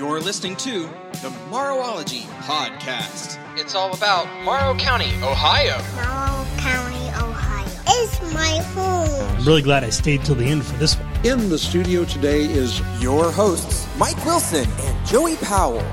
You're 0.00 0.18
listening 0.18 0.56
to 0.56 0.84
the 1.20 1.28
Morrowology 1.50 2.22
Podcast. 2.44 3.38
It's 3.58 3.74
all 3.74 3.92
about 3.94 4.26
Morrow 4.44 4.74
County, 4.78 5.12
Ohio. 5.22 5.76
Morrow 5.94 6.46
County, 6.56 7.08
Ohio 7.10 7.66
is 8.02 8.32
my 8.32 8.62
home. 8.74 9.36
I'm 9.38 9.44
really 9.44 9.60
glad 9.60 9.84
I 9.84 9.90
stayed 9.90 10.24
till 10.24 10.36
the 10.36 10.46
end 10.46 10.64
for 10.64 10.74
this 10.78 10.96
one. 10.96 11.06
In 11.26 11.50
the 11.50 11.58
studio 11.58 12.06
today 12.06 12.44
is 12.44 12.80
Your 13.02 13.30
hosts, 13.30 13.86
Mike 13.98 14.24
Wilson 14.24 14.66
and 14.80 15.06
Joey 15.06 15.36
Powell. 15.36 15.84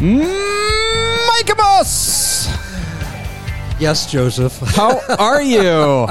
Mike 0.00 1.56
Boss. 1.56 2.46
yes, 3.80 4.08
Joseph. 4.08 4.56
How 4.60 5.00
are 5.18 5.42
you? 5.42 6.06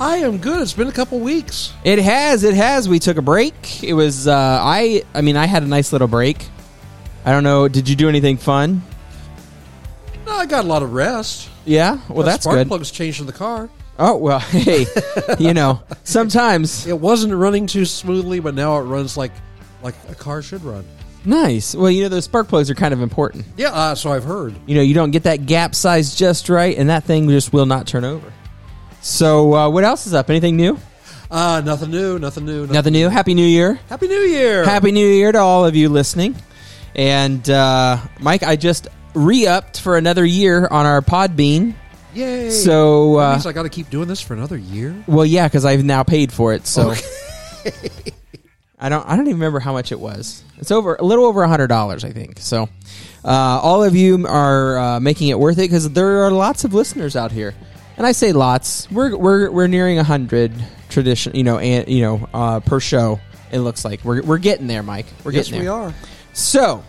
I 0.00 0.16
am 0.18 0.38
good. 0.38 0.62
It's 0.62 0.72
been 0.72 0.88
a 0.88 0.92
couple 0.92 1.20
weeks. 1.20 1.74
it 1.84 1.98
has, 1.98 2.42
it 2.42 2.54
has. 2.54 2.88
We 2.88 2.98
took 2.98 3.18
a 3.18 3.22
break. 3.22 3.84
It 3.84 3.92
was 3.92 4.26
uh 4.26 4.34
I 4.62 5.02
I 5.14 5.20
mean 5.20 5.36
I 5.36 5.46
had 5.46 5.62
a 5.62 5.66
nice 5.66 5.92
little 5.92 6.08
break. 6.08 6.46
I 7.24 7.32
don't 7.32 7.44
know, 7.44 7.68
did 7.68 7.86
you 7.88 7.96
do 7.96 8.08
anything 8.08 8.38
fun? 8.38 8.82
No, 10.24 10.32
I 10.32 10.46
got 10.46 10.64
a 10.64 10.68
lot 10.68 10.82
of 10.82 10.94
rest. 10.94 11.50
Yeah? 11.66 11.98
Well, 12.08 12.24
that's 12.24 12.44
spark 12.44 12.56
good. 12.56 12.68
plugs 12.68 12.90
changed 12.90 13.20
in 13.20 13.26
the 13.26 13.32
car. 13.34 13.68
Oh, 13.98 14.16
well, 14.16 14.38
hey, 14.38 14.86
you 15.38 15.52
know, 15.52 15.82
sometimes 16.04 16.86
It 16.86 16.98
wasn't 16.98 17.34
running 17.34 17.66
too 17.66 17.84
smoothly, 17.84 18.40
but 18.40 18.54
now 18.54 18.78
it 18.78 18.82
runs 18.84 19.16
like 19.18 19.32
like 19.82 19.94
a 20.08 20.14
car 20.14 20.40
should 20.40 20.64
run. 20.64 20.84
nice. 21.26 21.74
Well, 21.74 21.90
you 21.90 22.02
know 22.04 22.08
those 22.08 22.24
spark 22.24 22.48
plugs 22.48 22.70
are 22.70 22.74
kind 22.74 22.94
of 22.94 23.02
important. 23.02 23.44
Yeah, 23.58 23.72
uh, 23.72 23.94
so 23.94 24.10
I've 24.12 24.24
heard. 24.24 24.54
You 24.66 24.76
know, 24.76 24.82
you 24.82 24.94
don't 24.94 25.10
get 25.10 25.24
that 25.24 25.44
gap 25.44 25.74
size 25.74 26.14
just 26.14 26.48
right 26.48 26.76
and 26.78 26.88
that 26.88 27.04
thing 27.04 27.28
just 27.28 27.52
will 27.52 27.66
not 27.66 27.86
turn 27.86 28.04
over. 28.04 28.32
So, 29.02 29.54
uh, 29.54 29.70
what 29.70 29.84
else 29.84 30.06
is 30.06 30.14
up? 30.14 30.28
Anything 30.30 30.56
new? 30.56 30.78
Uh, 31.30 31.62
nothing 31.64 31.90
new. 31.90 32.18
Nothing 32.18 32.44
new. 32.44 32.66
Nothing 32.66 32.92
new. 32.92 33.08
Happy 33.08 33.34
New 33.34 33.46
Year. 33.46 33.74
Happy 33.88 34.08
New 34.08 34.20
Year. 34.20 34.64
Happy 34.64 34.92
New 34.92 35.06
Year 35.06 35.32
to 35.32 35.38
all 35.38 35.64
of 35.64 35.76
you 35.76 35.88
listening. 35.88 36.34
And 36.94 37.48
uh, 37.48 37.98
Mike, 38.18 38.42
I 38.42 38.56
just 38.56 38.88
re-upped 39.14 39.80
for 39.80 39.96
another 39.96 40.24
year 40.24 40.66
on 40.66 40.86
our 40.86 41.00
Podbean. 41.00 41.74
Yay. 42.14 42.50
So, 42.50 43.16
That 43.16 43.20
uh, 43.22 43.32
means 43.32 43.46
I 43.46 43.52
got 43.52 43.62
to 43.62 43.68
keep 43.68 43.88
doing 43.90 44.08
this 44.08 44.20
for 44.20 44.34
another 44.34 44.56
year. 44.58 44.94
well, 45.06 45.24
yeah, 45.24 45.46
because 45.46 45.64
I've 45.64 45.84
now 45.84 46.02
paid 46.02 46.32
for 46.32 46.52
it. 46.52 46.66
So. 46.66 46.92
I 48.82 48.88
don't, 48.88 49.06
I 49.06 49.14
don't 49.14 49.26
even 49.26 49.34
remember 49.38 49.60
how 49.60 49.72
much 49.74 49.92
it 49.92 50.00
was. 50.00 50.42
It's 50.56 50.70
over 50.70 50.94
a 50.96 51.04
little 51.04 51.26
over 51.26 51.42
a 51.42 51.48
hundred 51.48 51.66
dollars, 51.66 52.02
I 52.02 52.12
think. 52.12 52.38
So, 52.38 52.62
uh, 53.22 53.28
all 53.62 53.84
of 53.84 53.94
you 53.94 54.26
are 54.26 54.78
uh, 54.78 55.00
making 55.00 55.28
it 55.28 55.38
worth 55.38 55.58
it 55.58 55.62
because 55.62 55.90
there 55.90 56.22
are 56.22 56.30
lots 56.30 56.64
of 56.64 56.72
listeners 56.72 57.14
out 57.14 57.30
here, 57.30 57.54
and 58.00 58.06
I 58.06 58.12
say 58.12 58.32
lots. 58.32 58.90
We're 58.90 59.14
we're 59.14 59.50
we're 59.50 59.66
nearing 59.66 59.98
a 59.98 60.02
hundred 60.02 60.54
tradition, 60.88 61.36
you 61.36 61.44
know, 61.44 61.58
and 61.58 61.86
you 61.86 62.00
know, 62.00 62.28
uh, 62.32 62.60
per 62.60 62.80
show. 62.80 63.20
It 63.52 63.58
looks 63.58 63.84
like 63.84 64.02
we're 64.06 64.22
we're 64.22 64.38
getting 64.38 64.66
there, 64.66 64.82
Mike. 64.82 65.04
We're 65.22 65.32
yes, 65.32 65.48
getting 65.48 65.64
we 65.64 65.68
are. 65.68 65.92
So, 66.32 66.82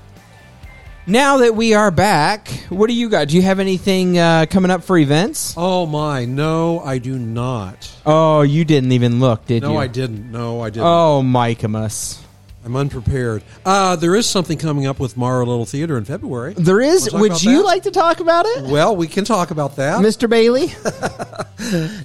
now 1.06 1.40
that 1.40 1.54
we 1.54 1.74
are 1.74 1.92
back, 1.92 2.48
what 2.70 2.88
do 2.88 2.94
you 2.94 3.10
got? 3.10 3.28
Do 3.28 3.36
you 3.36 3.42
have 3.42 3.60
anything 3.60 4.18
uh, 4.18 4.46
coming 4.50 4.72
up 4.72 4.86
for 4.86 4.98
events? 4.98 5.54
Oh 5.58 5.86
my, 5.86 6.24
no, 6.24 6.80
I 6.80 6.98
do 6.98 7.20
not. 7.20 7.94
Oh, 8.06 8.44
you 8.44 8.64
didn't 8.64 8.94
even 8.94 9.20
look, 9.20 9.46
did 9.46 9.64
No, 9.64 9.68
you? 9.68 9.74
No, 9.74 9.80
I 9.82 9.88
didn't. 9.88 10.32
No, 10.32 10.62
I 10.62 10.70
didn't. 10.70 10.86
Oh, 10.86 11.22
Mikeamus. 11.26 12.22
I'm 12.64 12.76
unprepared. 12.76 13.44
Uh, 13.66 13.96
there 13.96 14.16
is 14.16 14.30
something 14.30 14.58
coming 14.58 14.86
up 14.86 15.00
with 15.00 15.18
Morrow 15.18 15.46
Little 15.46 15.66
Theater 15.66 15.98
in 15.98 16.06
February. 16.06 16.54
There 16.54 16.80
is. 16.80 17.12
Would 17.12 17.42
you 17.44 17.58
that? 17.58 17.64
like 17.64 17.84
to 17.84 17.92
talk 17.92 18.20
about 18.20 18.46
it, 18.46 18.66
Well, 18.66 18.96
we 18.96 19.08
can 19.08 19.26
talk 19.26 19.50
about 19.52 19.78
that. 19.78 20.00
Mr. 20.02 20.30
Bailey? 20.30 20.74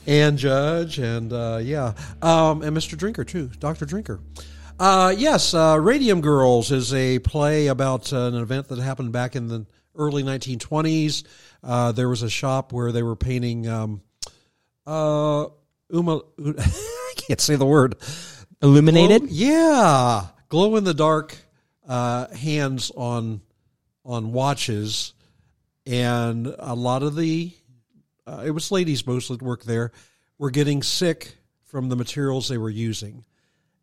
and 0.07 0.39
Judge, 0.39 0.99
and 0.99 1.33
uh, 1.33 1.59
yeah, 1.63 1.93
um, 2.23 2.63
and 2.63 2.77
Mr. 2.77 2.97
Drinker 2.97 3.25
too, 3.25 3.51
Doctor 3.59 3.85
Drinker. 3.85 4.21
Uh, 4.79 5.15
yes, 5.17 5.55
uh, 5.55 5.79
Radium 5.81 6.21
Girls 6.21 6.71
is 6.71 6.93
a 6.93 7.19
play 7.21 7.67
about 7.69 8.13
uh, 8.13 8.27
an 8.27 8.35
event 8.37 8.69
that 8.69 8.79
happened 8.79 9.13
back 9.13 9.35
in 9.37 9.49
the 9.49 9.67
early 9.95 10.23
1920s. 10.23 11.25
Uh, 11.63 11.93
there 11.93 12.09
was 12.09 12.23
a 12.23 12.29
shop 12.31 12.73
where 12.73 12.93
they 12.93 13.03
were 13.03 13.17
painting. 13.17 13.67
Um, 13.69 14.03
uh, 14.87 15.47
Uma, 15.91 16.21
I 16.45 17.13
can't 17.17 17.41
say 17.41 17.57
the 17.57 17.67
word. 17.67 17.97
Illuminated. 18.63 19.23
Glow- 19.23 19.31
yeah, 19.31 20.27
glow 20.49 20.77
in 20.77 20.85
the 20.85 20.95
dark 20.95 21.37
uh, 21.89 22.29
hands 22.35 22.91
on 22.97 23.41
on 24.05 24.33
watches, 24.33 25.15
and 25.85 26.55
a 26.59 26.75
lot 26.75 27.03
of 27.03 27.17
the 27.17 27.53
uh, 28.27 28.43
it 28.45 28.51
was 28.51 28.71
ladies 28.71 29.07
mostly 29.07 29.37
that 29.37 29.45
worked 29.45 29.67
there 29.67 29.93
were 30.39 30.51
getting 30.51 30.83
sick 30.83 31.37
from 31.65 31.89
the 31.89 31.97
materials 31.97 32.49
they 32.49 32.59
were 32.59 32.71
using, 32.71 33.25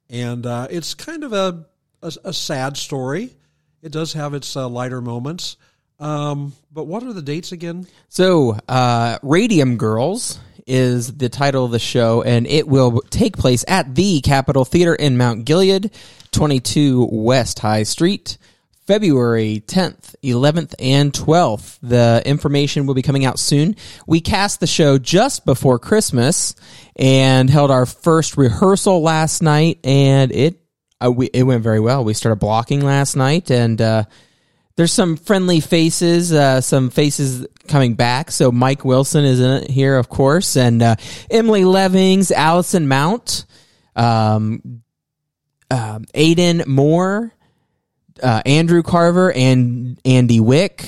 and 0.10 0.46
uh, 0.46 0.68
it's 0.70 0.94
kind 0.94 1.24
of 1.24 1.34
a, 1.34 1.66
a 2.02 2.14
a 2.26 2.34
sad 2.34 2.78
story. 2.78 3.36
It 3.82 3.92
does 3.92 4.14
have 4.14 4.34
its 4.34 4.56
uh, 4.56 4.70
lighter 4.70 5.02
moments. 5.02 5.58
Um, 6.00 6.54
but 6.72 6.86
what 6.86 7.04
are 7.04 7.14
the 7.14 7.22
dates 7.22 7.52
again? 7.52 7.88
So, 8.10 8.58
uh, 8.68 9.20
Radium 9.22 9.78
Girls 9.78 10.40
is 10.68 11.16
the 11.16 11.30
title 11.30 11.66
of 11.66 11.72
the 11.72 11.80
show, 11.80 12.22
and 12.22 12.48
it 12.48 12.68
will 12.68 13.02
take 13.10 13.38
place 13.38 13.66
at 13.68 13.96
the 13.96 14.22
Capitol 14.22 14.66
Theater 14.66 14.96
in 14.96 15.18
Mount 15.18 15.46
Gilead, 15.46 15.92
22 16.32 17.10
West 17.12 17.60
High 17.60 17.84
Street, 17.84 18.38
February 18.86 19.64
10th, 19.66 20.16
11th, 20.24 20.76
and 20.80 21.14
12th. 21.14 21.80
The 21.82 22.22
information 22.26 22.86
will 22.86 22.96
be 22.96 23.02
coming 23.02 23.26
out 23.26 23.40
soon. 23.40 23.76
We 24.06 24.20
cast 24.20 24.60
the 24.60 24.68
show 24.68 24.98
just 24.98 25.46
before 25.46 25.80
Christmas 25.80 26.56
and 26.96 27.50
held 27.50 27.72
our 27.72 27.86
first 27.86 28.38
rehearsal 28.38 29.02
last 29.02 29.42
night, 29.42 29.80
and 29.84 30.32
it 30.32 30.60
uh, 31.04 31.12
we, 31.12 31.28
it 31.34 31.44
went 31.44 31.64
very 31.64 31.80
well. 31.80 32.04
We 32.04 32.14
started 32.14 32.38
blocking 32.38 32.82
last 32.82 33.16
night, 33.16 33.52
and 33.52 33.82
uh, 33.82 34.04
there's 34.76 34.92
some 34.92 35.18
friendly 35.18 35.60
faces, 35.60 36.32
uh, 36.32 36.62
some 36.62 36.90
faces 36.90 37.46
coming 37.68 37.94
back. 37.96 38.32
So 38.32 38.52
Mike 38.52 38.84
Wilson 38.84 39.24
is 39.24 39.40
in 39.40 39.72
here, 39.72 39.98
of 39.98 40.10
course, 40.10 40.58
and 40.58 40.82
uh, 40.82 40.96
Emily 41.30 41.64
Levings, 41.64 42.32
Allison 42.32 42.88
Mount, 42.88 43.46
um, 43.96 44.82
um, 45.70 46.06
Aiden 46.16 46.66
Moore, 46.66 47.34
uh, 48.22 48.42
Andrew 48.46 48.84
Carver, 48.84 49.32
and 49.32 50.00
Andy 50.06 50.40
Wick. 50.40 50.86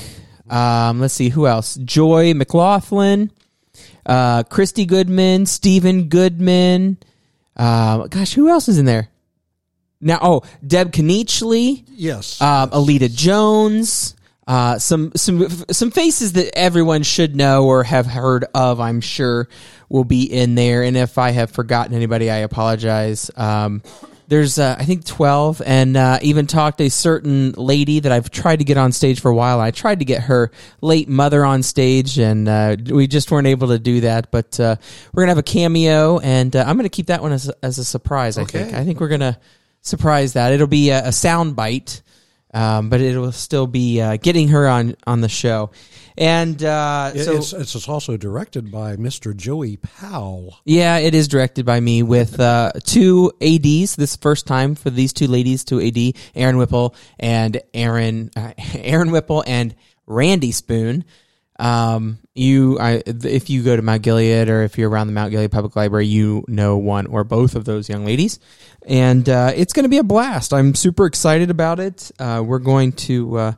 Um, 0.50 1.00
let's 1.00 1.14
see 1.14 1.30
who 1.30 1.48
else: 1.48 1.76
Joy 1.76 2.34
McLaughlin, 2.34 3.32
uh, 4.06 4.44
Christy 4.44 4.86
Goodman, 4.86 5.46
Stephen 5.46 6.10
Goodman. 6.10 6.98
Uh, 7.56 8.08
gosh, 8.08 8.34
who 8.34 8.50
else 8.50 8.68
is 8.68 8.78
in 8.80 8.86
there? 8.86 9.10
Now, 10.02 10.20
oh, 10.22 10.42
Deb 10.66 10.92
Kanichli 10.92 11.84
Yes, 11.88 12.42
um, 12.42 12.70
Alita 12.72 13.14
Jones, 13.14 14.16
uh, 14.48 14.78
some 14.78 15.12
some 15.16 15.48
some 15.72 15.92
faces 15.92 16.34
that 16.34 16.58
everyone 16.58 17.04
should 17.04 17.36
know 17.36 17.66
or 17.66 17.84
have 17.84 18.06
heard 18.06 18.46
of. 18.54 18.80
I'm 18.80 19.02
sure 19.02 19.48
will 19.90 20.04
be 20.04 20.24
in 20.24 20.56
there. 20.56 20.84
And 20.84 20.98
if 20.98 21.18
I 21.18 21.32
have 21.32 21.52
forgotten 21.52 21.96
anybody, 21.96 22.30
I 22.30 22.38
apologize. 22.38 23.32
Um, 23.36 23.82
there's 24.28 24.58
uh, 24.58 24.76
I 24.78 24.86
think 24.86 25.06
12, 25.06 25.62
and 25.64 25.96
uh, 25.96 26.18
even 26.22 26.48
talked 26.48 26.82
a 26.82 26.90
certain 26.90 27.52
lady 27.52 28.00
that 28.00 28.12
I've 28.12 28.32
tried 28.32 28.58
to 28.58 28.66
get 28.66 28.76
on 28.76 28.92
stage 28.92 29.20
for 29.20 29.30
a 29.30 29.36
while. 29.36 29.60
I 29.60 29.70
tried 29.70 30.00
to 30.00 30.06
get 30.06 30.24
her 30.24 30.52
late 30.82 31.08
mother 31.08 31.46
on 31.46 31.62
stage, 31.62 32.18
and 32.18 32.48
uh, 32.48 32.76
we 32.90 33.06
just 33.06 33.30
weren't 33.30 33.48
able 33.48 33.68
to 33.68 33.78
do 33.78 34.02
that. 34.02 34.32
But 34.32 34.60
uh, 34.60 34.78
we're 35.14 35.24
gonna 35.24 35.32
have 35.32 35.38
a 35.38 35.44
cameo, 35.44 36.20
and 36.20 36.56
uh, 36.56 36.66
I'm 36.68 36.76
gonna 36.76 36.90
keep 36.90 37.08
that 37.08 37.22
one 37.22 37.34
as 37.34 37.50
as 37.62 37.78
a 37.78 37.86
surprise. 37.86 38.40
I 38.40 38.46
think. 38.46 38.70
Okay. 38.70 38.80
I 38.80 38.84
think 38.84 39.00
we're 39.00 39.10
gonna 39.10 39.38
surprise 39.86 40.34
that. 40.34 40.52
It'll 40.54 40.68
be 40.68 40.90
a, 40.90 41.08
a 41.08 41.12
sound 41.12 41.56
bite, 41.56 42.02
um, 42.54 42.90
but 42.90 43.00
it 43.02 43.18
will 43.18 43.32
still 43.32 43.68
be 43.68 44.02
uh, 44.02 44.18
getting 44.18 44.50
her 44.50 44.68
on 44.68 44.96
on 45.08 45.22
the 45.22 45.30
show. 45.30 45.72
And 46.18 46.64
uh, 46.64 47.12
It- 47.14 47.26
so, 47.26 47.36
it's 47.36 47.52
it's 47.54 47.90
also 47.90 48.16
directed 48.18 48.72
by 48.72 48.96
Mr. 48.96 49.36
Joey 49.36 49.76
Powell. 49.78 50.58
yeah, 50.64 50.98
it 50.98 51.14
is 51.14 51.28
directed 51.28 51.66
by 51.66 51.80
me 51.82 52.04
with 52.04 52.40
uh, 52.40 52.72
two 52.86 53.32
ads. 53.42 53.96
This 53.98 54.16
first 54.16 54.48
time 54.48 54.76
for 54.76 54.90
these 54.90 55.12
two 55.14 55.28
ladies, 55.28 55.64
two 55.66 55.82
ad, 55.82 56.16
Aaron 56.36 56.58
Whipple 56.58 56.96
and 57.20 57.62
Aaron 57.74 58.32
uh, 58.36 58.54
Aaron 58.76 59.12
Whipple 59.12 59.44
and 59.46 59.76
Randy 60.08 60.52
Spoon. 60.54 61.04
Um, 61.58 62.20
you, 62.34 62.78
I, 62.80 63.02
if 63.06 63.50
you 63.50 63.64
go 63.64 63.76
to 63.76 63.82
Mount 63.82 64.02
Gilead 64.02 64.50
or 64.50 64.64
if 64.64 64.78
you're 64.78 64.90
around 64.90 65.08
the 65.08 65.14
Mount 65.14 65.32
Gilead 65.32 65.52
Public 65.52 65.76
Library, 65.76 66.08
you 66.08 66.44
know 66.48 66.78
one 66.78 67.06
or 67.08 67.24
both 67.24 67.56
of 67.56 67.64
those 67.66 67.88
young 67.88 68.06
ladies, 68.06 68.40
and 68.86 69.28
uh, 69.30 69.52
it's 69.56 69.72
going 69.74 69.84
to 69.86 69.90
be 69.90 69.98
a 70.00 70.04
blast. 70.04 70.54
I'm 70.54 70.76
super 70.76 71.06
excited 71.06 71.50
about 71.50 71.80
it. 71.80 72.12
Uh, 72.20 72.44
we're 72.46 72.60
going 72.60 72.92
to 72.94 73.38
uh, 73.38 73.52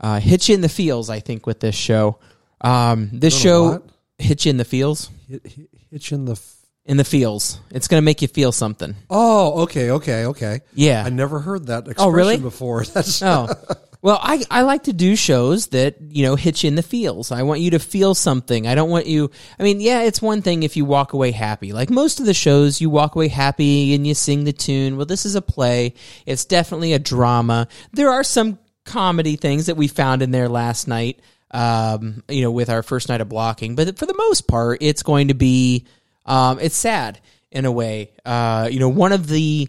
uh, 0.00 0.20
hitch 0.20 0.50
in 0.50 0.60
the 0.60 0.68
feels, 0.68 1.08
I 1.08 1.20
think, 1.20 1.46
with 1.46 1.60
this 1.60 1.74
show. 1.74 2.18
Um, 2.60 3.08
this 3.12 3.38
show 3.38 3.70
what? 3.72 3.82
hitch 4.18 4.46
in 4.46 4.56
the 4.56 4.64
feels 4.64 5.10
Hit, 5.28 5.46
hit, 5.46 5.68
hitch 5.90 6.12
in 6.12 6.24
the. 6.26 6.32
F- 6.32 6.54
in 6.84 6.96
the 6.96 7.04
feels. 7.04 7.60
It's 7.70 7.86
going 7.86 8.00
to 8.00 8.04
make 8.04 8.22
you 8.22 8.28
feel 8.28 8.50
something. 8.50 8.94
oh, 9.10 9.64
okay, 9.64 9.90
okay, 9.90 10.24
okay. 10.24 10.60
Yeah. 10.72 11.02
I 11.04 11.10
never 11.10 11.38
heard 11.38 11.66
that 11.66 11.86
expression 11.86 12.08
Oh, 12.08 12.10
really? 12.10 12.38
before. 12.38 12.82
That's 12.94 13.20
Oh. 13.22 13.46
Well, 14.00 14.18
I, 14.22 14.44
I 14.48 14.62
like 14.62 14.84
to 14.84 14.92
do 14.92 15.16
shows 15.16 15.68
that, 15.68 15.96
you 16.00 16.24
know, 16.24 16.36
hitch 16.36 16.64
in 16.64 16.76
the 16.76 16.82
feels. 16.82 17.32
I 17.32 17.42
want 17.42 17.60
you 17.60 17.72
to 17.72 17.80
feel 17.80 18.14
something. 18.14 18.66
I 18.68 18.76
don't 18.76 18.90
want 18.90 19.06
you, 19.06 19.30
I 19.58 19.64
mean, 19.64 19.80
yeah, 19.80 20.02
it's 20.02 20.22
one 20.22 20.40
thing 20.40 20.62
if 20.62 20.76
you 20.76 20.84
walk 20.84 21.14
away 21.14 21.32
happy. 21.32 21.72
Like 21.72 21.90
most 21.90 22.20
of 22.20 22.26
the 22.26 22.34
shows, 22.34 22.80
you 22.80 22.90
walk 22.90 23.16
away 23.16 23.26
happy 23.26 23.94
and 23.94 24.06
you 24.06 24.14
sing 24.14 24.44
the 24.44 24.52
tune. 24.52 24.96
Well, 24.96 25.06
this 25.06 25.26
is 25.26 25.34
a 25.34 25.42
play. 25.42 25.94
It's 26.26 26.44
definitely 26.44 26.92
a 26.92 27.00
drama. 27.00 27.66
There 27.92 28.10
are 28.10 28.22
some 28.22 28.60
comedy 28.84 29.34
things 29.34 29.66
that 29.66 29.76
we 29.76 29.88
found 29.88 30.22
in 30.22 30.30
there 30.30 30.48
last 30.48 30.86
night. 30.86 31.20
Um, 31.50 32.22
you 32.28 32.42
know, 32.42 32.50
with 32.50 32.68
our 32.68 32.82
first 32.82 33.08
night 33.08 33.22
of 33.22 33.30
blocking, 33.30 33.74
but 33.74 33.98
for 33.98 34.04
the 34.04 34.14
most 34.14 34.46
part, 34.46 34.82
it's 34.82 35.02
going 35.02 35.28
to 35.28 35.34
be 35.34 35.86
um, 36.26 36.58
it's 36.60 36.76
sad 36.76 37.22
in 37.50 37.64
a 37.64 37.72
way. 37.72 38.12
Uh, 38.22 38.68
you 38.70 38.78
know, 38.78 38.90
one 38.90 39.12
of 39.12 39.26
the 39.26 39.66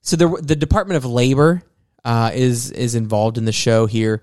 so 0.00 0.16
the 0.16 0.56
Department 0.56 0.96
of 0.96 1.04
Labor 1.04 1.62
uh, 2.04 2.30
is 2.34 2.70
is 2.70 2.94
involved 2.94 3.38
in 3.38 3.44
the 3.44 3.52
show 3.52 3.86
here, 3.86 4.20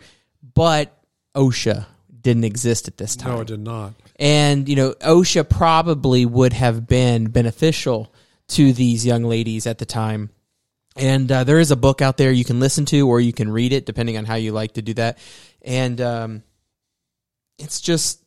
but 0.53 0.97
OSHA 1.35 1.85
didn't 2.21 2.43
exist 2.43 2.87
at 2.87 2.97
this 2.97 3.15
time. 3.15 3.35
No, 3.35 3.41
it 3.41 3.47
did 3.47 3.59
not. 3.59 3.93
And, 4.17 4.67
you 4.67 4.75
know, 4.75 4.93
OSHA 4.93 5.49
probably 5.49 6.25
would 6.25 6.53
have 6.53 6.87
been 6.87 7.27
beneficial 7.27 8.11
to 8.49 8.73
these 8.73 9.05
young 9.05 9.23
ladies 9.23 9.67
at 9.67 9.77
the 9.77 9.85
time. 9.85 10.29
And 10.95 11.31
uh, 11.31 11.43
there 11.43 11.59
is 11.59 11.71
a 11.71 11.75
book 11.75 12.01
out 12.01 12.17
there 12.17 12.31
you 12.31 12.45
can 12.45 12.59
listen 12.59 12.85
to 12.85 13.07
or 13.07 13.19
you 13.19 13.33
can 13.33 13.51
read 13.51 13.73
it, 13.73 13.85
depending 13.85 14.17
on 14.17 14.25
how 14.25 14.35
you 14.35 14.53
like 14.53 14.73
to 14.73 14.81
do 14.81 14.93
that. 14.95 15.17
And 15.61 15.99
um, 15.99 16.43
it's 17.59 17.81
just, 17.81 18.23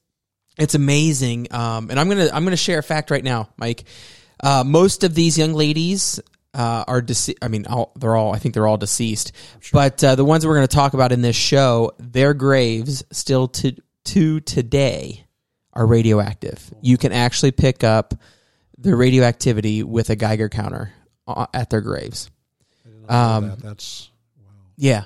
it's 0.59 0.75
amazing. 0.75 1.49
Um, 1.51 1.89
and 1.91 1.99
I'm 1.99 2.09
gonna 2.09 2.29
I'm 2.33 2.45
gonna 2.45 2.57
share 2.57 2.79
a 2.79 2.83
fact 2.83 3.11
right 3.11 3.25
now, 3.25 3.49
Mike. 3.57 3.85
Uh, 4.41 4.65
most 4.67 5.03
of 5.03 5.15
these 5.15 5.39
young 5.39 5.55
ladies 5.55 6.21
uh, 6.59 6.85
are 6.89 7.01
deceased. 7.01 7.39
I 7.41 7.49
mean, 7.49 7.67
all, 7.67 7.93
they're 7.97 8.17
all. 8.17 8.35
I 8.35 8.39
think 8.39 8.53
they're 8.53 8.67
all 8.67 8.77
deceased. 8.77 9.33
But 9.73 10.03
uh, 10.03 10.17
the 10.17 10.25
ones 10.25 10.45
we're 10.45 10.57
going 10.57 10.67
to 10.67 10.75
talk 10.75 10.93
about 10.93 11.13
in 11.13 11.23
this 11.23 11.37
show, 11.37 11.93
their 11.99 12.35
graves 12.35 13.05
still 13.13 13.47
to 13.49 13.77
to 14.07 14.41
today 14.41 15.25
are 15.73 15.87
radioactive. 15.87 16.75
You 16.83 16.99
can 16.99 17.13
actually 17.13 17.53
pick 17.53 17.85
up 17.85 18.15
the 18.77 18.97
radioactivity 18.97 19.85
with 19.85 20.11
a 20.11 20.17
Geiger 20.17 20.49
counter 20.49 20.93
uh, 21.29 21.47
at 21.55 21.71
their 21.71 21.81
graves. 21.81 22.29
Um, 23.09 23.51
that. 23.51 23.61
That's 23.61 24.11
Yeah, 24.77 25.05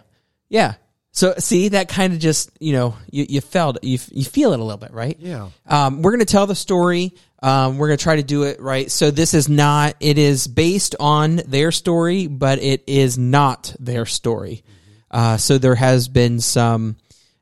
yeah. 0.48 0.74
So 1.12 1.34
see 1.38 1.68
that 1.68 1.88
kind 1.88 2.14
of 2.14 2.18
just 2.18 2.50
you 2.58 2.72
know 2.72 2.96
you 3.10 3.26
you 3.28 3.40
felt 3.42 3.84
you 3.84 3.98
you 4.10 4.24
feel 4.24 4.52
it 4.52 4.60
a 4.60 4.62
little 4.64 4.78
bit 4.78 4.92
right. 4.92 5.16
yeah. 5.20 5.50
Um, 5.66 6.00
we're 6.02 6.10
going 6.10 6.20
to 6.20 6.26
tell 6.26 6.46
the 6.46 6.54
story. 6.54 7.12
Um, 7.42 7.76
we're 7.76 7.88
going 7.88 7.98
to 7.98 8.02
try 8.02 8.16
to 8.16 8.22
do 8.22 8.44
it 8.44 8.60
right. 8.60 8.90
So 8.90 9.10
this 9.10 9.34
is 9.34 9.48
not. 9.48 9.94
It 10.00 10.16
is 10.16 10.46
based 10.46 10.94
on 10.98 11.36
their 11.46 11.70
story, 11.70 12.28
but 12.28 12.60
it 12.60 12.84
is 12.86 13.18
not 13.18 13.74
their 13.78 14.06
story. 14.06 14.62
Uh, 15.10 15.36
so 15.36 15.58
there 15.58 15.74
has 15.74 16.08
been 16.08 16.40
some 16.40 16.96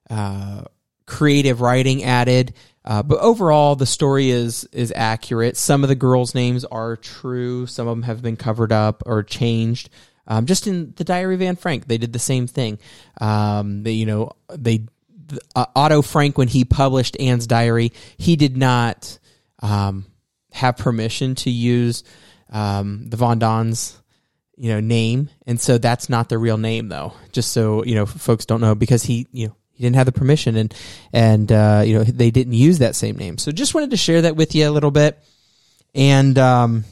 uh, 0.08 0.62
creative 1.06 1.60
writing 1.60 2.02
added, 2.02 2.54
uh, 2.84 3.02
but 3.02 3.20
overall 3.20 3.76
the 3.76 3.86
story 3.86 4.30
is 4.30 4.64
is 4.72 4.92
accurate. 4.96 5.56
Some 5.56 5.84
of 5.84 5.88
the 5.88 5.94
girls' 5.94 6.34
names 6.34 6.64
are 6.64 6.96
true. 6.96 7.66
Some 7.66 7.86
of 7.86 7.96
them 7.96 8.02
have 8.02 8.20
been 8.20 8.36
covered 8.36 8.72
up 8.72 9.04
or 9.06 9.22
changed. 9.22 9.90
Um, 10.30 10.46
just 10.46 10.66
in 10.68 10.94
the 10.96 11.02
Diary 11.04 11.34
of 11.34 11.42
Anne 11.42 11.56
Frank, 11.56 11.88
they 11.88 11.98
did 11.98 12.12
the 12.12 12.20
same 12.20 12.46
thing. 12.46 12.78
Um, 13.20 13.82
they, 13.82 13.92
you 13.92 14.06
know, 14.06 14.30
they 14.48 14.84
uh, 15.56 15.66
Otto 15.74 16.02
Frank 16.02 16.38
when 16.38 16.46
he 16.48 16.64
published 16.64 17.16
Anne's 17.20 17.46
diary, 17.48 17.92
he 18.16 18.36
did 18.36 18.56
not 18.56 19.18
um, 19.60 20.06
have 20.52 20.76
permission 20.76 21.34
to 21.34 21.50
use 21.50 22.04
um, 22.50 23.08
the 23.08 23.16
Van 23.16 23.38
Daan's 23.40 23.96
you 24.56 24.70
know 24.70 24.80
name, 24.80 25.30
and 25.46 25.60
so 25.60 25.78
that's 25.78 26.08
not 26.08 26.28
the 26.28 26.38
real 26.38 26.58
name 26.58 26.88
though. 26.88 27.12
Just 27.32 27.52
so 27.52 27.82
you 27.84 27.94
know, 27.96 28.06
folks 28.06 28.46
don't 28.46 28.60
know 28.60 28.74
because 28.74 29.02
he 29.02 29.26
you 29.32 29.48
know 29.48 29.56
he 29.72 29.82
didn't 29.82 29.96
have 29.96 30.06
the 30.06 30.12
permission 30.12 30.56
and 30.56 30.74
and 31.12 31.50
uh, 31.50 31.82
you 31.84 31.94
know 31.94 32.04
they 32.04 32.30
didn't 32.30 32.52
use 32.52 32.78
that 32.78 32.94
same 32.94 33.16
name. 33.16 33.36
So 33.38 33.50
just 33.52 33.74
wanted 33.74 33.90
to 33.90 33.96
share 33.96 34.22
that 34.22 34.36
with 34.36 34.54
you 34.54 34.68
a 34.68 34.70
little 34.70 34.90
bit. 34.90 35.18
And 35.94 36.38
um, 36.38 36.84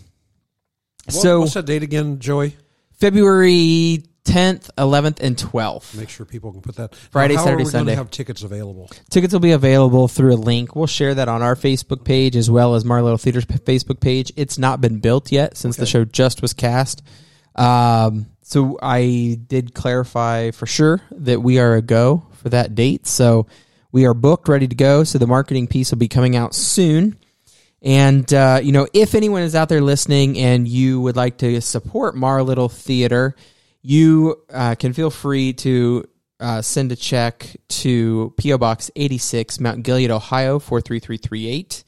What- 1.05 1.15
so 1.15 1.41
what's 1.41 1.55
that 1.55 1.67
date 1.67 1.83
again, 1.83 2.19
Joey? 2.19 2.57
February 2.99 4.05
10th, 4.25 4.71
11th, 4.77 5.21
and 5.21 5.37
12th. 5.37 5.97
Make 5.97 6.11
sure 6.11 6.27
people 6.27 6.53
can 6.53 6.61
put 6.61 6.77
that. 6.77 6.95
Friday, 6.95 7.35
Now, 7.35 7.41
how 7.41 7.45
Saturday, 7.47 7.63
are 7.63 7.65
we 7.65 7.71
Sunday. 7.71 7.95
Have 7.95 8.11
tickets 8.11 8.43
available. 8.43 8.91
Tickets 9.09 9.33
will 9.33 9.41
be 9.41 9.53
available 9.53 10.07
through 10.09 10.35
a 10.35 10.37
link. 10.37 10.77
We'll 10.77 10.87
share 10.87 11.15
that 11.15 11.29
on 11.29 11.43
our 11.43 11.55
Facebook 11.57 12.05
page 12.05 12.37
as 12.37 12.51
well 12.51 12.75
as 12.75 12.85
Morrow 12.85 13.03
Little 13.03 13.19
Theater's 13.19 13.47
Facebook 13.47 14.01
page. 14.01 14.33
It's 14.37 14.59
not 14.59 14.81
been 14.81 15.01
built 15.01 15.33
yet 15.33 15.57
since 15.57 15.77
the 15.77 15.87
show 15.87 16.05
just 16.05 16.43
was 16.43 16.53
cast. 16.53 17.03
Um, 17.57 18.27
so 18.43 18.79
I 18.83 19.39
did 19.47 19.75
clarify 19.75 20.51
for 20.51 20.67
sure 20.67 21.01
that 21.13 21.43
we 21.43 21.59
are 21.59 21.75
a 21.75 21.83
go 21.83 22.27
for 22.35 22.51
that 22.51 22.75
date. 22.75 23.07
So 23.07 23.47
we 23.93 24.07
are 24.07 24.15
booked, 24.15 24.49
ready 24.49 24.69
to 24.69 24.75
go. 24.77 25.05
So 25.05 25.19
the 25.19 25.27
marketing 25.27 25.67
piece 25.67 25.91
will 25.91 25.99
be 25.99 26.09
coming 26.09 26.37
out 26.37 26.55
soon. 26.55 27.19
And, 27.83 28.33
uh, 28.35 28.61
you 28.63 28.73
know, 28.73 28.89
if 28.93 29.15
anyone 29.15 29.43
is 29.43 29.55
out 29.55 29.69
there 29.69 29.81
listening 29.81 30.39
and 30.39 30.67
you 30.67 31.01
would 31.01 31.17
like 31.17 31.39
to 31.39 31.61
support 31.61 32.17
Morrow 32.17 32.43
Little 32.43 32.69
Theater, 32.69 33.37
you 33.83 34.43
uh, 34.53 34.75
can 34.75 34.93
feel 34.93 35.11
free 35.11 35.53
to 35.55 36.09
uh, 36.41 36.63
send 36.63 36.91
a 36.91 36.97
check 36.97 37.57
to 37.69 38.35
P.O. 38.37 38.59
Box 38.59 38.91
86, 38.97 39.61
Mount 39.61 39.83
Gilead, 39.85 40.11
Ohio, 40.11 40.59
43338. 40.59 41.85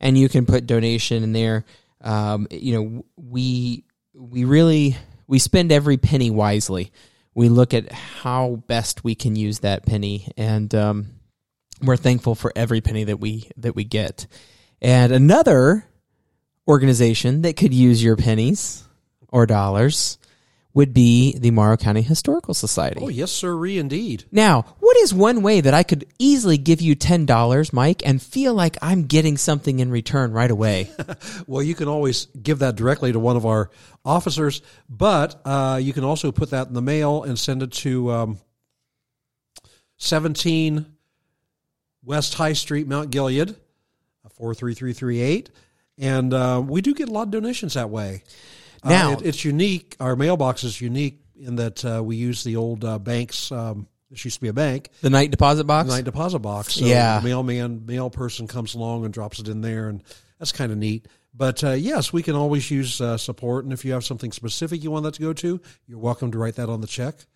And 0.00 0.18
you 0.18 0.28
can 0.28 0.46
put 0.46 0.66
donation 0.66 1.22
in 1.22 1.32
there. 1.32 1.64
Um, 2.00 2.46
you 2.50 2.74
know, 2.74 3.04
we, 3.16 3.84
we 4.14 4.44
really, 4.44 4.96
we 5.26 5.38
spend 5.38 5.72
every 5.72 5.96
penny 5.96 6.30
wisely. 6.30 6.90
We 7.34 7.48
look 7.48 7.74
at 7.74 7.90
how 7.92 8.62
best 8.66 9.04
we 9.04 9.14
can 9.14 9.36
use 9.36 9.60
that 9.60 9.84
penny. 9.84 10.28
And, 10.36 10.74
um, 10.74 11.06
we're 11.82 11.96
thankful 11.96 12.34
for 12.34 12.52
every 12.54 12.80
penny 12.80 13.04
that 13.04 13.18
we, 13.18 13.50
that 13.56 13.74
we 13.74 13.84
get. 13.84 14.26
And 14.84 15.12
another 15.12 15.86
organization 16.68 17.40
that 17.40 17.56
could 17.56 17.72
use 17.72 18.04
your 18.04 18.16
pennies 18.16 18.84
or 19.28 19.46
dollars 19.46 20.18
would 20.74 20.92
be 20.92 21.38
the 21.38 21.52
Morrow 21.52 21.78
County 21.78 22.02
Historical 22.02 22.52
Society. 22.52 23.00
Oh 23.02 23.08
yes, 23.08 23.32
sir. 23.32 23.64
Indeed. 23.64 24.24
Now, 24.30 24.66
what 24.80 24.94
is 24.98 25.14
one 25.14 25.40
way 25.40 25.62
that 25.62 25.72
I 25.72 25.84
could 25.84 26.04
easily 26.18 26.58
give 26.58 26.82
you 26.82 26.94
$10, 26.94 27.72
Mike, 27.72 28.02
and 28.04 28.20
feel 28.20 28.52
like 28.52 28.76
I'm 28.82 29.04
getting 29.04 29.38
something 29.38 29.78
in 29.78 29.90
return 29.90 30.32
right 30.32 30.50
away? 30.50 30.90
Well, 31.46 31.62
you 31.62 31.74
can 31.74 31.88
always 31.88 32.26
give 32.26 32.58
that 32.58 32.76
directly 32.76 33.12
to 33.12 33.18
one 33.18 33.36
of 33.36 33.46
our 33.46 33.70
officers, 34.04 34.60
but 34.88 35.40
uh, 35.46 35.78
you 35.82 35.92
can 35.94 36.04
also 36.04 36.30
put 36.32 36.50
that 36.50 36.68
in 36.68 36.74
the 36.74 36.82
mail 36.82 37.22
and 37.22 37.38
send 37.38 37.62
it 37.62 37.72
to 37.72 38.10
um, 38.10 38.38
17 39.96 40.84
West 42.02 42.34
High 42.34 42.52
Street, 42.52 42.86
Mount 42.86 43.10
Gilead, 43.10 43.56
43338. 44.38 45.50
And 45.98 46.34
uh, 46.34 46.62
we 46.66 46.80
do 46.82 46.94
get 46.94 47.08
a 47.08 47.12
lot 47.12 47.22
of 47.22 47.30
donations 47.30 47.74
that 47.74 47.90
way. 47.90 48.22
Uh, 48.82 48.88
Now- 48.88 49.12
it- 49.12 49.22
it's 49.22 49.44
unique. 49.44 49.96
Our 50.00 50.16
mailbox 50.16 50.64
is 50.64 50.80
unique 50.80 51.20
in 51.36 51.56
that 51.56 51.84
uh, 51.84 52.02
we 52.04 52.16
use 52.16 52.44
the 52.44 52.56
old 52.56 52.84
uh, 52.84 52.98
banks. 52.98 53.50
Um, 53.52 53.86
this 54.10 54.24
used 54.24 54.36
to 54.36 54.40
be 54.42 54.48
a 54.48 54.52
bank, 54.52 54.90
the 55.00 55.10
night 55.10 55.30
deposit 55.32 55.64
box? 55.64 55.88
night 55.88 56.04
deposit 56.04 56.38
box. 56.40 56.74
So 56.74 56.84
Yeah. 56.84 57.18
the 57.18 57.24
mailman, 57.24 57.84
mail 57.86 58.10
person 58.10 58.46
comes 58.46 58.74
along 58.74 59.04
and 59.04 59.12
drops 59.12 59.40
it 59.40 59.48
in 59.48 59.60
there, 59.60 59.88
and 59.88 60.04
that's 60.38 60.52
kind 60.52 60.70
of 60.70 60.78
neat. 60.78 61.08
But 61.36 61.64
uh, 61.64 61.70
yes, 61.72 62.12
we 62.12 62.22
can 62.22 62.36
always 62.36 62.70
use 62.70 63.00
uh, 63.00 63.16
support, 63.16 63.64
and 63.64 63.72
if 63.72 63.84
you 63.84 63.92
have 63.92 64.04
something 64.04 64.30
specific 64.30 64.84
you 64.84 64.92
want 64.92 65.02
that 65.04 65.14
to 65.14 65.22
go 65.22 65.32
to, 65.32 65.60
you're 65.88 65.98
welcome 65.98 66.30
to 66.30 66.38
write 66.38 66.54
that 66.56 66.68
on 66.68 66.80
the 66.80 66.86
check 66.86 67.26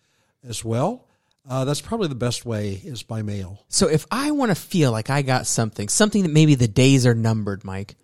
as 0.47 0.63
well. 0.63 1.05
Uh, 1.49 1.65
that's 1.65 1.81
probably 1.81 2.07
the 2.07 2.15
best 2.15 2.45
way 2.45 2.79
is 2.83 3.01
by 3.01 3.23
mail. 3.23 3.65
So 3.69 3.87
if 3.87 4.05
I 4.11 4.29
want 4.31 4.51
to 4.51 4.55
feel 4.55 4.91
like 4.91 5.09
I 5.09 5.23
got 5.23 5.47
something, 5.47 5.89
something 5.89 6.21
that 6.21 6.29
maybe 6.29 6.53
the 6.53 6.67
days 6.67 7.07
are 7.07 7.15
numbered, 7.15 7.65
Mike, 7.65 7.95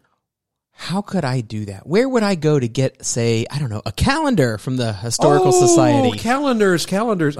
how 0.71 1.01
could 1.01 1.23
I 1.23 1.41
do 1.41 1.65
that? 1.65 1.85
Where 1.87 2.09
would 2.09 2.23
I 2.23 2.33
go 2.35 2.59
to 2.59 2.67
get, 2.67 3.05
say, 3.05 3.45
I 3.49 3.59
don't 3.59 3.69
know, 3.69 3.83
a 3.85 3.91
calendar 3.91 4.57
from 4.57 4.77
the 4.77 4.91
Historical 4.91 5.53
oh, 5.53 5.67
Society? 5.67 6.17
calendars, 6.17 6.87
calendars. 6.87 7.37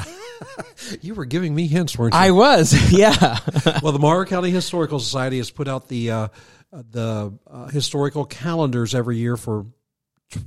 you 1.01 1.15
were 1.15 1.25
giving 1.25 1.53
me 1.53 1.67
hints, 1.67 1.97
weren't 1.97 2.13
you? 2.13 2.19
I 2.19 2.31
was, 2.31 2.91
yeah. 2.97 3.39
well, 3.83 3.91
the 3.91 3.99
Morrow 3.99 4.25
County 4.25 4.51
Historical 4.51 4.99
Society 4.99 5.37
has 5.37 5.49
put 5.49 5.67
out 5.67 5.89
the 5.89 6.11
uh, 6.11 6.27
the 6.71 7.37
uh, 7.47 7.67
historical 7.67 8.25
calendars 8.25 8.95
every 8.95 9.17
year 9.17 9.37
for 9.37 9.65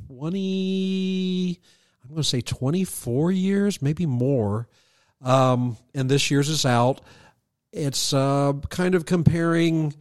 twenty. 0.07 1.61
I'm 2.03 2.11
going 2.11 2.23
to 2.23 2.29
say 2.29 2.41
twenty 2.41 2.85
four 2.85 3.31
years, 3.31 3.83
maybe 3.83 4.07
more. 4.07 4.69
Um, 5.21 5.77
and 5.95 6.09
this 6.09 6.31
year's 6.31 6.49
is 6.49 6.65
out. 6.65 7.01
It's 7.73 8.13
uh, 8.13 8.55
kind 8.71 8.95
of 8.95 9.05
comparing 9.05 9.95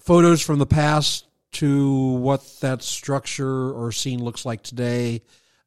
photos 0.00 0.42
from 0.42 0.58
the 0.58 0.66
past 0.66 1.26
to 1.52 2.12
what 2.14 2.42
that 2.60 2.82
structure 2.82 3.70
or 3.70 3.92
scene 3.92 4.22
looks 4.22 4.44
like 4.44 4.62
today. 4.62 5.22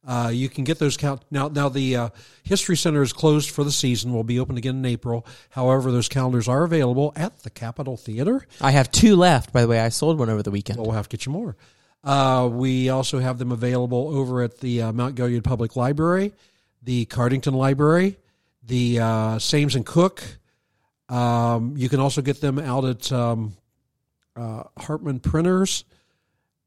Uh, 0.06 0.30
you 0.34 0.48
can 0.48 0.64
get 0.64 0.80
those 0.80 0.96
count 0.96 1.22
now. 1.30 1.50
Now 1.50 1.68
the 1.68 1.96
uh, 1.96 2.10
History 2.44 2.78
Center 2.78 3.02
is 3.02 3.12
closed 3.12 3.50
for 3.50 3.66
the 3.66 3.72
season. 3.72 4.14
Will 4.14 4.24
be 4.24 4.40
open 4.40 4.58
again 4.58 4.78
in 4.78 4.86
April. 4.86 5.26
However, 5.50 5.92
those 5.92 6.08
calendars 6.08 6.48
are 6.48 6.64
available 6.64 7.12
at 7.16 7.40
the 7.40 7.50
Capitol 7.50 7.98
Theater. 7.98 8.46
I 8.62 8.72
have 8.72 8.90
two 8.90 9.18
left, 9.18 9.52
by 9.52 9.62
the 9.62 9.68
way. 9.68 9.80
I 9.80 9.90
sold 9.90 10.18
one 10.18 10.30
over 10.30 10.42
the 10.42 10.52
weekend. 10.52 10.78
Well, 10.78 10.88
we'll 10.88 10.96
have 10.96 11.10
to 11.10 11.18
get 11.18 11.26
you 11.26 11.34
more. 11.34 11.58
Uh, 12.04 12.48
we 12.50 12.88
also 12.88 13.20
have 13.20 13.38
them 13.38 13.52
available 13.52 14.16
over 14.16 14.42
at 14.42 14.60
the 14.60 14.84
uh, 14.84 14.94
Mount 14.94 15.16
Gilead 15.16 15.44
Public 15.44 15.76
Library, 15.76 16.32
the 16.88 17.06
Cardington 17.08 17.52
Library, 17.52 18.18
the 18.64 19.00
uh, 19.02 19.40
Sames 19.40 19.76
and 19.76 19.86
Cook. 19.86 20.24
Um, 21.10 21.74
you 21.76 21.90
can 21.90 22.00
also 22.00 22.22
get 22.22 22.40
them 22.40 22.58
out 22.58 22.86
at 22.86 23.12
um, 23.12 23.58
uh, 24.38 24.64
Hartman 24.78 25.20
Printers. 25.20 25.84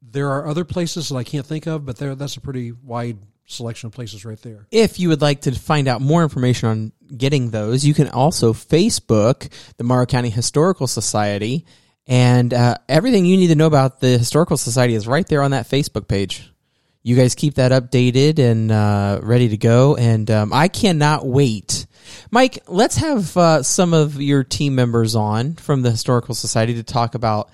There 0.03 0.29
are 0.29 0.47
other 0.47 0.67
places 0.67 1.09
that 1.09 1.17
I 1.17 1.25
can't 1.25 1.47
think 1.47 1.67
of, 1.67 1.87
but 1.87 1.97
there 1.97 2.15
that's 2.15 2.37
a 2.37 2.41
pretty 2.43 2.71
wide 2.71 3.17
selection 3.47 3.87
of 3.87 3.95
places 3.95 4.27
right 4.27 4.41
there. 4.43 4.67
If 4.71 5.01
you 5.01 5.09
would 5.09 5.23
like 5.23 5.41
to 5.43 5.53
find 5.53 5.89
out 5.89 6.03
more 6.03 6.23
information 6.23 6.69
on 6.69 6.93
getting 7.17 7.49
those, 7.49 7.83
you 7.83 7.95
can 7.95 8.11
also 8.11 8.53
Facebook 8.53 9.51
the 9.79 9.85
Morrow 9.85 10.05
County 10.05 10.29
Historical 10.29 10.87
Society, 10.87 11.65
and 12.07 12.53
uh, 12.53 12.75
everything 12.91 13.25
you 13.25 13.39
need 13.39 13.49
to 13.49 13.55
know 13.55 13.67
about 13.67 14.01
the 14.01 14.19
Historical 14.19 14.59
Society 14.59 14.95
is 14.95 15.09
right 15.09 15.27
there 15.27 15.41
on 15.41 15.53
that 15.53 15.67
Facebook 15.67 16.09
page. 16.09 16.53
You 17.03 17.17
guys 17.17 17.35
keep 17.35 17.55
that 17.55 17.73
updated 17.73 18.39
and 18.39 18.71
uh, 18.71 19.21
ready 19.23 19.49
to 19.49 19.57
go, 19.57 19.97
and 19.97 20.31
um, 20.31 20.53
I 20.53 20.69
cannot 20.69 21.27
wait. 21.27 21.87
Mike, 22.31 22.59
let's 22.69 22.97
have 22.97 23.37
uh, 23.37 23.63
some 23.63 23.95
of 23.95 24.21
your 24.21 24.45
team 24.45 24.75
members 24.75 25.15
on 25.15 25.55
from 25.55 25.83
the 25.83 25.91
Historical 25.91 26.35
Society 26.35 26.75
to 26.75 26.83
talk 26.83 27.15
about 27.15 27.51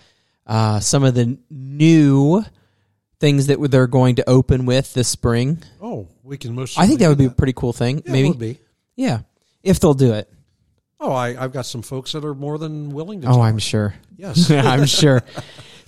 uh, 0.47 0.81
some 0.81 1.05
of 1.05 1.15
the 1.15 1.39
new 1.49 2.45
things 3.21 3.47
that 3.47 3.61
they're 3.71 3.87
going 3.87 4.17
to 4.17 4.29
open 4.29 4.67
with 4.67 4.93
this 4.95 5.09
spring. 5.09 5.63
Oh, 5.81 6.09
we 6.23 6.37
can 6.39 6.55
most. 6.55 6.79
I 6.79 6.87
think 6.87 7.01
that 7.01 7.09
would 7.09 7.19
be 7.19 7.25
do 7.25 7.31
a 7.31 7.35
pretty 7.35 7.53
cool 7.53 7.73
thing. 7.73 8.03
Yeah, 8.05 8.13
maybe, 8.13 8.59
yeah, 8.97 9.21
if 9.63 9.79
they'll 9.81 9.95
do 9.95 10.13
it. 10.15 10.29
Oh, 10.99 11.13
I, 11.13 11.43
I've 11.43 11.53
got 11.53 11.67
some 11.67 11.83
folks 11.83 12.13
that 12.13 12.25
are 12.25 12.35
more 12.35 12.59
than 12.59 12.91
willing 12.91 13.21
to. 13.21 13.29
Oh, 13.29 13.33
talk. 13.33 13.41
I'm 13.45 13.59
sure. 13.59 13.95
yes. 14.17 14.51
I'm 14.51 14.87
sure. 14.87 15.23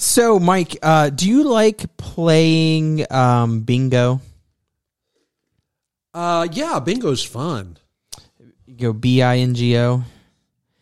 So, 0.00 0.38
Mike, 0.38 0.78
uh, 0.81 1.11
do 1.11 1.28
you 1.28 1.43
like 1.45 1.97
playing 1.97 3.05
um, 3.12 3.61
bingo? 3.61 4.21
uh, 6.14 6.47
yeah, 6.52 6.78
bingo's 6.81 7.25
fun. 7.25 7.76
You 8.67 8.75
go 8.76 8.93
B 8.93 9.23
I 9.23 9.38
N 9.38 9.55
G 9.55 9.76
O. 9.78 10.02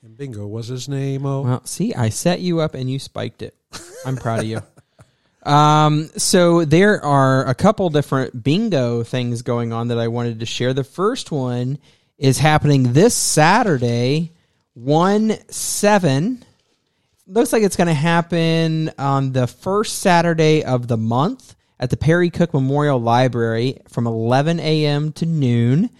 And 0.02 0.16
bingo 0.16 0.46
was 0.46 0.68
his 0.68 0.88
name. 0.88 1.24
Oh, 1.26 1.42
Well, 1.42 1.64
see, 1.66 1.94
I 1.94 2.10
set 2.10 2.40
you 2.40 2.60
up 2.60 2.74
and 2.74 2.90
you 2.90 2.98
spiked 2.98 3.42
it. 3.42 3.54
I'm 4.04 4.16
proud 4.16 4.40
of 4.40 4.46
you. 4.46 4.62
Um, 5.42 6.08
so 6.16 6.64
there 6.64 7.04
are 7.04 7.46
a 7.48 7.54
couple 7.54 7.88
different 7.88 8.42
bingo 8.42 9.04
things 9.04 9.42
going 9.42 9.72
on 9.72 9.86
that 9.88 9.98
I 9.98 10.08
wanted 10.08 10.40
to 10.40 10.46
share. 10.46 10.74
The 10.74 10.82
first 10.82 11.30
one 11.30 11.78
is 12.18 12.36
happening 12.38 12.94
this 12.94 13.14
Saturday, 13.14 14.32
one 14.74 15.36
seven. 15.48 16.44
Looks 17.28 17.52
like 17.52 17.64
it's 17.64 17.74
going 17.74 17.88
to 17.88 17.94
happen 17.94 18.92
on 18.98 19.32
the 19.32 19.48
first 19.48 19.98
Saturday 19.98 20.62
of 20.62 20.86
the 20.86 20.96
month 20.96 21.56
at 21.80 21.90
the 21.90 21.96
Perry 21.96 22.30
Cook 22.30 22.54
Memorial 22.54 23.00
Library 23.00 23.80
from 23.88 24.06
11 24.06 24.60
a.m. 24.60 25.10
to 25.14 25.26
noon. 25.26 25.90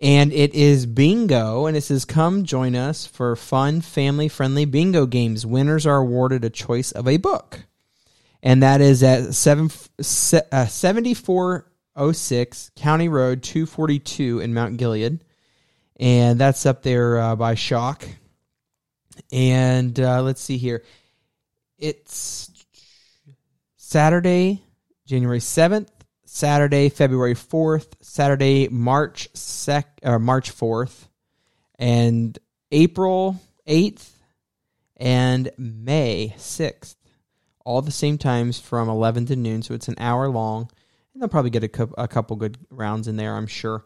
And 0.00 0.32
it 0.32 0.54
is 0.54 0.86
bingo 0.86 1.66
and 1.66 1.76
it 1.76 1.82
says 1.82 2.06
come 2.06 2.44
join 2.44 2.74
us 2.74 3.04
for 3.04 3.36
fun 3.36 3.82
family 3.82 4.28
friendly 4.28 4.64
bingo 4.64 5.04
games. 5.04 5.44
Winners 5.44 5.84
are 5.84 5.98
awarded 5.98 6.42
a 6.42 6.48
choice 6.48 6.90
of 6.90 7.06
a 7.06 7.18
book. 7.18 7.64
And 8.42 8.62
that 8.62 8.80
is 8.80 9.02
at 9.02 9.34
7 9.34 9.68
se- 10.00 10.40
uh, 10.50 10.64
7406 10.64 12.70
county 12.76 13.10
road 13.10 13.42
242 13.42 14.40
in 14.40 14.54
mount 14.54 14.78
gilead. 14.78 15.22
And 16.00 16.40
that's 16.40 16.64
up 16.64 16.82
there 16.82 17.20
uh, 17.20 17.36
by 17.36 17.56
Shauck 17.56 18.08
and 19.32 19.98
uh, 20.00 20.22
let's 20.22 20.40
see 20.40 20.56
here 20.56 20.82
it's 21.78 22.50
saturday 23.76 24.62
january 25.06 25.38
7th 25.38 25.88
Saturday, 26.32 26.88
February 26.88 27.34
fourth, 27.34 27.94
Saturday, 28.00 28.66
March 28.68 29.28
sec 29.34 30.00
or 30.02 30.18
March 30.18 30.50
fourth, 30.50 31.10
and 31.78 32.38
April 32.70 33.38
eighth, 33.66 34.18
and 34.96 35.50
May 35.58 36.32
sixth, 36.38 36.96
all 37.66 37.82
the 37.82 37.90
same 37.90 38.16
times 38.16 38.58
from 38.58 38.88
eleven 38.88 39.26
to 39.26 39.36
noon. 39.36 39.60
So 39.60 39.74
it's 39.74 39.88
an 39.88 39.96
hour 39.98 40.26
long, 40.30 40.70
and 41.12 41.20
they'll 41.20 41.28
probably 41.28 41.50
get 41.50 41.64
a, 41.64 41.68
cou- 41.68 41.94
a 41.98 42.08
couple 42.08 42.36
good 42.36 42.56
rounds 42.70 43.08
in 43.08 43.16
there, 43.16 43.36
I'm 43.36 43.46
sure. 43.46 43.84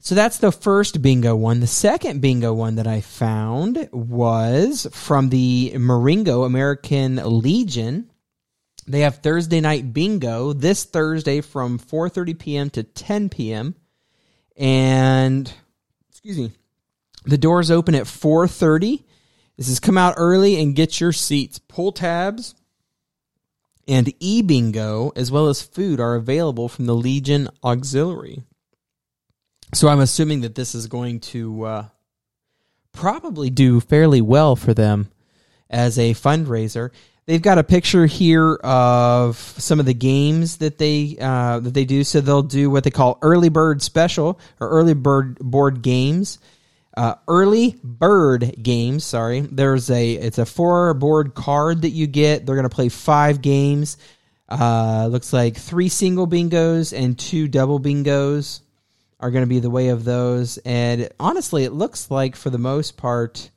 So 0.00 0.14
that's 0.14 0.38
the 0.38 0.52
first 0.52 1.02
bingo 1.02 1.34
one. 1.34 1.60
The 1.60 1.66
second 1.66 2.20
bingo 2.20 2.52
one 2.54 2.76
that 2.76 2.86
I 2.86 3.00
found 3.00 3.88
was 3.92 4.86
from 4.92 5.30
the 5.30 5.74
Marengo 5.78 6.44
American 6.44 7.16
Legion. 7.16 8.10
They 8.86 9.00
have 9.00 9.18
Thursday 9.18 9.60
night 9.60 9.92
bingo 9.92 10.52
this 10.52 10.84
Thursday 10.84 11.40
from 11.40 11.78
4:30 11.78 12.38
p.m. 12.38 12.70
to 12.70 12.84
10 12.84 13.30
p.m. 13.30 13.74
and 14.56 15.52
excuse 16.10 16.38
me, 16.38 16.52
the 17.24 17.38
doors 17.38 17.70
open 17.70 17.94
at 17.96 18.04
4:30. 18.04 19.02
This 19.56 19.68
is 19.68 19.80
come 19.80 19.98
out 19.98 20.14
early 20.16 20.60
and 20.62 20.76
get 20.76 21.00
your 21.00 21.12
seats. 21.12 21.58
Pull 21.58 21.92
tabs 21.92 22.54
and 23.88 24.12
e-bingo 24.20 25.12
as 25.16 25.30
well 25.30 25.48
as 25.48 25.62
food 25.62 25.98
are 25.98 26.14
available 26.14 26.68
from 26.68 26.86
the 26.86 26.94
Legion 26.94 27.48
Auxiliary. 27.64 28.42
So 29.74 29.88
I'm 29.88 30.00
assuming 30.00 30.42
that 30.42 30.54
this 30.54 30.74
is 30.74 30.86
going 30.86 31.20
to 31.20 31.64
uh, 31.64 31.84
probably 32.92 33.50
do 33.50 33.80
fairly 33.80 34.20
well 34.20 34.56
for 34.56 34.74
them 34.74 35.10
as 35.68 35.98
a 35.98 36.14
fundraiser. 36.14 36.90
They've 37.26 37.42
got 37.42 37.58
a 37.58 37.64
picture 37.64 38.06
here 38.06 38.54
of 38.54 39.36
some 39.36 39.80
of 39.80 39.86
the 39.86 39.94
games 39.94 40.58
that 40.58 40.78
they 40.78 41.16
uh, 41.20 41.58
that 41.58 41.74
they 41.74 41.84
do. 41.84 42.04
So 42.04 42.20
they'll 42.20 42.42
do 42.42 42.70
what 42.70 42.84
they 42.84 42.90
call 42.90 43.18
early 43.20 43.48
bird 43.48 43.82
special 43.82 44.38
or 44.60 44.68
early 44.68 44.94
bird 44.94 45.38
board 45.40 45.82
games. 45.82 46.38
Uh, 46.96 47.16
early 47.28 47.76
bird 47.82 48.62
games. 48.62 49.04
Sorry, 49.04 49.40
there's 49.40 49.90
a 49.90 50.12
it's 50.12 50.38
a 50.38 50.46
four 50.46 50.94
board 50.94 51.34
card 51.34 51.82
that 51.82 51.90
you 51.90 52.06
get. 52.06 52.46
They're 52.46 52.56
gonna 52.56 52.68
play 52.68 52.88
five 52.88 53.42
games. 53.42 53.96
Uh, 54.48 55.08
looks 55.10 55.32
like 55.32 55.56
three 55.56 55.88
single 55.88 56.28
bingos 56.28 56.96
and 56.96 57.18
two 57.18 57.48
double 57.48 57.80
bingos 57.80 58.60
are 59.18 59.30
going 59.30 59.44
to 59.44 59.48
be 59.48 59.60
the 59.60 59.70
way 59.70 59.88
of 59.88 60.04
those. 60.04 60.58
And 60.58 61.08
honestly, 61.18 61.64
it 61.64 61.72
looks 61.72 62.10
like 62.10 62.36
for 62.36 62.50
the 62.50 62.58
most 62.58 62.96
part, 62.96 63.50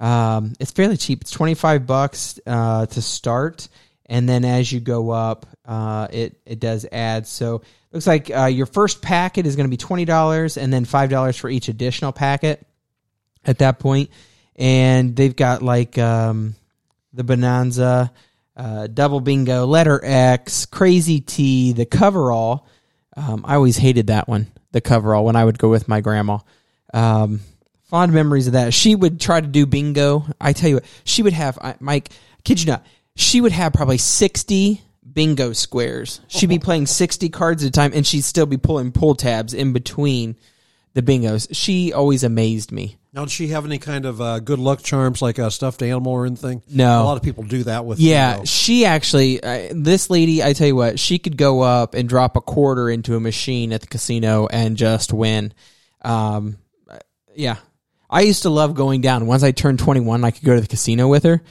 um, 0.00 0.54
it's 0.60 0.72
fairly 0.72 0.96
cheap. 0.96 1.22
It's 1.22 1.30
twenty 1.30 1.54
five 1.54 1.86
bucks 1.86 2.38
uh, 2.46 2.86
to 2.86 3.02
start, 3.02 3.68
and 4.06 4.28
then 4.28 4.44
as 4.44 4.70
you 4.70 4.80
go 4.80 5.10
up, 5.10 5.46
uh, 5.64 6.08
it 6.10 6.40
it 6.44 6.60
does 6.60 6.86
add. 6.90 7.26
So 7.26 7.62
looks 7.92 8.06
like 8.06 8.30
uh, 8.30 8.46
your 8.46 8.66
first 8.66 9.00
packet 9.00 9.46
is 9.46 9.56
going 9.56 9.66
to 9.66 9.70
be 9.70 9.78
twenty 9.78 10.04
dollars, 10.04 10.58
and 10.58 10.72
then 10.72 10.84
five 10.84 11.08
dollars 11.08 11.36
for 11.36 11.48
each 11.48 11.68
additional 11.68 12.12
packet 12.12 12.66
at 13.44 13.58
that 13.58 13.78
point. 13.78 14.10
And 14.56 15.16
they've 15.16 15.34
got 15.36 15.62
like 15.62 15.96
um, 15.96 16.54
the 17.12 17.24
Bonanza, 17.24 18.12
uh, 18.56 18.86
Double 18.86 19.20
Bingo, 19.20 19.66
Letter 19.66 20.00
X, 20.02 20.66
Crazy 20.66 21.20
T, 21.20 21.72
the 21.72 21.86
Coverall. 21.86 22.66
Um, 23.16 23.44
I 23.46 23.54
always 23.54 23.78
hated 23.78 24.08
that 24.08 24.28
one, 24.28 24.46
the 24.76 24.82
Coverall, 24.82 25.24
when 25.24 25.36
I 25.36 25.44
would 25.44 25.58
go 25.58 25.70
with 25.70 25.88
my 25.88 26.02
grandma. 26.02 26.38
Um, 26.92 27.40
fond 27.84 28.12
memories 28.12 28.46
of 28.46 28.52
that. 28.52 28.74
She 28.74 28.94
would 28.94 29.18
try 29.18 29.40
to 29.40 29.46
do 29.46 29.64
bingo. 29.64 30.26
I 30.38 30.52
tell 30.52 30.68
you 30.68 30.76
what, 30.76 30.84
she 31.02 31.22
would 31.22 31.32
have, 31.32 31.58
I, 31.62 31.76
Mike, 31.80 32.10
kid 32.44 32.60
you 32.60 32.66
not, 32.66 32.84
she 33.14 33.40
would 33.40 33.52
have 33.52 33.72
probably 33.72 33.96
60 33.96 34.82
bingo 35.10 35.54
squares. 35.54 36.20
She'd 36.28 36.50
be 36.50 36.58
playing 36.68 36.86
60 36.86 37.30
cards 37.30 37.64
at 37.64 37.68
a 37.68 37.72
time, 37.72 37.92
and 37.94 38.06
she'd 38.06 38.20
still 38.20 38.44
be 38.44 38.58
pulling 38.58 38.92
pull 38.92 39.14
tabs 39.14 39.54
in 39.54 39.72
between 39.72 40.36
the 40.92 41.00
bingos. 41.00 41.48
She 41.52 41.94
always 41.94 42.22
amazed 42.22 42.70
me. 42.70 42.98
Now, 43.16 43.22
does 43.22 43.32
she 43.32 43.48
have 43.48 43.64
any 43.64 43.78
kind 43.78 44.04
of 44.04 44.20
uh, 44.20 44.40
good 44.40 44.58
luck 44.58 44.82
charms 44.82 45.22
like 45.22 45.38
a 45.38 45.50
stuffed 45.50 45.82
animal 45.82 46.12
or 46.12 46.26
anything? 46.26 46.62
No. 46.68 47.00
A 47.00 47.04
lot 47.04 47.16
of 47.16 47.22
people 47.22 47.44
do 47.44 47.62
that 47.62 47.86
with. 47.86 47.98
Yeah, 47.98 48.32
bingo. 48.32 48.44
she 48.44 48.84
actually, 48.84 49.42
uh, 49.42 49.72
this 49.74 50.10
lady, 50.10 50.42
I 50.44 50.52
tell 50.52 50.66
you 50.66 50.76
what, 50.76 50.98
she 50.98 51.18
could 51.18 51.38
go 51.38 51.62
up 51.62 51.94
and 51.94 52.06
drop 52.06 52.36
a 52.36 52.42
quarter 52.42 52.90
into 52.90 53.16
a 53.16 53.20
machine 53.20 53.72
at 53.72 53.80
the 53.80 53.86
casino 53.86 54.48
and 54.48 54.76
just 54.76 55.14
win. 55.14 55.54
Um, 56.02 56.58
yeah, 57.34 57.56
I 58.10 58.20
used 58.20 58.42
to 58.42 58.50
love 58.50 58.74
going 58.74 59.00
down. 59.00 59.26
Once 59.26 59.42
I 59.42 59.52
turned 59.52 59.78
21, 59.78 60.22
I 60.22 60.30
could 60.30 60.44
go 60.44 60.54
to 60.54 60.60
the 60.60 60.68
casino 60.68 61.08
with 61.08 61.22
her 61.22 61.42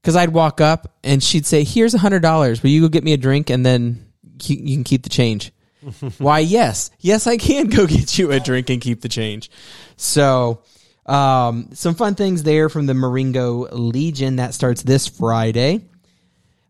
because 0.00 0.16
I'd 0.16 0.30
walk 0.30 0.60
up 0.60 0.96
and 1.04 1.22
she'd 1.22 1.46
say, 1.46 1.62
Here's 1.62 1.94
a 1.94 1.98
$100. 1.98 2.64
Will 2.64 2.70
you 2.70 2.80
go 2.80 2.88
get 2.88 3.04
me 3.04 3.12
a 3.12 3.16
drink 3.16 3.48
and 3.48 3.64
then 3.64 4.12
you 4.42 4.56
you 4.56 4.74
can 4.74 4.82
keep 4.82 5.04
the 5.04 5.08
change? 5.08 5.52
Why, 6.18 6.40
yes. 6.40 6.90
Yes, 6.98 7.28
I 7.28 7.36
can 7.36 7.68
go 7.68 7.86
get 7.86 8.18
you 8.18 8.32
a 8.32 8.40
drink 8.40 8.70
and 8.70 8.80
keep 8.80 9.02
the 9.02 9.08
change. 9.08 9.52
So, 9.96 10.62
um, 11.06 11.70
some 11.72 11.94
fun 11.94 12.14
things 12.14 12.42
there 12.42 12.68
from 12.68 12.86
the 12.86 12.94
Marengo 12.94 13.68
Legion 13.72 14.36
that 14.36 14.54
starts 14.54 14.82
this 14.82 15.08
Friday. 15.08 15.84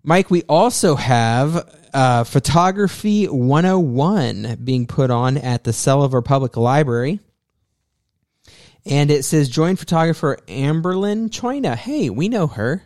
Mike, 0.02 0.30
we 0.30 0.42
also 0.48 0.96
have 0.96 1.68
uh, 1.94 2.24
Photography 2.24 3.26
101 3.26 4.58
being 4.64 4.86
put 4.86 5.10
on 5.10 5.36
at 5.36 5.64
the 5.64 5.70
Selover 5.70 6.24
Public 6.24 6.56
Library. 6.56 7.20
And 8.84 9.10
it 9.10 9.24
says, 9.24 9.48
join 9.48 9.76
photographer 9.76 10.38
Amberlyn 10.48 11.28
Choina. 11.28 11.76
Hey, 11.76 12.10
we 12.10 12.28
know 12.28 12.48
her. 12.48 12.82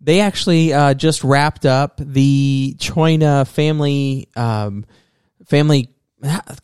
They 0.00 0.20
actually 0.20 0.72
uh, 0.72 0.94
just 0.94 1.22
wrapped 1.22 1.66
up 1.66 2.00
the 2.02 2.74
Choina 2.78 3.46
family 3.46 4.28
um, 4.36 4.86
family 5.46 5.94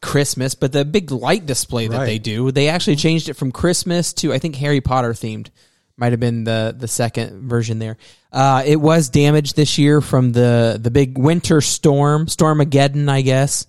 Christmas, 0.01 0.55
but 0.55 0.73
the 0.73 0.85
big 0.85 1.11
light 1.11 1.47
display 1.47 1.87
that 1.89 1.97
Right. 1.99 2.07
they 2.07 2.19
do. 2.19 2.51
They 2.51 2.69
actually 2.69 2.97
changed 2.97 3.29
it 3.29 3.35
from 3.35 3.53
Christmas 3.53 4.13
to 4.15 4.33
I 4.33 4.39
think 4.39 4.57
Harry 4.57 4.81
Potter 4.81 5.13
themed. 5.13 5.49
Might 5.97 6.11
have 6.13 6.19
been 6.21 6.43
the 6.43 6.75
the 6.77 6.89
second 6.89 7.49
version 7.49 7.79
there. 7.79 7.97
Uh, 8.33 8.65
it 8.67 8.81
was 8.81 9.11
damaged 9.11 9.55
this 9.55 9.79
year 9.79 10.01
from 10.01 10.33
the 10.33 10.77
the 10.83 10.91
big 10.91 11.17
winter 11.17 11.61
storm, 11.61 12.27
Stormageddon, 12.27 13.09
I 13.09 13.21
guess. 13.23 13.67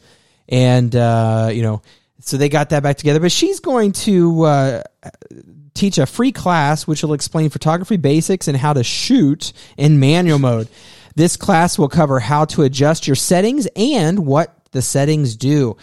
and 0.49 0.95
uh, 0.95 1.49
you 1.53 1.61
know, 1.61 1.83
so 2.21 2.37
they 2.37 2.49
got 2.49 2.71
that 2.71 2.81
back 2.81 2.97
together. 2.97 3.19
But 3.19 3.31
she's 3.31 3.59
going 3.59 3.91
to 3.91 4.41
uh, 4.43 4.83
teach 5.75 5.99
a 5.99 6.07
free 6.07 6.31
class 6.31 6.87
which 6.87 7.03
will 7.03 7.13
explain 7.13 7.51
photography 7.51 7.97
basics 7.97 8.47
and 8.47 8.57
how 8.57 8.73
to 8.73 8.83
shoot 8.83 9.53
in 9.77 9.99
manual 9.99 10.39
mode. 10.39 10.67
This 11.15 11.37
class 11.37 11.77
will 11.77 11.89
cover 11.89 12.19
how 12.19 12.45
to 12.45 12.63
adjust 12.63 13.05
your 13.07 13.15
settings 13.15 13.67
and 13.75 14.25
what 14.25 14.64
the 14.75 14.81
settings 14.81 15.35
do. 15.35 15.77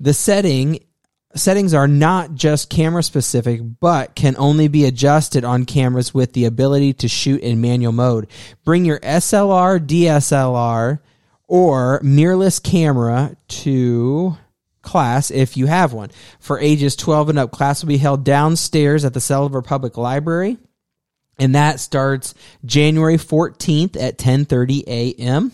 The 0.00 0.14
setting 0.14 0.80
settings 1.34 1.74
are 1.74 1.88
not 1.88 2.34
just 2.34 2.70
camera 2.70 3.02
specific, 3.02 3.60
but 3.80 4.14
can 4.14 4.36
only 4.38 4.68
be 4.68 4.86
adjusted 4.86 5.44
on 5.44 5.66
cameras 5.66 6.14
with 6.14 6.32
the 6.32 6.46
ability 6.46 6.94
to 6.94 7.08
shoot 7.08 7.40
in 7.42 7.60
manual 7.60 7.92
mode. 7.92 8.28
Bring 8.64 8.84
your 8.84 9.00
SLR, 9.00 9.78
DSLR, 9.84 11.00
or 11.48 12.00
mirrorless 12.00 12.62
camera 12.62 13.36
to 13.48 14.36
class 14.82 15.30
if 15.30 15.56
you 15.56 15.66
have 15.66 15.92
one. 15.92 16.10
For 16.40 16.58
ages 16.58 16.96
12 16.96 17.30
and 17.30 17.38
up, 17.38 17.50
class 17.50 17.82
will 17.82 17.88
be 17.88 17.98
held 17.98 18.24
downstairs 18.24 19.04
at 19.04 19.12
the 19.12 19.20
Selover 19.20 19.64
Public 19.64 19.96
Library. 19.96 20.56
And 21.38 21.54
that 21.54 21.80
starts 21.80 22.34
January 22.64 23.18
14th 23.18 24.00
at 24.00 24.16
10:30 24.16 24.84
a.m. 24.86 25.52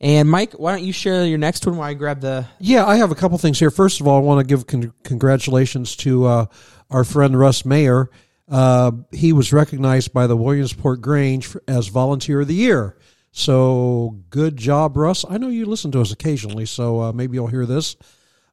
And 0.00 0.30
Mike, 0.30 0.52
why 0.52 0.72
don't 0.72 0.84
you 0.84 0.92
share 0.92 1.26
your 1.26 1.38
next 1.38 1.66
one 1.66 1.76
while 1.76 1.90
I 1.90 1.94
grab 1.94 2.20
the 2.20 2.46
Yeah, 2.60 2.86
I 2.86 2.96
have 2.96 3.10
a 3.10 3.16
couple 3.16 3.36
things 3.38 3.58
here. 3.58 3.70
First 3.70 4.00
of 4.00 4.06
all, 4.06 4.16
I 4.16 4.20
want 4.20 4.40
to 4.40 4.46
give 4.46 4.66
con- 4.66 4.92
congratulations 5.02 5.96
to 5.96 6.24
uh, 6.26 6.46
our 6.90 7.04
friend 7.04 7.38
Russ 7.38 7.64
Mayer. 7.64 8.08
Uh, 8.48 8.92
he 9.10 9.32
was 9.32 9.52
recognized 9.52 10.12
by 10.12 10.26
the 10.26 10.36
Williamsport 10.36 11.00
Grange 11.00 11.56
as 11.66 11.88
Volunteer 11.88 12.40
of 12.40 12.48
the 12.48 12.54
Year. 12.54 12.96
So 13.32 14.18
good 14.30 14.56
job, 14.56 14.96
Russ. 14.96 15.24
I 15.28 15.38
know 15.38 15.48
you 15.48 15.66
listen 15.66 15.90
to 15.92 16.00
us 16.00 16.12
occasionally, 16.12 16.66
so 16.66 17.00
uh, 17.00 17.12
maybe 17.12 17.34
you'll 17.34 17.48
hear 17.48 17.66
this. 17.66 17.96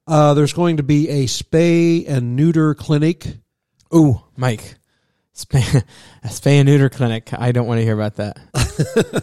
Uh, 0.06 0.34
there's 0.34 0.52
going 0.52 0.76
to 0.76 0.82
be 0.82 1.08
a 1.08 1.24
spay 1.24 2.08
and 2.08 2.36
neuter 2.36 2.74
clinic. 2.74 3.26
Ooh, 3.94 4.22
Mike. 4.36 4.75
Spay, 5.36 5.84
a 6.24 6.28
spay 6.28 6.52
and 6.52 6.66
neuter 6.66 6.88
clinic. 6.88 7.30
I 7.32 7.52
don't 7.52 7.66
want 7.66 7.78
to 7.78 7.84
hear 7.84 7.94
about 7.94 8.16
that. 8.16 8.38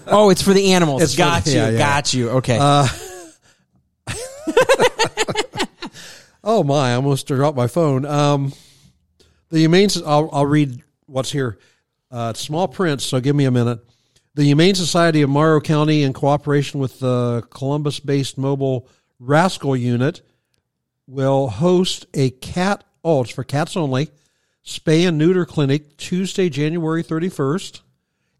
oh, 0.08 0.29
it's 0.29 0.43
for 0.43 0.53
the 0.53 0.74
animals. 0.74 1.01
It's 1.01 1.17
got 1.17 1.48
you. 1.48 1.53
yeah, 1.53 1.70
yeah. 1.70 1.77
Got 1.77 2.13
you. 2.13 2.29
Okay. 2.29 2.60
Oh 6.43 6.62
my! 6.62 6.91
I 6.91 6.96
almost 6.96 7.27
dropped 7.27 7.55
my 7.55 7.67
phone. 7.67 8.05
Um, 8.05 8.51
the 9.50 9.60
Humane. 9.60 9.88
I'll, 10.05 10.29
I'll 10.34 10.46
read 10.46 10.84
what's 11.05 11.32
here. 11.32 11.58
Uh, 12.12 12.32
it's 12.32 12.41
small 12.41 12.67
print, 12.67 13.01
so 13.01 13.22
give 13.22 13.36
me 13.36 13.46
a 13.46 13.51
minute. 13.51 13.79
The 14.36 14.43
Humane 14.43 14.75
Society 14.75 15.22
of 15.22 15.29
Morrow 15.29 15.62
County, 15.62 16.03
in 16.03 16.12
cooperation 16.12 16.82
with 16.82 17.00
the 17.00 17.43
Columbus-based 17.50 18.38
mobile 18.38 18.89
Rascal 19.20 19.77
Unit, 19.77 20.22
will 21.08 21.48
host 21.48 22.08
a 22.13 22.32
cat. 22.32 22.84
Oh, 23.05 23.22
it's 23.22 23.32
for 23.32 23.46
cats 23.46 23.77
only. 23.77 24.10
Spay 24.65 25.08
and 25.08 25.17
neuter 25.17 25.46
clinic 25.46 25.98
Tuesday, 25.98 26.50
January 26.50 27.03
thirty 27.03 27.29
first. 27.29 27.82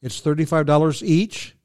It's 0.02 0.20
thirty 0.20 0.46
five 0.46 0.66
dollars 0.66 1.04
each. 1.04 1.56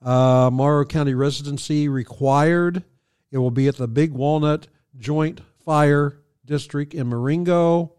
Uh, 0.00 0.50
Morrow 0.52 0.84
County 0.84 1.14
residency 1.14 1.88
required. 1.88 2.84
It 3.32 3.38
will 3.38 3.50
be 3.50 3.66
at 3.68 3.76
the 3.76 3.88
Big 3.88 4.12
Walnut 4.12 4.68
Joint 4.96 5.40
Fire 5.64 6.18
District 6.44 6.94
in 6.94 7.08
Marengo. 7.08 7.92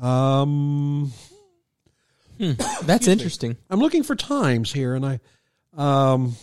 Um, 0.00 1.12
That's 2.38 3.08
interesting. 3.08 3.56
I'm 3.68 3.80
looking 3.80 4.02
for 4.02 4.14
times 4.14 4.72
here, 4.72 4.94
and 4.94 5.04
I, 5.04 5.20
um, 5.76 6.36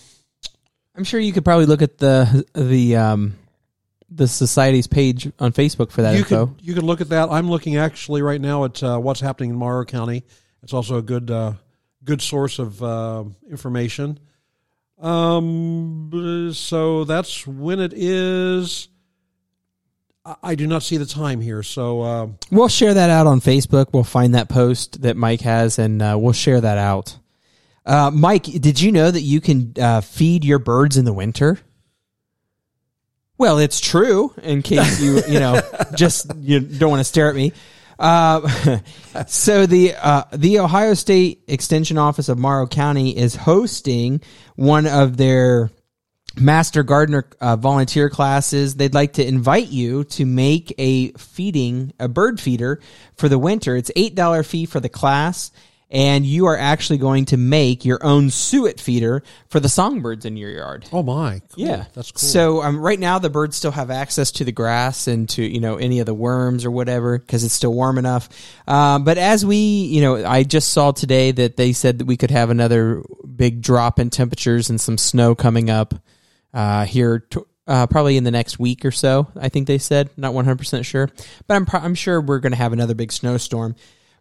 I'm 0.96 1.04
sure 1.04 1.20
you 1.20 1.32
could 1.32 1.46
probably 1.46 1.68
look 1.68 1.82
at 1.82 2.00
the 2.00 2.46
the 2.54 2.98
um 2.98 3.36
the 4.10 4.28
society's 4.28 4.88
page 4.88 5.32
on 5.40 5.52
Facebook 5.52 5.92
for 5.92 6.02
that 6.04 6.14
you 6.14 6.20
info. 6.20 6.48
could 6.48 6.56
you 6.62 6.74
could 6.74 6.84
look 6.84 7.02
at 7.02 7.10
that. 7.10 7.30
I'm 7.30 7.50
looking 7.50 7.78
actually 7.78 8.22
right 8.22 8.40
now 8.40 8.66
at 8.66 8.82
uh, 8.84 8.98
what's 9.00 9.20
happening 9.20 9.50
in 9.52 9.56
Morrow 9.56 9.86
County. 9.86 10.24
It's 10.64 10.74
also 10.74 10.98
a 10.98 11.02
good 11.02 11.30
uh, 11.32 11.54
good 12.04 12.22
source 12.22 12.60
of 12.60 12.82
uh, 12.84 13.24
information. 13.50 14.20
Um, 15.00 16.52
so 16.54 17.04
that's 17.04 17.46
when 17.46 17.80
it 17.80 17.94
is. 17.94 18.88
I, 20.24 20.36
I 20.44 20.56
do 20.56 20.68
not 20.68 20.84
see 20.84 20.98
the 20.98 21.06
time 21.06 21.42
here, 21.42 21.64
so. 21.64 22.02
Uh, 22.02 22.28
We'll 22.52 22.68
share 22.70 22.94
that 22.94 23.10
out 23.10 23.28
on 23.28 23.42
Facebook. 23.42 23.88
We'll 23.92 24.04
find 24.04 24.36
that 24.36 24.50
post 24.50 25.02
that 25.02 25.18
Mike 25.18 25.42
has, 25.42 25.80
and 25.80 26.02
uh, 26.02 26.16
we'll 26.20 26.34
share 26.34 26.62
that 26.62 26.78
out. 26.78 27.18
Uh, 27.86 28.10
Mike, 28.12 28.44
did 28.46 28.82
you 28.82 28.92
know 28.92 29.12
that 29.12 29.22
you 29.22 29.42
can 29.42 29.74
uh, 29.80 30.02
feed 30.02 30.44
your 30.44 30.58
birds 30.60 30.98
in 30.98 31.06
the 31.06 31.14
winter? 31.14 31.60
Well, 33.38 33.60
it's 33.60 33.80
true. 33.80 34.34
In 34.42 34.62
case 34.62 35.02
you 35.02 35.22
you 35.28 35.40
know 35.40 35.62
just 35.96 36.34
you 36.40 36.60
don't 36.60 36.90
want 36.90 37.00
to 37.02 37.06
stare 37.06 37.30
at 37.30 37.36
me. 37.36 37.54
Uh, 37.98 38.80
so 39.28 39.66
the 39.66 39.96
uh, 39.96 40.24
the 40.34 40.60
Ohio 40.60 40.94
State 40.94 41.44
Extension 41.48 41.98
Office 41.98 42.30
of 42.30 42.38
Morrow 42.38 42.68
County 42.68 43.16
is 43.16 43.36
hosting 43.36 44.22
one 44.56 44.88
of 44.88 45.18
their 45.18 45.70
master 46.38 46.84
gardener 46.84 47.26
uh, 47.40 47.56
volunteer 47.56 48.10
classes 48.10 48.76
they'd 48.76 48.94
like 48.94 49.14
to 49.14 49.26
invite 49.26 49.70
you 49.70 50.04
to 50.04 50.26
make 50.26 50.74
a 50.78 51.12
feeding 51.14 51.94
a 51.98 52.10
bird 52.10 52.42
feeder 52.42 52.82
for 53.16 53.30
the 53.30 53.40
winter 53.40 53.78
it's 53.78 53.90
eight 53.96 54.16
dollar 54.16 54.44
fee 54.44 54.66
for 54.66 54.82
the 54.82 54.90
class 54.90 55.52
and 55.96 56.26
you 56.26 56.48
are 56.48 56.58
actually 56.58 56.98
going 56.98 57.24
to 57.24 57.38
make 57.38 57.86
your 57.86 58.04
own 58.04 58.30
suet 58.30 58.82
feeder 58.82 59.24
for 59.48 59.62
the 59.62 59.70
songbirds 59.70 60.26
in 60.26 60.36
your 60.36 60.50
yard 60.50 60.86
oh 60.92 61.02
my, 61.02 61.40
cool. 61.40 61.66
yeah, 61.66 61.86
that's 61.94 62.12
cool. 62.12 62.20
So 62.20 62.62
um, 62.62 62.78
right 62.78 63.00
now 63.00 63.18
the 63.18 63.30
birds 63.30 63.56
still 63.56 63.72
have 63.72 63.90
access 63.90 64.32
to 64.34 64.44
the 64.44 64.52
grass 64.52 65.08
and 65.08 65.30
to 65.30 65.44
you 65.44 65.62
know 65.62 65.78
any 65.78 66.02
of 66.02 66.06
the 66.06 66.14
worms 66.14 66.66
or 66.66 66.72
whatever 66.72 67.18
because 67.18 67.46
it's 67.46 67.54
still 67.54 67.74
warm 67.74 67.98
enough. 67.98 68.28
Um, 68.68 69.06
but 69.06 69.18
as 69.18 69.46
we 69.46 69.56
you 69.56 70.02
know, 70.02 70.26
I 70.26 70.44
just 70.44 70.74
saw 70.74 70.92
today 70.92 71.32
that 71.32 71.56
they 71.56 71.72
said 71.72 72.00
that 72.00 72.06
we 72.06 72.18
could 72.18 72.32
have 72.32 72.50
another 72.50 73.02
big 73.34 73.62
drop 73.62 73.98
in 73.98 74.10
temperatures 74.10 74.70
and 74.70 74.80
some 74.80 74.98
snow 74.98 75.34
coming 75.34 75.70
up 75.70 75.94
uh, 76.54 76.86
here. 76.86 77.20
To, 77.20 77.48
uh, 77.68 77.88
probably 77.88 78.16
in 78.16 78.24
the 78.24 78.32
next 78.32 78.60
week 78.60 78.86
or 78.86 78.92
so, 78.92 79.28
I 79.36 79.50
think 79.50 79.66
they 79.66 79.80
said. 79.80 80.10
Not 80.18 80.34
one 80.34 80.46
hundred 80.46 80.60
percent 80.60 80.86
sure, 80.86 81.10
but 81.48 81.56
I'm 81.56 81.66
pro- 81.66 81.80
I'm 81.80 81.96
sure 81.96 82.20
we're 82.22 82.40
going 82.40 82.52
to 82.52 82.58
have 82.58 82.74
another 82.74 82.94
big 82.94 83.12
snowstorm. 83.12 83.76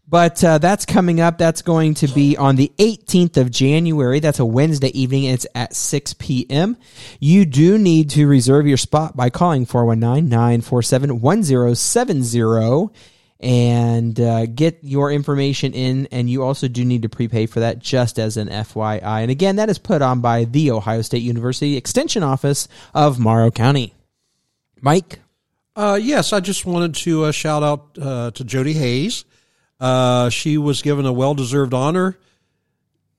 But 0.07 0.45
uh, 0.45 0.59
that's 0.59 0.85
coming 0.85 1.21
up. 1.21 1.39
That's 1.39 1.63
going 1.63 1.95
to 1.95 2.09
be 2.09 2.37
on 2.37 2.57
the 2.57 2.71
18th 2.79 3.39
of 3.39 3.51
January. 3.51 4.21
That's 4.21 4.39
a 4.39 4.45
Wednesday 4.45 4.89
evening. 4.99 5.25
It's 5.25 5.47
at 5.55 5.75
6 5.75 6.15
p.m. 6.15 6.77
You 7.21 7.47
do 7.47 7.79
need 7.79 8.11
to 8.11 8.27
reserve 8.27 8.67
your 8.67 8.77
spot 8.77 9.17
by 9.17 9.31
calling 9.31 9.65
419 9.65 10.29
947 10.29 11.21
1070 11.21 12.91
and 13.41 14.19
uh, 14.21 14.47
get 14.47 14.79
your 14.83 15.11
information 15.11 15.73
in. 15.73 16.07
And 16.13 16.29
you 16.29 16.43
also 16.43 16.69
do 16.69 16.85
need 16.85 17.03
to 17.03 17.09
prepay 17.09 17.47
for 17.47 17.61
that, 17.61 17.79
just 17.79 18.19
as 18.19 18.37
an 18.37 18.49
FYI. 18.49 19.03
And 19.03 19.31
again, 19.31 19.57
that 19.57 19.71
is 19.71 19.79
put 19.79 20.03
on 20.03 20.21
by 20.21 20.45
the 20.45 20.71
Ohio 20.71 21.03
State 21.03 21.23
University 21.23 21.77
Extension 21.77 22.23
Office 22.23 22.69
of 22.93 23.19
Morrow 23.19 23.51
County. 23.51 23.95
Mike? 24.81 25.21
Uh, 25.75 25.99
yes, 26.01 26.33
I 26.33 26.41
just 26.41 26.67
wanted 26.67 26.95
to 26.97 27.25
uh, 27.25 27.33
shout 27.33 27.63
out 27.63 27.99
uh, 28.01 28.31
to 28.33 28.45
Jody 28.45 28.75
Hayes. 28.75 29.25
Uh, 29.81 30.29
she 30.31 30.57
was 30.57 30.83
given 30.83 31.07
a 31.07 31.13
well 31.13 31.35
deserved 31.35 31.75
honor. 31.75 32.19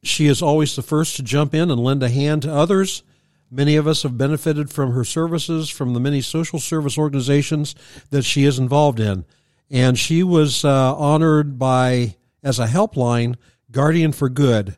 She 0.04 0.28
is 0.28 0.42
always 0.42 0.76
the 0.76 0.82
first 0.82 1.16
to 1.16 1.24
jump 1.24 1.54
in 1.54 1.72
and 1.72 1.84
lend 1.84 2.04
a 2.04 2.10
hand 2.10 2.44
to 2.44 2.54
others. 2.54 3.04
Many 3.50 3.76
of 3.76 3.88
us 3.88 4.04
have 4.04 4.18
benefited 4.18 4.70
from 4.70 4.92
her 4.92 5.04
services 5.04 5.70
from 5.70 5.94
the 5.94 6.00
many 6.00 6.22
social 6.22 6.60
service 6.60 6.98
organizations 6.98 7.76
that 8.10 8.24
she 8.24 8.44
is 8.44 8.60
involved 8.60 9.00
in. 9.00 9.26
And 9.70 9.98
she 9.98 10.24
was 10.24 10.64
uh, 10.64 10.96
honored 10.96 11.58
by, 11.58 12.16
as 12.44 12.60
a 12.60 12.68
helpline, 12.68 13.36
Guardian 13.72 14.12
for 14.12 14.30
Good. 14.30 14.78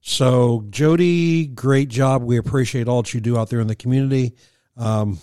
So, 0.00 0.66
Jody, 0.70 1.46
great 1.46 1.88
job. 1.88 2.22
We 2.22 2.36
appreciate 2.36 2.88
all 2.88 3.02
that 3.02 3.14
you 3.14 3.20
do 3.20 3.38
out 3.38 3.50
there 3.50 3.60
in 3.60 3.66
the 3.66 3.74
community. 3.74 4.34
Um, 4.76 5.18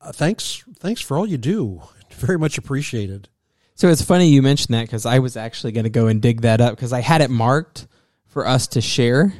uh, 0.00 0.12
thanks, 0.12 0.64
thanks 0.78 1.00
for 1.00 1.16
all 1.16 1.26
you 1.26 1.38
do. 1.38 1.82
Very 2.10 2.38
much 2.38 2.58
appreciated. 2.58 3.28
So 3.76 3.88
it's 3.88 4.00
funny 4.00 4.28
you 4.28 4.40
mentioned 4.40 4.72
that 4.74 4.84
because 4.86 5.04
I 5.04 5.18
was 5.18 5.36
actually 5.36 5.72
going 5.72 5.84
to 5.84 5.90
go 5.90 6.06
and 6.06 6.22
dig 6.22 6.40
that 6.40 6.62
up 6.62 6.74
because 6.74 6.94
I 6.94 7.02
had 7.02 7.20
it 7.20 7.28
marked 7.28 7.86
for 8.24 8.46
us 8.46 8.68
to 8.68 8.80
share, 8.80 9.34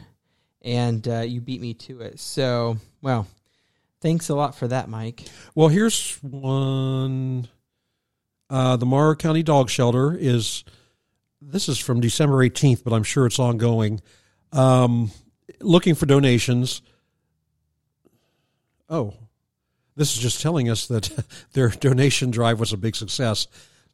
and 0.61 1.09
uh, 1.09 1.21
you 1.21 1.41
beat 1.41 1.63
me 1.63 1.73
to 1.73 2.03
it. 2.03 2.21
So, 2.21 2.77
well, 3.01 3.27
thanks 4.03 4.29
a 4.29 4.35
lot 4.35 4.55
for 4.55 4.69
that, 4.69 4.91
Mike. 4.91 5.25
Well, 5.55 5.69
here's 5.69 6.17
one. 6.17 7.49
Uh, 8.51 8.77
the 8.77 8.85
Morrow 8.85 9.15
County 9.15 9.43
Dog 9.43 9.71
Shelter 9.71 10.15
is. 10.15 10.65
This 11.41 11.71
is 11.71 11.79
from 11.79 12.01
December 12.01 12.47
18th, 12.47 12.85
but 12.85 12.93
I'm 12.93 13.05
sure 13.05 13.25
it's 13.25 13.39
ongoing. 13.39 14.03
Um, 14.53 15.13
looking 15.61 15.95
for 15.95 16.05
donations. 16.05 16.83
Oh, 18.91 19.15
this 19.97 20.15
is 20.15 20.23
just 20.23 20.43
telling 20.43 20.69
us 20.69 20.89
that 20.89 21.11
their 21.55 21.71
donation 21.71 22.31
drive 22.31 22.61
was 22.61 22.75
a 22.75 22.77
big 22.77 22.97
success. 22.97 23.47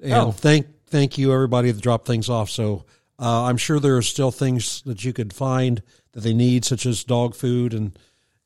And 0.02 0.12
Oh. 0.12 0.32
thank 0.32 0.66
thank 0.86 1.16
you 1.16 1.32
everybody 1.32 1.70
that 1.70 1.80
dropped 1.80 2.06
things 2.06 2.28
off. 2.28 2.50
So 2.50 2.84
uh, 3.18 3.44
I'm 3.44 3.56
sure 3.56 3.80
there 3.80 3.96
are 3.96 4.02
still 4.02 4.30
things 4.30 4.82
that 4.82 5.04
you 5.04 5.12
could 5.12 5.32
find 5.32 5.82
that 6.12 6.20
they 6.20 6.34
need, 6.34 6.64
such 6.64 6.84
as 6.86 7.04
dog 7.04 7.34
food 7.34 7.72
and 7.72 7.98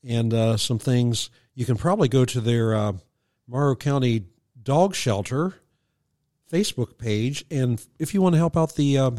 and 0.03 0.33
uh, 0.33 0.55
some 0.57 0.79
things. 0.79 1.29
you 1.55 1.65
can 1.65 1.75
probably 1.75 2.07
go 2.07 2.23
to 2.23 2.39
their 2.39 2.73
uh, 2.75 2.93
Morrow 3.47 3.75
County 3.75 4.25
Dog 4.61 4.93
Shelter 4.95 5.55
Facebook 6.51 6.97
page, 6.97 7.43
and 7.51 7.83
if 7.99 8.13
you 8.13 8.21
want 8.21 8.33
to 8.35 8.37
help 8.37 8.55
out 8.55 8.75
the 8.75 8.97
um, 8.99 9.17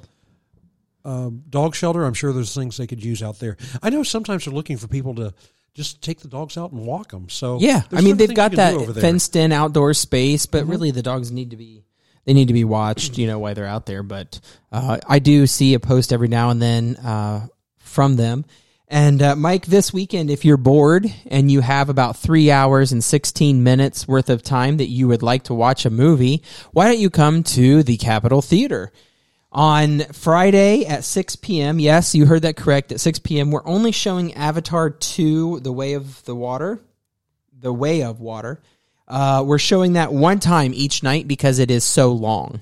um, 1.05 1.42
dog 1.51 1.74
shelter, 1.74 2.05
I'm 2.05 2.14
sure 2.14 2.33
there's 2.33 2.55
things 2.55 2.77
they 2.77 2.87
could 2.87 3.05
use 3.05 3.22
out 3.22 3.38
there. 3.38 3.57
I 3.83 3.90
know 3.90 4.03
sometimes 4.03 4.44
they're 4.44 4.55
looking 4.55 4.77
for 4.79 4.88
people 4.88 5.14
to 5.16 5.35
just 5.74 6.01
take 6.03 6.20
the 6.20 6.29
dogs 6.29 6.57
out 6.57 6.72
and 6.72 6.87
walk 6.87 7.11
them. 7.11 7.29
So 7.29 7.59
Yeah, 7.61 7.83
I 7.92 8.01
mean 8.01 8.16
they've 8.16 8.35
got 8.35 8.53
you 8.53 8.57
can 8.59 8.72
do 8.72 8.79
that. 8.87 8.92
Mm-hmm. 8.92 9.01
fenced 9.01 9.37
in 9.37 9.53
outdoor 9.53 9.94
space, 9.94 10.46
but 10.46 10.66
really 10.66 10.90
the 10.90 11.03
dogs 11.03 11.31
need 11.31 11.51
to 11.51 11.57
be 11.57 11.85
they 12.29 12.35
need 12.35 12.49
to 12.49 12.55
be 12.55 12.64
watched, 12.64 13.17
you 13.17 13.27
know, 13.27 13.38
while 13.38 13.55
they're 13.55 13.64
out 13.64 13.87
there. 13.87 14.03
But 14.03 14.38
uh, 14.71 14.99
I 15.09 15.19
do 15.19 15.47
see 15.47 15.73
a 15.73 15.81
post 15.81 16.12
every 16.12 16.29
now 16.29 16.51
and 16.51 16.61
then 16.61 16.97
uh, 16.97 17.47
from 17.79 18.17
them. 18.17 18.45
And 18.87 19.23
uh, 19.23 19.35
Mike, 19.35 19.64
this 19.64 19.95
weekend, 19.95 20.29
if 20.29 20.45
you're 20.45 20.59
bored 20.59 21.07
and 21.29 21.51
you 21.51 21.62
have 21.62 21.88
about 21.88 22.19
three 22.19 22.51
hours 22.51 22.93
and 22.93 23.03
16 23.03 23.62
minutes 23.62 24.07
worth 24.07 24.29
of 24.29 24.43
time 24.43 24.77
that 24.77 24.88
you 24.88 25.09
would 25.09 25.23
like 25.23 25.45
to 25.45 25.55
watch 25.55 25.87
a 25.87 25.91
movie, 25.91 26.43
why 26.73 26.85
don't 26.85 26.99
you 26.99 27.09
come 27.09 27.45
to 27.45 27.83
the 27.83 27.97
Capitol 27.97 28.43
Theater? 28.43 28.93
On 29.51 30.01
Friday 30.12 30.85
at 30.85 31.05
6 31.05 31.37
p.m., 31.37 31.81
yes, 31.81 32.14
you 32.14 32.27
heard 32.27 32.43
that 32.43 32.59
correct, 32.59 32.93
at 32.93 33.01
6 33.01 33.21
p.m., 33.21 33.51
we're 33.51 33.67
only 33.67 33.91
showing 33.91 34.35
Avatar 34.35 34.91
2 34.91 35.61
The 35.61 35.73
Way 35.73 35.95
of 35.95 36.23
the 36.27 36.37
Water. 36.37 36.79
The 37.59 37.73
Way 37.73 38.03
of 38.03 38.21
Water. 38.21 38.61
Uh, 39.09 39.42
we're 39.44 39.59
showing 39.59 39.94
that 39.94 40.12
one 40.12 40.38
time 40.38 40.73
each 40.75 41.03
night 41.03 41.27
because 41.27 41.59
it 41.59 41.71
is 41.71 41.83
so 41.83 42.12
long. 42.12 42.61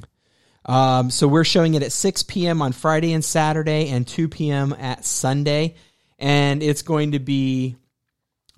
Um, 0.64 1.10
so 1.10 1.28
we're 1.28 1.44
showing 1.44 1.74
it 1.74 1.82
at 1.82 1.92
6 1.92 2.22
p.m. 2.24 2.62
on 2.62 2.72
Friday 2.72 3.12
and 3.12 3.24
Saturday 3.24 3.88
and 3.90 4.06
2 4.06 4.28
p.m. 4.28 4.74
at 4.78 5.04
Sunday. 5.04 5.74
And 6.18 6.62
it's 6.62 6.82
going 6.82 7.12
to 7.12 7.18
be 7.18 7.76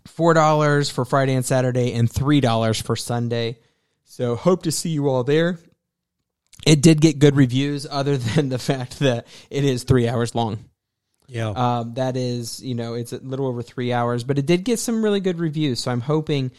$4 0.06 0.92
for 0.92 1.04
Friday 1.04 1.34
and 1.34 1.44
Saturday 1.44 1.92
and 1.94 2.08
$3 2.08 2.82
for 2.82 2.96
Sunday. 2.96 3.58
So 4.04 4.36
hope 4.36 4.64
to 4.64 4.72
see 4.72 4.90
you 4.90 5.08
all 5.08 5.24
there. 5.24 5.58
It 6.66 6.82
did 6.82 7.00
get 7.00 7.18
good 7.18 7.36
reviews, 7.36 7.86
other 7.90 8.16
than 8.16 8.48
the 8.48 8.58
fact 8.58 8.98
that 9.00 9.26
it 9.50 9.64
is 9.64 9.84
three 9.84 10.08
hours 10.08 10.34
long. 10.34 10.64
yeah. 11.26 11.48
Um, 11.50 11.94
that 11.94 12.16
is, 12.16 12.62
you 12.62 12.74
know, 12.74 12.94
it's 12.94 13.12
a 13.12 13.18
little 13.18 13.46
over 13.46 13.62
three 13.62 13.92
hours, 13.92 14.24
but 14.24 14.38
it 14.38 14.46
did 14.46 14.64
get 14.64 14.78
some 14.78 15.04
really 15.04 15.20
good 15.20 15.38
reviews. 15.38 15.80
So 15.80 15.90
I'm 15.90 16.00
hoping 16.00 16.50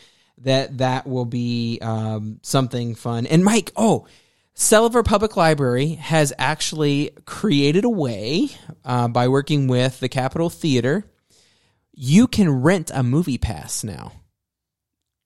that 0.44 0.78
that 0.80 1.08
will 1.08 1.26
be 1.26 1.80
um, 1.82 2.40
something 2.42 2.96
fun. 2.96 3.26
And 3.26 3.44
Mike, 3.44 3.72
oh, 3.76 4.08
Selover 4.56 5.06
Public 5.06 5.38
Library 5.38 5.92
has 5.94 6.34
actually 6.38 7.12
created 7.26 7.86
a 7.86 7.90
way 7.90 8.50
uh, 8.84 9.08
by 9.08 9.30
working 9.30 9.68
with 9.68 10.00
the 10.02 10.10
Capitol 10.10 10.50
Theater. 10.50 11.06
You 11.94 12.28
can 12.28 12.62
rent 12.62 12.92
a 12.94 13.02
movie 13.02 13.38
pass 13.38 13.84
now. 13.84 14.12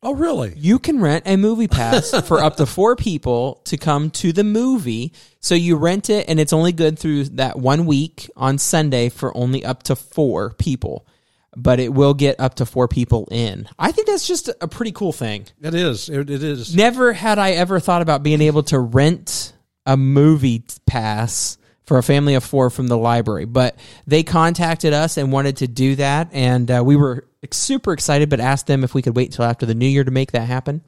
oh, 0.04 0.14
really? 0.14 0.54
You 0.56 0.80
can 0.80 1.00
rent 1.00 1.24
a 1.26 1.38
movie 1.38 1.68
pass 1.68 2.12
for 2.28 2.44
up 2.44 2.58
to 2.58 2.66
four 2.66 2.96
people 2.96 3.62
to 3.66 3.78
come 3.78 4.12
to 4.12 4.34
the 4.34 4.44
movie. 4.44 5.14
So 5.40 5.56
you 5.56 5.78
rent 5.78 6.10
it, 6.10 6.28
and 6.28 6.40
it's 6.40 6.54
only 6.54 6.72
good 6.72 7.00
through 7.00 7.26
that 7.36 7.58
one 7.58 7.86
week 7.86 8.30
on 8.36 8.58
Sunday 8.58 9.10
for 9.10 9.36
only 9.36 9.64
up 9.66 9.84
to 9.84 9.96
four 9.96 10.54
people. 10.56 11.08
But 11.56 11.80
it 11.80 11.94
will 11.94 12.14
get 12.14 12.40
up 12.40 12.56
to 12.56 12.66
four 12.66 12.88
people 12.88 13.28
in. 13.30 13.68
I 13.78 13.92
think 13.92 14.08
that's 14.08 14.28
just 14.28 14.50
a 14.60 14.68
pretty 14.68 14.92
cool 14.92 15.12
thing. 15.12 15.46
It 15.62 15.76
is. 15.76 16.10
It, 16.10 16.30
it 16.30 16.44
is. 16.44 16.76
Never 16.76 17.14
had 17.14 17.38
I 17.38 17.52
ever 17.52 17.80
thought 17.80 18.02
about 18.02 18.24
being 18.24 18.42
able 18.42 18.64
to 18.64 18.80
rent 18.80 19.54
a 19.86 19.96
movie 19.96 20.64
pass 20.88 21.58
for 21.86 21.98
a 21.98 22.04
family 22.04 22.36
of 22.36 22.44
four 22.44 22.70
from 22.70 22.88
the 22.88 22.98
library, 22.98 23.46
but 23.46 23.78
they 24.08 24.24
contacted 24.24 24.94
us 24.94 25.18
and 25.18 25.32
wanted 25.32 25.58
to 25.58 25.68
do 25.68 25.96
that, 25.96 26.30
and 26.32 26.72
uh, 26.72 26.82
we 26.84 26.96
were 26.96 27.28
super 27.52 27.92
excited. 27.92 28.30
But 28.30 28.40
asked 28.40 28.68
them 28.68 28.84
if 28.84 28.94
we 28.94 29.02
could 29.02 29.16
wait 29.16 29.28
until 29.28 29.46
after 29.46 29.66
the 29.66 29.76
new 29.76 29.88
year 29.88 30.04
to 30.04 30.12
make 30.12 30.32
that 30.32 30.48
happen, 30.48 30.82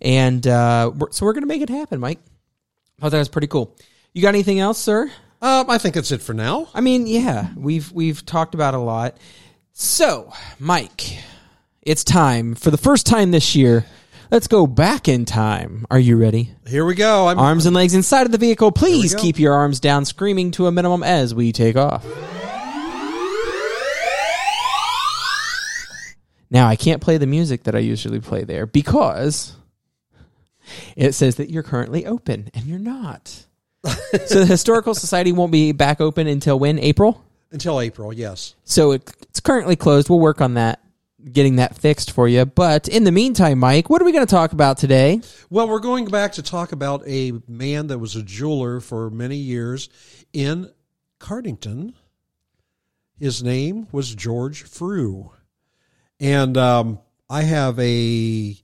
and 0.00 0.46
uh, 0.46 0.92
we're, 0.96 1.12
so 1.12 1.26
we're 1.26 1.34
going 1.34 1.42
to 1.42 1.48
make 1.48 1.62
it 1.62 1.68
happen, 1.68 2.00
Mike. 2.00 2.18
I 2.98 3.02
thought 3.02 3.10
that 3.10 3.18
was 3.18 3.28
pretty 3.28 3.48
cool. 3.48 3.76
You 4.12 4.22
got 4.22 4.30
anything 4.30 4.60
else, 4.60 4.78
sir? 4.78 5.10
Um, 5.42 5.70
I 5.70 5.78
think 5.78 5.94
that's 5.94 6.10
it 6.10 6.20
for 6.20 6.34
now. 6.34 6.68
I 6.74 6.80
mean, 6.80 7.06
yeah, 7.06 7.50
we've 7.56 7.92
we've 7.92 8.24
talked 8.24 8.54
about 8.54 8.74
a 8.74 8.78
lot. 8.78 9.16
So, 9.72 10.32
Mike, 10.58 11.18
it's 11.82 12.04
time 12.04 12.54
for 12.54 12.70
the 12.70 12.76
first 12.76 13.06
time 13.06 13.30
this 13.30 13.54
year. 13.54 13.86
Let's 14.30 14.46
go 14.46 14.66
back 14.66 15.08
in 15.08 15.24
time. 15.24 15.86
Are 15.90 15.98
you 15.98 16.16
ready? 16.16 16.54
Here 16.66 16.84
we 16.84 16.94
go. 16.94 17.28
I'm, 17.28 17.38
Arms 17.38 17.66
and 17.66 17.74
legs 17.74 17.94
inside 17.94 18.26
of 18.26 18.32
the 18.32 18.38
vehicle. 18.38 18.70
Please 18.70 19.14
keep 19.14 19.38
your 19.38 19.54
arms 19.54 19.80
down, 19.80 20.04
screaming 20.04 20.52
to 20.52 20.66
a 20.66 20.72
minimum 20.72 21.02
as 21.02 21.34
we 21.34 21.52
take 21.52 21.76
off. 21.76 22.04
Now, 26.52 26.66
I 26.66 26.74
can't 26.76 27.00
play 27.00 27.16
the 27.16 27.26
music 27.26 27.64
that 27.64 27.76
I 27.76 27.78
usually 27.78 28.20
play 28.20 28.42
there 28.44 28.66
because 28.66 29.56
it 30.96 31.12
says 31.14 31.36
that 31.36 31.48
you're 31.48 31.62
currently 31.62 32.06
open 32.06 32.50
and 32.54 32.66
you're 32.66 32.78
not. 32.80 33.46
so 33.84 34.40
the 34.40 34.46
Historical 34.46 34.94
Society 34.94 35.32
won't 35.32 35.52
be 35.52 35.72
back 35.72 36.00
open 36.00 36.26
until 36.26 36.58
when? 36.58 36.78
April? 36.80 37.24
Until 37.52 37.80
April. 37.80 38.12
Yes. 38.12 38.54
So 38.64 38.92
it, 38.92 39.10
it's 39.22 39.40
currently 39.40 39.76
closed. 39.76 40.08
We'll 40.08 40.20
work 40.20 40.40
on 40.40 40.54
that, 40.54 40.80
getting 41.32 41.56
that 41.56 41.76
fixed 41.76 42.12
for 42.12 42.28
you. 42.28 42.44
But 42.44 42.88
in 42.88 43.04
the 43.04 43.12
meantime, 43.12 43.58
Mike, 43.58 43.90
what 43.90 44.00
are 44.00 44.04
we 44.04 44.12
going 44.12 44.26
to 44.26 44.30
talk 44.30 44.52
about 44.52 44.78
today? 44.78 45.20
Well, 45.48 45.68
we're 45.68 45.80
going 45.80 46.06
back 46.06 46.32
to 46.32 46.42
talk 46.42 46.72
about 46.72 47.02
a 47.06 47.32
man 47.48 47.88
that 47.88 47.98
was 47.98 48.16
a 48.16 48.22
jeweler 48.22 48.80
for 48.80 49.10
many 49.10 49.36
years 49.36 49.88
in 50.32 50.70
Cardington. 51.18 51.94
His 53.18 53.42
name 53.42 53.86
was 53.92 54.14
George 54.14 54.62
Frew. 54.62 55.32
And 56.18 56.56
um, 56.56 57.00
I 57.28 57.42
have 57.42 57.78
a 57.78 58.56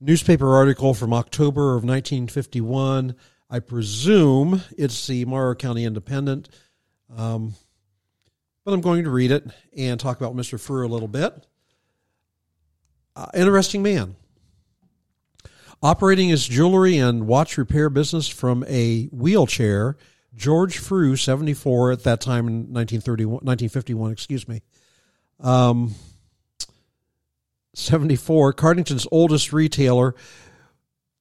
newspaper 0.00 0.54
article 0.54 0.94
from 0.94 1.12
October 1.12 1.70
of 1.70 1.84
1951. 1.84 3.14
I 3.50 3.58
presume 3.58 4.62
it's 4.76 5.06
the 5.06 5.24
Morrow 5.24 5.54
County 5.54 5.84
Independent. 5.84 6.48
Um, 7.14 7.54
but 8.70 8.74
I'm 8.76 8.80
going 8.80 9.02
to 9.02 9.10
read 9.10 9.32
it 9.32 9.44
and 9.76 9.98
talk 9.98 10.20
about 10.20 10.36
Mr. 10.36 10.60
Frew 10.60 10.86
a 10.86 10.88
little 10.88 11.08
bit. 11.08 11.44
Uh, 13.16 13.26
interesting 13.34 13.82
man 13.82 14.14
operating 15.82 16.28
his 16.28 16.46
jewelry 16.46 16.98
and 16.98 17.26
watch 17.26 17.58
repair 17.58 17.90
business 17.90 18.28
from 18.28 18.64
a 18.68 19.06
wheelchair. 19.06 19.96
George 20.36 20.78
Frew, 20.78 21.16
74 21.16 21.92
at 21.92 22.04
that 22.04 22.20
time 22.20 22.46
in 22.46 22.72
1931, 22.72 23.32
1951, 23.32 24.12
excuse 24.12 24.46
me. 24.46 24.62
Um, 25.40 25.94
74, 27.74 28.52
Cardington's 28.52 29.06
oldest 29.10 29.52
retailer, 29.52 30.14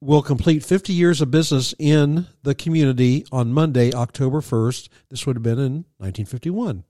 will 0.01 0.21
complete 0.21 0.63
50 0.63 0.93
years 0.93 1.21
of 1.21 1.31
business 1.31 1.73
in 1.79 2.27
the 2.43 2.55
community 2.55 3.25
on 3.31 3.51
Monday, 3.51 3.91
October 3.93 4.39
1st. 4.39 4.89
This 5.09 5.25
would 5.25 5.37
have 5.37 5.43
been 5.43 5.59
in 5.59 5.85
1951. 5.97 6.83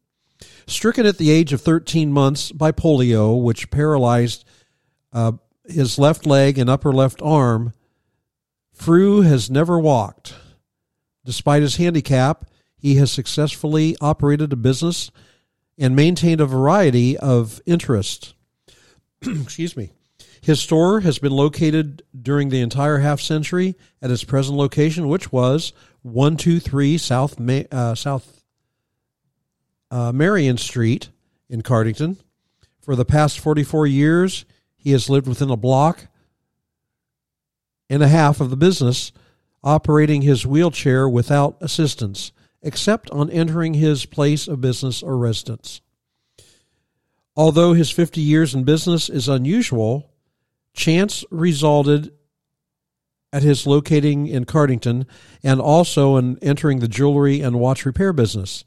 Stricken 0.67 1.05
at 1.05 1.17
the 1.17 1.31
age 1.31 1.53
of 1.53 1.61
13 1.61 2.11
months 2.11 2.51
by 2.51 2.71
polio, 2.71 3.41
which 3.41 3.71
paralyzed 3.71 4.45
uh, 5.11 5.33
his 5.65 5.97
left 5.97 6.25
leg 6.25 6.57
and 6.57 6.69
upper 6.69 6.91
left 6.93 7.21
arm, 7.21 7.73
Frew 8.73 9.21
has 9.21 9.49
never 9.49 9.79
walked. 9.79 10.35
Despite 11.25 11.61
his 11.61 11.75
handicap, 11.75 12.45
he 12.77 12.95
has 12.95 13.11
successfully 13.11 13.95
operated 13.99 14.53
a 14.53 14.55
business 14.55 15.11
and 15.77 15.95
maintained 15.95 16.41
a 16.41 16.45
variety 16.45 17.17
of 17.17 17.61
interests. 17.65 18.33
Excuse 19.21 19.75
me. 19.75 19.91
His 20.41 20.61
store 20.61 21.01
has 21.01 21.19
been 21.19 21.33
located 21.33 22.03
during 22.19 22.49
the 22.49 22.61
entire 22.61 22.99
half 22.99 23.19
century 23.19 23.75
at 24.01 24.11
its 24.11 24.23
present 24.23 24.57
location, 24.57 25.09
which 25.09 25.31
was 25.31 25.73
123 26.03 26.97
South 26.97 27.39
Ma- 27.39 27.63
uh, 27.71 27.95
South 27.95 28.38
uh, 29.91 30.11
Marion 30.11 30.57
Street 30.57 31.09
in 31.49 31.61
Cardington. 31.61 32.17
For 32.81 32.95
the 32.95 33.05
past 33.05 33.39
44 33.39 33.87
years, 33.87 34.45
he 34.75 34.91
has 34.91 35.09
lived 35.09 35.27
within 35.27 35.49
a 35.49 35.57
block 35.57 36.07
and 37.89 38.03
a 38.03 38.07
half 38.07 38.39
of 38.39 38.49
the 38.49 38.57
business, 38.57 39.11
operating 39.63 40.21
his 40.21 40.45
wheelchair 40.45 41.09
without 41.09 41.57
assistance, 41.59 42.31
except 42.61 43.09
on 43.11 43.29
entering 43.29 43.73
his 43.73 44.05
place 44.05 44.47
of 44.47 44.61
business 44.61 45.01
or 45.01 45.17
residence. 45.17 45.81
Although 47.35 47.73
his 47.73 47.89
50 47.89 48.21
years 48.21 48.53
in 48.53 48.63
business 48.63 49.09
is 49.09 49.27
unusual, 49.27 50.11
chance 50.73 51.23
resulted 51.31 52.11
at 53.31 53.43
his 53.43 53.67
locating 53.67 54.27
in 54.27 54.45
Cardington 54.45 55.05
and 55.43 55.61
also 55.61 56.17
in 56.17 56.37
entering 56.41 56.79
the 56.79 56.87
jewelry 56.87 57.41
and 57.41 57.59
watch 57.59 57.85
repair 57.85 58.11
business. 58.11 58.65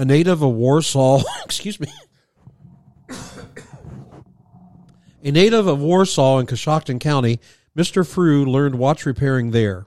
A 0.00 0.04
native 0.06 0.40
of 0.40 0.54
Warsaw, 0.54 1.20
excuse 1.44 1.78
me, 1.78 1.88
a 5.22 5.30
native 5.30 5.66
of 5.66 5.78
Warsaw 5.78 6.38
in 6.38 6.46
Coshocton 6.46 6.98
County, 6.98 7.38
Mr. 7.76 8.08
Frew 8.08 8.46
learned 8.46 8.76
watch 8.76 9.04
repairing 9.04 9.50
there. 9.50 9.84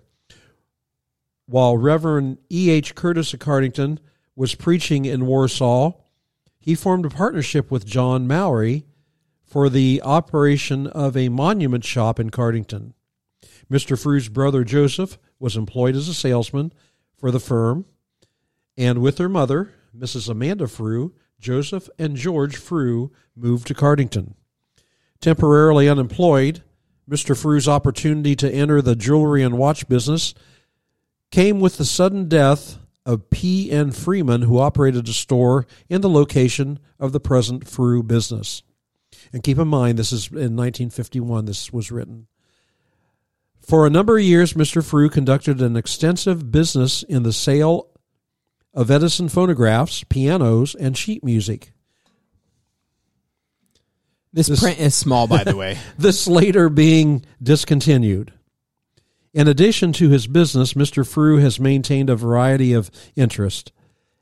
While 1.48 1.78
Reverend 1.78 2.38
E. 2.52 2.70
H. 2.70 2.94
Curtis 2.94 3.34
of 3.34 3.40
Cardington 3.40 3.98
was 4.36 4.54
preaching 4.54 5.06
in 5.06 5.26
Warsaw, 5.26 5.94
he 6.60 6.76
formed 6.76 7.08
a 7.08 7.10
partnership 7.10 7.72
with 7.72 7.84
John 7.84 8.28
Mowry 8.28 8.86
for 9.44 9.68
the 9.68 10.00
operation 10.04 10.86
of 10.86 11.18
a 11.18 11.30
monument 11.30 11.86
shop 11.86 12.20
in 12.20 12.30
Cardington. 12.30 12.94
Mr. 13.68 14.00
Frew's 14.00 14.30
brother 14.30 14.64
Joseph 14.64 15.18
was 15.40 15.58
employed 15.58 15.96
as 15.96 16.08
a 16.08 16.14
salesman 16.14 16.72
for 17.18 17.32
the 17.32 17.40
firm, 17.40 17.86
and 18.78 19.02
with 19.02 19.18
their 19.18 19.28
mother, 19.28 19.74
Mrs. 19.98 20.30
Amanda 20.30 20.68
Frew, 20.68 21.14
Joseph 21.40 21.90
and 22.00 22.16
George 22.16 22.56
Frew 22.56 23.12
moved 23.36 23.68
to 23.68 23.74
Cardington. 23.74 24.34
Temporarily 25.20 25.88
unemployed, 25.88 26.64
Mr. 27.10 27.40
Frew's 27.40 27.68
opportunity 27.68 28.36
to 28.36 28.52
enter 28.52 28.82
the 28.82 28.96
jewelry 28.96 29.44
and 29.44 29.58
watch 29.58 29.88
business 29.88 30.34
came 31.32 31.60
with 31.60 31.78
the 31.78 31.86
sudden 31.86 32.30
death 32.30 32.78
of 33.06 33.30
P. 33.30 33.70
N. 33.70 33.92
Freeman, 33.92 34.44
who 34.44 34.60
operated 34.60 35.08
a 35.08 35.14
store 35.14 35.66
in 35.90 36.02
the 36.02 36.10
location 36.10 36.80
of 37.00 37.12
the 37.12 37.20
present 37.20 37.68
Frew 37.68 38.04
business. 38.04 38.64
And 39.34 39.44
keep 39.44 39.58
in 39.58 39.68
mind, 39.68 40.00
this 40.00 40.12
is 40.12 40.28
in 40.28 40.56
1951, 40.56 41.46
this 41.46 41.74
was 41.74 41.92
written. 41.92 42.28
For 43.60 43.86
a 43.86 43.90
number 43.90 44.18
of 44.18 44.24
years, 44.24 44.54
Mr. 44.54 44.86
Frew 44.86 45.10
conducted 45.10 45.62
an 45.62 45.76
extensive 45.76 46.52
business 46.52 47.04
in 47.04 47.24
the 47.24 47.34
sale 47.34 47.90
of 48.74 48.90
Edison 48.90 49.30
phonographs, 49.30 50.04
pianos, 50.04 50.76
and 50.76 50.98
sheet 50.98 51.24
music. 51.24 51.72
This, 54.32 54.48
This- 54.48 54.60
print 54.62 54.80
is 54.80 54.96
small, 54.96 55.28
by 55.28 55.44
the 55.44 55.56
way. 55.56 55.78
this 55.98 56.28
later 56.28 56.70
being 56.70 57.24
discontinued. 57.42 58.34
In 59.34 59.48
addition 59.48 59.94
to 59.94 60.10
his 60.10 60.28
business, 60.28 60.74
Mr. 60.74 61.08
Frew 61.08 61.38
has 61.38 61.60
maintained 61.60 62.10
a 62.10 62.16
variety 62.16 62.74
of 62.74 62.92
interest. 63.16 63.72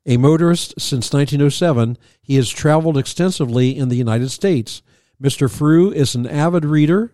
A 0.06 0.18
motorist 0.18 0.74
since 0.80 1.14
1907, 1.14 1.98
he 2.22 2.36
has 2.36 2.50
traveled 2.50 2.98
extensively 2.98 3.76
in 3.78 3.90
the 3.90 3.98
United 3.98 4.32
States. 4.32 4.82
Mr. 5.22 5.50
Frew 5.52 5.92
is 5.92 6.16
an 6.16 6.26
avid 6.26 6.66
reader, 6.66 7.14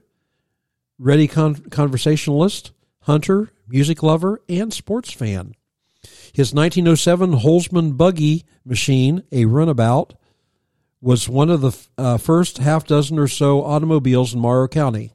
ready 0.97 1.27
con- 1.27 1.55
conversationalist, 1.69 2.71
hunter, 3.01 3.49
music 3.67 4.01
lover, 4.03 4.41
and 4.47 4.71
sports 4.73 5.11
fan. 5.11 5.53
His 6.37 6.53
1907 6.53 7.39
Holsman 7.39 7.97
buggy 7.97 8.45
machine, 8.63 9.23
a 9.31 9.45
runabout, 9.45 10.13
was 11.01 11.27
one 11.27 11.49
of 11.49 11.61
the 11.61 11.75
uh, 11.97 12.17
first 12.17 12.59
half 12.59 12.85
dozen 12.85 13.17
or 13.17 13.27
so 13.27 13.63
automobiles 13.63 14.35
in 14.35 14.39
Morrow 14.39 14.67
County. 14.67 15.13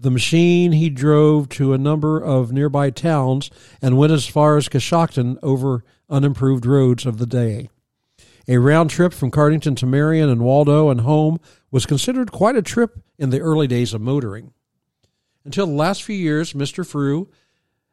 The 0.00 0.10
machine 0.10 0.72
he 0.72 0.90
drove 0.90 1.48
to 1.50 1.72
a 1.72 1.78
number 1.78 2.20
of 2.20 2.50
nearby 2.50 2.90
towns 2.90 3.48
and 3.80 3.96
went 3.96 4.12
as 4.12 4.26
far 4.26 4.56
as 4.56 4.68
Coshocton 4.68 5.38
over 5.40 5.84
unimproved 6.10 6.66
roads 6.66 7.06
of 7.06 7.18
the 7.18 7.26
day. 7.26 7.70
A 8.48 8.58
round 8.58 8.90
trip 8.90 9.12
from 9.12 9.30
Cardington 9.30 9.76
to 9.76 9.86
Marion 9.86 10.28
and 10.28 10.42
Waldo 10.42 10.90
and 10.90 11.02
home 11.02 11.38
was 11.70 11.86
considered 11.86 12.32
quite 12.32 12.56
a 12.56 12.62
trip 12.62 12.98
in 13.18 13.30
the 13.30 13.38
early 13.38 13.68
days 13.68 13.94
of 13.94 14.00
motoring. 14.00 14.52
Until 15.44 15.66
the 15.66 15.72
last 15.74 16.02
few 16.02 16.16
years, 16.16 16.54
Mr. 16.54 16.84
Frew 16.84 17.30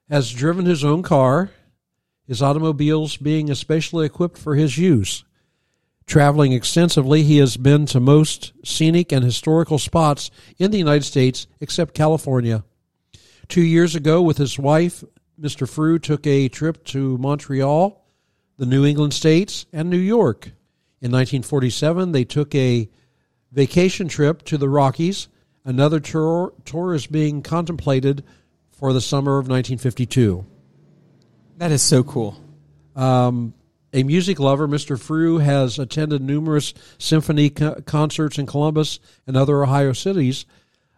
has 0.10 0.32
driven 0.32 0.66
his 0.66 0.84
own 0.84 1.04
car, 1.04 1.52
his 2.28 2.42
automobiles 2.42 3.18
being 3.18 3.50
especially 3.50 4.06
equipped 4.06 4.38
for 4.38 4.56
his 4.56 4.78
use. 4.78 5.24
Traveling 6.06 6.52
extensively, 6.52 7.24
he 7.24 7.38
has 7.38 7.58
been 7.58 7.88
to 7.88 8.00
most 8.00 8.54
scenic 8.64 9.12
and 9.12 9.26
historical 9.26 9.80
spots 9.80 10.30
in 10.60 10.70
the 10.70 10.78
United 10.78 11.04
States 11.04 11.48
except 11.60 11.96
California. 11.96 12.64
Two 13.48 13.64
years 13.64 13.96
ago, 13.96 14.22
with 14.22 14.38
his 14.38 14.60
wife, 14.60 15.04
Mr. 15.40 15.68
Frew 15.68 16.00
took 16.00 16.26
a 16.28 16.48
trip 16.48 16.84
to 16.86 17.18
Montreal, 17.18 18.06
the 18.58 18.66
New 18.66 18.86
England 18.86 19.14
states, 19.14 19.66
and 19.74 19.90
New 19.90 19.98
York. 19.98 20.46
In 21.02 21.12
1947, 21.12 22.12
they 22.12 22.24
took 22.24 22.54
a 22.56 22.90
vacation 23.52 24.08
trip 24.08 24.44
to 24.44 24.58
the 24.58 24.70
Rockies. 24.70 25.28
Another 25.64 26.00
tour, 26.00 26.54
tour 26.64 26.94
is 26.94 27.08
being 27.08 27.42
contemplated 27.42 28.24
for 28.78 28.94
the 28.94 29.02
summer 29.02 29.34
of 29.34 29.48
1952. 29.48 30.46
That 31.58 31.72
is 31.72 31.82
so 31.82 32.04
cool. 32.04 32.38
Um, 32.96 33.54
a 33.94 34.04
music 34.04 34.40
lover, 34.40 34.68
Mr. 34.68 35.00
Frew 35.00 35.38
has 35.38 35.80
attended 35.80 36.22
numerous 36.22 36.74
symphony 36.98 37.50
co- 37.50 37.82
concerts 37.86 38.38
in 38.38 38.46
Columbus 38.46 39.00
and 39.26 39.38
other 39.38 39.64
Ohio 39.64 39.94
cities. 39.94 40.46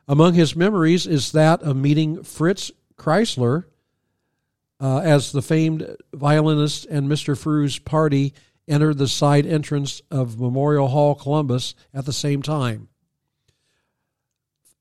Among 0.07 0.33
his 0.33 0.55
memories 0.55 1.05
is 1.05 1.33
that 1.33 1.61
of 1.61 1.75
meeting 1.75 2.23
Fritz 2.23 2.71
Kreisler 2.97 3.65
uh, 4.79 4.99
as 4.99 5.31
the 5.31 5.41
famed 5.41 5.95
violinist 6.13 6.85
and 6.85 7.07
Mr. 7.07 7.37
Frew's 7.37 7.77
party 7.79 8.33
entered 8.67 8.97
the 8.97 9.07
side 9.07 9.45
entrance 9.45 10.01
of 10.11 10.39
Memorial 10.39 10.87
Hall, 10.87 11.15
Columbus 11.15 11.75
at 11.93 12.05
the 12.05 12.13
same 12.13 12.41
time. 12.41 12.89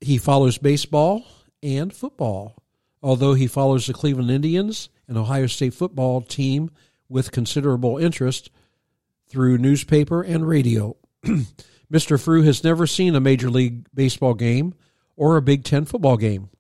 He 0.01 0.19
follows 0.19 0.59
baseball 0.59 1.25
and 1.63 1.93
football, 1.93 2.57
although 3.03 3.35
he 3.35 3.47
follows 3.47 3.87
the 3.87 3.93
Cleveland 3.93 4.31
Indians 4.31 4.89
and 5.09 5.17
Ohio 5.17 5.47
State 5.47 5.75
football 5.75 6.21
team 6.21 6.71
with 7.09 7.33
considerable 7.33 7.99
interest 7.99 8.51
through 9.29 9.59
newspaper 9.59 10.23
and 10.23 10.47
radio. 10.49 10.97
Mr. 11.93 12.21
Frew 12.21 12.43
has 12.43 12.65
never 12.65 12.87
seen 12.87 13.15
a 13.15 13.21
Major 13.21 13.51
League 13.51 13.87
Baseball 13.95 14.35
game 14.35 14.75
or 15.17 15.37
a 15.37 15.43
Big 15.43 15.65
Ten 15.65 15.85
football 15.85 16.17
game. 16.17 16.51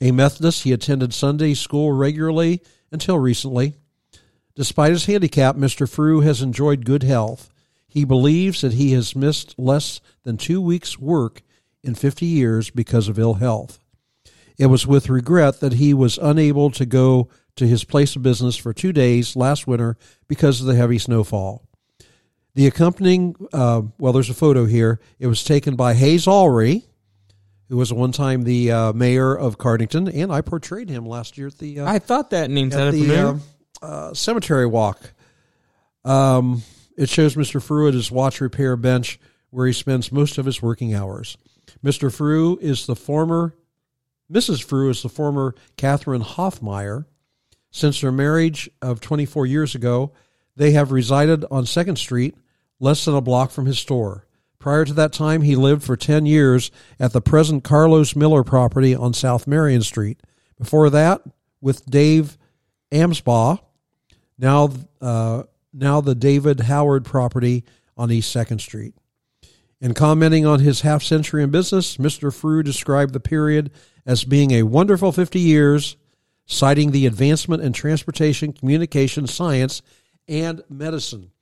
A 0.00 0.10
Methodist, 0.10 0.62
he 0.62 0.72
attended 0.72 1.14
Sunday 1.14 1.54
school 1.54 1.92
regularly 1.92 2.62
until 2.90 3.18
recently. 3.18 3.74
Despite 4.56 4.92
his 4.92 5.06
handicap, 5.06 5.56
Mr. 5.56 5.88
Frew 5.88 6.20
has 6.20 6.42
enjoyed 6.42 6.84
good 6.84 7.02
health. 7.02 7.50
He 7.88 8.04
believes 8.04 8.60
that 8.60 8.74
he 8.74 8.92
has 8.92 9.16
missed 9.16 9.54
less 9.58 10.00
than 10.22 10.36
two 10.36 10.60
weeks' 10.60 10.98
work 10.98 11.42
in 11.82 11.94
50 11.94 12.26
years 12.26 12.70
because 12.70 13.08
of 13.08 13.18
ill 13.18 13.34
health. 13.34 13.78
It 14.58 14.66
was 14.66 14.86
with 14.86 15.08
regret 15.08 15.60
that 15.60 15.74
he 15.74 15.92
was 15.94 16.18
unable 16.18 16.70
to 16.72 16.86
go 16.86 17.28
to 17.56 17.66
his 17.66 17.84
place 17.84 18.16
of 18.16 18.22
business 18.22 18.56
for 18.56 18.72
two 18.72 18.92
days 18.92 19.36
last 19.36 19.66
winter 19.66 19.96
because 20.28 20.60
of 20.60 20.66
the 20.66 20.74
heavy 20.74 20.98
snowfall. 20.98 21.62
The 22.54 22.66
accompanying, 22.66 23.34
uh, 23.52 23.82
well, 23.98 24.12
there's 24.12 24.30
a 24.30 24.34
photo 24.34 24.64
here. 24.64 25.00
It 25.18 25.26
was 25.26 25.42
taken 25.42 25.74
by 25.74 25.94
Hayes 25.94 26.26
Alry, 26.26 26.84
who 27.68 27.76
was 27.76 27.92
one 27.92 28.12
time 28.12 28.42
the 28.42 28.70
uh, 28.70 28.92
mayor 28.92 29.36
of 29.36 29.58
Cardington, 29.58 30.12
and 30.14 30.32
I 30.32 30.40
portrayed 30.40 30.88
him 30.88 31.04
last 31.04 31.36
year 31.36 31.48
at 31.48 31.58
the 31.58 31.80
uh, 31.80 31.86
I 31.90 31.98
thought 31.98 32.30
that 32.30 32.50
name 32.50 32.70
sounded 32.70 32.94
the 32.94 33.00
familiar. 33.02 33.40
uh, 33.82 33.86
uh, 33.86 34.14
cemetery 34.14 34.66
walk. 34.66 35.00
Um, 36.04 36.62
it 36.96 37.08
shows 37.08 37.34
Mr. 37.34 37.60
Frew 37.60 37.88
at 37.88 37.94
his 37.94 38.10
watch 38.12 38.40
repair 38.40 38.76
bench 38.76 39.18
where 39.50 39.66
he 39.66 39.72
spends 39.72 40.12
most 40.12 40.38
of 40.38 40.46
his 40.46 40.62
working 40.62 40.94
hours. 40.94 41.36
Mr. 41.82 42.12
Frew 42.12 42.56
is 42.60 42.86
the 42.86 42.96
former, 42.96 43.54
Mrs. 44.32 44.62
Frew 44.62 44.90
is 44.90 45.02
the 45.02 45.08
former 45.08 45.54
Catherine 45.76 46.22
Hoffmeyer. 46.22 47.06
Since 47.70 48.00
their 48.00 48.12
marriage 48.12 48.70
of 48.80 49.00
24 49.00 49.46
years 49.46 49.74
ago, 49.74 50.12
they 50.56 50.70
have 50.72 50.92
resided 50.92 51.44
on 51.50 51.64
2nd 51.64 51.98
Street, 51.98 52.36
less 52.78 53.04
than 53.04 53.14
a 53.14 53.20
block 53.20 53.50
from 53.50 53.66
his 53.66 53.78
store. 53.78 54.26
Prior 54.58 54.84
to 54.84 54.94
that 54.94 55.12
time, 55.12 55.42
he 55.42 55.56
lived 55.56 55.82
for 55.82 55.96
10 55.96 56.24
years 56.24 56.70
at 56.98 57.12
the 57.12 57.20
present 57.20 57.64
Carlos 57.64 58.14
Miller 58.14 58.44
property 58.44 58.94
on 58.94 59.12
South 59.12 59.46
Marion 59.46 59.82
Street. 59.82 60.20
Before 60.56 60.88
that, 60.90 61.22
with 61.60 61.84
Dave 61.86 62.38
Amsbaugh, 62.92 63.58
now 64.38 64.70
uh, 65.00 65.42
now 65.72 66.00
the 66.00 66.14
David 66.14 66.60
Howard 66.60 67.04
property 67.04 67.64
on 67.96 68.10
East 68.10 68.30
Second 68.30 68.60
Street. 68.60 68.94
In 69.84 69.92
commenting 69.92 70.46
on 70.46 70.60
his 70.60 70.80
half 70.80 71.02
century 71.02 71.42
in 71.42 71.50
business, 71.50 71.98
Mr. 71.98 72.32
Frew 72.32 72.62
described 72.62 73.12
the 73.12 73.20
period 73.20 73.70
as 74.06 74.24
being 74.24 74.52
a 74.52 74.62
wonderful 74.62 75.12
50 75.12 75.38
years, 75.38 75.98
citing 76.46 76.90
the 76.90 77.04
advancement 77.04 77.62
in 77.62 77.74
transportation, 77.74 78.54
communication, 78.54 79.26
science, 79.26 79.82
and 80.26 80.62
medicine. 80.70 81.32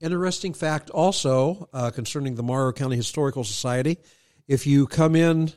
Interesting 0.00 0.52
fact 0.52 0.90
also 0.90 1.68
uh, 1.72 1.92
concerning 1.92 2.34
the 2.34 2.42
Morrow 2.42 2.72
County 2.72 2.96
Historical 2.96 3.44
Society 3.44 3.98
if 4.48 4.66
you 4.66 4.88
come 4.88 5.14
in 5.14 5.52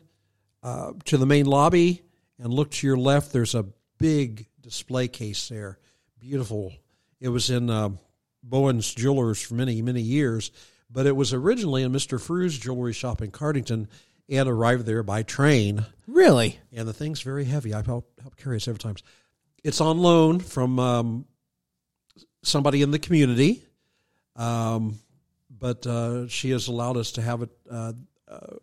uh, 0.62 0.92
to 1.06 1.18
the 1.18 1.26
main 1.26 1.48
lobby 1.48 2.04
and 2.38 2.54
look 2.54 2.70
to 2.70 2.86
your 2.86 2.96
left, 2.96 3.34
there's 3.34 3.56
a 3.56 3.66
big 3.98 4.46
display 4.62 5.08
case 5.08 5.50
there. 5.50 5.80
Beautiful. 6.20 6.74
It 7.20 7.30
was 7.30 7.50
in 7.50 7.72
uh, 7.72 7.90
Bowen's 8.44 8.94
Jewelers 8.94 9.42
for 9.42 9.56
many, 9.56 9.82
many 9.82 10.02
years, 10.02 10.52
but 10.90 11.06
it 11.06 11.16
was 11.16 11.34
originally 11.34 11.84
in 11.84 11.92
Mr. 11.92 12.20
Frew's 12.20 12.58
jewelry 12.58 12.94
shop 12.94 13.22
in 13.22 13.32
Cardington 13.32 13.88
and 14.30 14.50
arrived 14.50 14.86
there 14.86 15.04
by 15.04 15.24
train. 15.24 15.86
Really? 16.08 16.60
And 16.74 16.88
the 16.88 16.94
thing's 16.94 17.22
very 17.22 17.46
heavy. 17.46 17.74
I've 17.74 17.86
helped, 17.86 18.20
helped 18.22 18.38
carry 18.38 18.58
it 18.58 18.62
several 18.62 18.80
times. 18.80 19.04
It's 19.64 19.82
on 19.82 20.00
loan 20.00 20.40
from 20.40 20.80
um, 20.80 21.26
somebody 22.44 22.82
in 22.82 22.92
the 22.92 23.00
community, 23.00 23.64
um, 24.36 25.00
but 25.50 25.86
uh, 25.88 26.28
she 26.28 26.52
has 26.52 26.68
allowed 26.68 26.98
us 26.98 27.14
to 27.14 27.22
have 27.22 27.42
it 27.42 27.50
uh, 27.70 27.94
uh, 28.28 28.56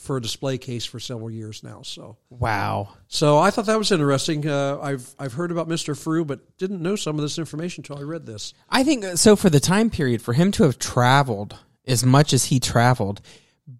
for 0.00 0.16
a 0.16 0.20
display 0.22 0.58
case 0.58 0.84
for 0.84 0.98
several 0.98 1.30
years 1.30 1.62
now. 1.62 1.82
So, 1.82 2.16
Wow. 2.30 2.94
so 3.08 3.38
I 3.38 3.50
thought 3.50 3.66
that 3.66 3.78
was 3.78 3.92
interesting. 3.92 4.46
Uh, 4.48 4.78
I've 4.80 5.14
I've 5.18 5.32
heard 5.34 5.50
about 5.50 5.68
Mr. 5.68 5.96
Frew, 5.96 6.24
but 6.24 6.56
didn't 6.58 6.82
know 6.82 6.96
some 6.96 7.16
of 7.16 7.22
this 7.22 7.38
information 7.38 7.82
until 7.82 7.98
I 7.98 8.02
read 8.02 8.26
this. 8.26 8.54
I 8.68 8.82
think 8.84 9.04
uh, 9.04 9.16
so. 9.16 9.36
For 9.36 9.50
the 9.50 9.60
time 9.60 9.90
period, 9.90 10.22
for 10.22 10.32
him 10.32 10.50
to 10.52 10.64
have 10.64 10.78
traveled 10.78 11.56
as 11.86 12.04
much 12.04 12.32
as 12.32 12.46
he 12.46 12.60
traveled, 12.60 13.20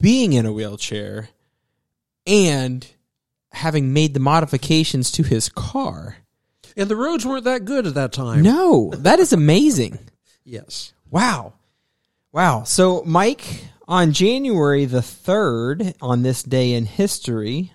being 0.00 0.32
in 0.32 0.46
a 0.46 0.52
wheelchair 0.52 1.30
and 2.26 2.86
having 3.52 3.92
made 3.92 4.14
the 4.14 4.20
modifications 4.20 5.10
to 5.12 5.22
his 5.22 5.48
car. 5.48 6.16
And 6.76 6.88
the 6.88 6.96
roads 6.96 7.26
weren't 7.26 7.44
that 7.44 7.64
good 7.64 7.86
at 7.86 7.94
that 7.94 8.12
time. 8.12 8.42
No, 8.42 8.90
that 8.96 9.18
is 9.20 9.32
amazing. 9.32 9.98
Yes. 10.42 10.94
Wow. 11.10 11.52
Wow. 12.32 12.64
So, 12.64 13.02
Mike, 13.04 13.62
on 13.90 14.12
January 14.12 14.84
the 14.84 15.00
3rd, 15.00 15.94
on 16.00 16.22
this 16.22 16.44
day 16.44 16.74
in 16.74 16.86
history, 16.86 17.72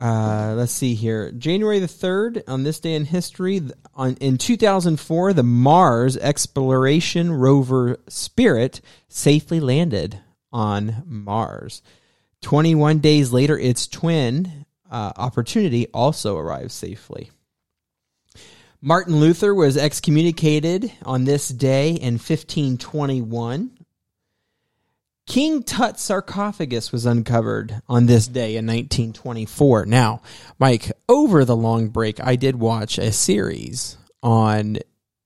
uh, 0.00 0.54
let's 0.56 0.72
see 0.72 0.94
here. 0.94 1.30
January 1.32 1.78
the 1.78 1.86
3rd, 1.86 2.42
on 2.48 2.62
this 2.62 2.80
day 2.80 2.94
in 2.94 3.04
history, 3.04 3.60
on, 3.94 4.14
in 4.14 4.38
2004, 4.38 5.34
the 5.34 5.42
Mars 5.42 6.16
exploration 6.16 7.30
rover 7.30 7.98
Spirit 8.08 8.80
safely 9.08 9.60
landed 9.60 10.18
on 10.50 11.02
Mars. 11.04 11.82
21 12.40 12.98
days 13.00 13.30
later, 13.30 13.58
its 13.58 13.86
twin, 13.86 14.64
uh, 14.90 15.12
Opportunity, 15.16 15.86
also 15.88 16.38
arrived 16.38 16.72
safely. 16.72 17.30
Martin 18.80 19.20
Luther 19.20 19.54
was 19.54 19.76
excommunicated 19.76 20.90
on 21.04 21.24
this 21.24 21.48
day 21.48 21.90
in 21.90 22.14
1521. 22.14 23.71
King 25.32 25.62
Tut's 25.62 26.02
sarcophagus 26.02 26.92
was 26.92 27.06
uncovered 27.06 27.80
on 27.88 28.04
this 28.04 28.28
day 28.28 28.56
in 28.56 28.66
1924. 28.66 29.86
Now, 29.86 30.20
Mike, 30.58 30.92
over 31.08 31.46
the 31.46 31.56
long 31.56 31.88
break, 31.88 32.22
I 32.22 32.36
did 32.36 32.56
watch 32.56 32.98
a 32.98 33.12
series 33.12 33.96
on 34.22 34.76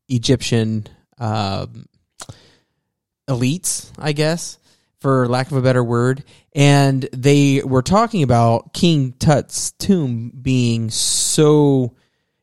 Egyptian 0.09 0.87
um 1.19 1.87
elites, 3.29 3.91
I 3.99 4.13
guess, 4.13 4.59
for 5.01 5.27
lack 5.27 5.51
of 5.51 5.57
a 5.57 5.63
better 5.63 5.83
word. 5.83 6.23
And 6.55 7.09
they 7.13 7.63
were 7.65 7.83
talking 7.83 8.23
about 8.23 8.73
King 8.73 9.13
Tut's 9.19 9.73
tomb 9.73 10.31
being 10.41 10.89
so 10.89 11.97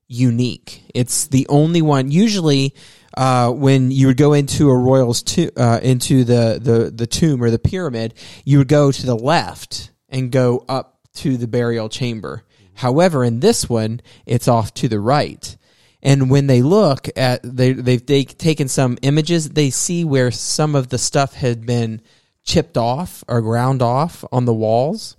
unique. 0.10 0.84
It's 0.94 1.28
the 1.28 1.48
only 1.48 1.82
one. 1.82 2.12
Usually, 2.12 2.76
uh, 3.16 3.52
when 3.52 3.92
you 3.92 4.08
would 4.08 4.18
go 4.18 4.34
into 4.34 4.70
a 4.70 4.78
royal's 4.78 5.24
to, 5.24 5.52
uh, 5.58 5.80
into 5.82 6.24
the, 6.24 6.60
the 6.62 6.92
the 6.94 7.08
tomb 7.08 7.44
or 7.44 7.50
the 7.52 7.60
pyramid, 7.60 8.14
you 8.46 8.58
would 8.60 8.68
go 8.68 8.92
to 8.92 9.06
the 9.06 9.16
left 9.16 9.92
and 10.10 10.32
go 10.32 10.64
up 10.68 11.00
to 11.16 11.38
the 11.38 11.48
burial 11.48 11.90
chamber. 11.90 12.44
However, 12.76 13.24
in 13.24 13.40
this 13.40 13.70
one, 13.70 14.02
it's 14.26 14.48
off 14.48 14.74
to 14.76 14.88
the 14.88 15.00
right. 15.00 15.56
And 16.02 16.30
when 16.30 16.48
they 16.48 16.62
look 16.62 17.08
at 17.16 17.40
they 17.44 17.72
they've 17.74 18.06
they 18.06 18.24
taken 18.26 18.68
some 18.68 18.98
images, 19.02 19.50
they 19.52 19.70
see 19.70 20.04
where 20.04 20.32
some 20.32 20.76
of 20.76 20.90
the 20.90 20.98
stuff 20.98 21.34
had 21.34 21.66
been 21.66 22.02
chipped 22.44 22.78
off 22.78 23.24
or 23.28 23.42
ground 23.42 23.82
off 23.82 24.26
on 24.32 24.46
the 24.46 24.54
walls 24.54 25.16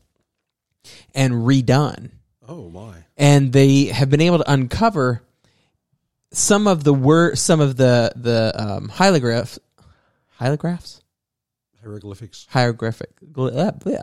and 1.14 1.33
redone 1.33 2.11
Oh 2.46 2.68
my. 2.68 2.92
and 3.16 3.50
they 3.52 3.87
have 3.87 4.11
been 4.11 4.20
able 4.20 4.38
to 4.38 4.52
uncover 4.52 5.22
some 6.37 6.66
of 6.66 6.85
the 6.85 6.94
word, 6.94 7.38
some 7.38 7.61
of 7.61 7.77
the 7.77 8.12
the 8.16 8.53
um, 8.57 8.88
hieroglyphs, 8.88 9.59
hieroglyphs, 10.38 11.01
Hieroglyphics. 11.83 12.47
hieroglyphic. 12.49 13.11
gl- 13.33 13.55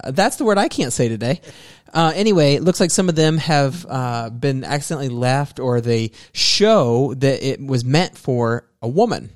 uh, 0.05 0.11
That's 0.11 0.35
the 0.35 0.45
word 0.45 0.57
I 0.57 0.67
can't 0.67 0.93
say 0.93 1.09
today. 1.09 1.41
Uh, 1.93 2.13
anyway, 2.15 2.53
it 2.55 2.63
looks 2.63 2.79
like 2.79 2.89
some 2.89 3.09
of 3.09 3.15
them 3.15 3.37
have 3.37 3.85
uh, 3.89 4.29
been 4.29 4.63
accidentally 4.63 5.09
left, 5.09 5.59
or 5.59 5.81
they 5.81 6.11
show 6.31 7.13
that 7.15 7.45
it 7.45 7.59
was 7.59 7.83
meant 7.83 8.17
for 8.17 8.65
a 8.81 8.87
woman. 8.87 9.29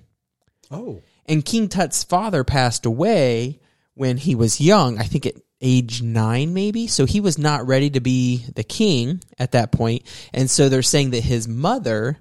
Oh. 0.71 1.01
And 1.25 1.43
King 1.43 1.67
Tut's 1.67 2.05
father 2.05 2.45
passed 2.45 2.85
away 2.85 3.59
when 3.93 4.15
he 4.15 4.35
was 4.35 4.61
young, 4.61 4.97
I 4.99 5.03
think 5.03 5.25
at 5.25 5.35
age 5.59 6.01
nine, 6.01 6.53
maybe. 6.53 6.87
So 6.87 7.03
he 7.05 7.19
was 7.19 7.37
not 7.37 7.67
ready 7.67 7.89
to 7.89 7.99
be 7.99 8.45
the 8.55 8.63
king 8.63 9.21
at 9.37 9.51
that 9.51 9.73
point. 9.73 10.03
And 10.33 10.49
so 10.49 10.69
they're 10.69 10.81
saying 10.81 11.09
that 11.09 11.25
his 11.25 11.49
mother, 11.49 12.19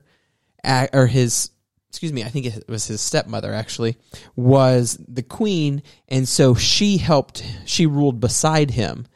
or 0.93 1.07
his, 1.07 1.51
excuse 1.89 2.13
me, 2.13 2.25
I 2.25 2.29
think 2.29 2.47
it 2.47 2.65
was 2.69 2.87
his 2.87 3.01
stepmother 3.01 3.53
actually, 3.53 3.97
was 4.37 4.99
the 5.07 5.23
queen. 5.23 5.83
And 6.09 6.29
so 6.29 6.55
she 6.55 6.97
helped, 6.99 7.45
she 7.65 7.87
ruled 7.87 8.21
beside 8.21 8.71
him. 8.73 9.07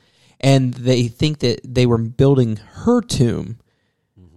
And 0.40 0.72
they 0.72 1.08
think 1.08 1.40
that 1.40 1.60
they 1.64 1.86
were 1.86 1.98
building 1.98 2.56
her 2.56 3.00
tomb 3.00 3.58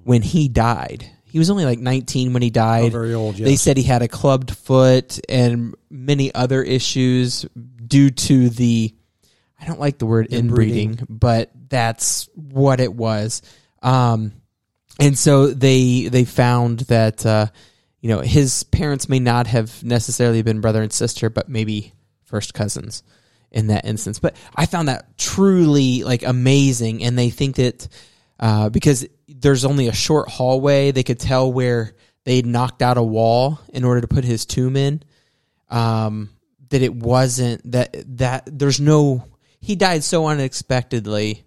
when 0.03 0.23
he 0.23 0.47
died. 0.47 1.07
He 1.25 1.37
was 1.39 1.49
only 1.49 1.63
like 1.63 1.79
19 1.79 2.33
when 2.33 2.41
he 2.41 2.49
died. 2.49 2.85
Oh, 2.87 2.89
very 2.89 3.13
old, 3.13 3.35
They 3.35 3.55
said 3.55 3.77
he 3.77 3.83
had 3.83 4.01
a 4.01 4.07
clubbed 4.07 4.55
foot 4.57 5.19
and 5.29 5.75
many 5.89 6.33
other 6.33 6.61
issues 6.63 7.45
due 7.85 8.09
to 8.09 8.49
the 8.49 8.93
I 9.59 9.65
don't 9.65 9.79
like 9.79 9.99
the 9.99 10.07
word 10.07 10.27
inbreeding, 10.33 10.93
Inbreeding. 10.93 11.05
but 11.07 11.51
that's 11.69 12.27
what 12.33 12.79
it 12.79 12.91
was. 12.91 13.43
Um, 13.83 14.33
and 14.99 15.17
so 15.17 15.47
they 15.47 16.07
they 16.07 16.25
found 16.25 16.81
that 16.81 17.25
uh, 17.25 17.47
you 18.01 18.09
know 18.09 18.19
his 18.19 18.63
parents 18.63 19.09
may 19.09 19.19
not 19.19 19.47
have 19.47 19.83
necessarily 19.83 20.41
been 20.41 20.61
brother 20.61 20.81
and 20.81 20.91
sister, 20.91 21.29
but 21.29 21.49
maybe 21.49 21.93
first 22.23 22.53
cousins 22.53 23.03
in 23.51 23.67
that 23.67 23.85
instance. 23.85 24.19
But 24.19 24.35
I 24.55 24.65
found 24.65 24.87
that 24.87 25.17
truly 25.17 26.03
like 26.03 26.23
amazing, 26.23 27.03
and 27.03 27.17
they 27.17 27.29
think 27.29 27.57
that 27.57 27.87
uh, 28.39 28.69
because 28.69 29.05
there's 29.27 29.65
only 29.65 29.87
a 29.87 29.93
short 29.93 30.29
hallway, 30.29 30.91
they 30.91 31.03
could 31.03 31.19
tell 31.19 31.51
where 31.51 31.93
they'd 32.23 32.45
knocked 32.45 32.81
out 32.81 32.97
a 32.97 33.03
wall 33.03 33.59
in 33.69 33.83
order 33.83 34.01
to 34.01 34.07
put 34.07 34.23
his 34.23 34.45
tomb 34.45 34.75
in. 34.75 35.03
Um, 35.69 36.29
that 36.69 36.81
it 36.81 36.93
wasn't 36.93 37.71
that 37.71 37.95
that 38.17 38.43
there's 38.45 38.79
no 38.79 39.25
he 39.59 39.75
died 39.75 40.03
so 40.03 40.25
unexpectedly 40.27 41.43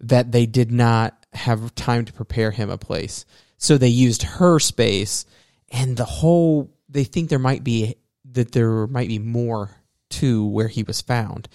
that 0.00 0.32
they 0.32 0.46
did 0.46 0.72
not 0.72 1.23
have 1.34 1.74
time 1.74 2.04
to 2.04 2.12
prepare 2.12 2.50
him 2.50 2.70
a 2.70 2.78
place. 2.78 3.24
So 3.58 3.78
they 3.78 3.88
used 3.88 4.22
her 4.22 4.58
space 4.58 5.24
and 5.70 5.96
the 5.96 6.04
whole 6.04 6.70
they 6.88 7.04
think 7.04 7.28
there 7.30 7.38
might 7.38 7.64
be 7.64 7.96
that 8.32 8.52
there 8.52 8.86
might 8.86 9.08
be 9.08 9.18
more 9.18 9.70
to 10.10 10.46
where 10.46 10.68
he 10.68 10.82
was 10.82 11.00
found, 11.00 11.48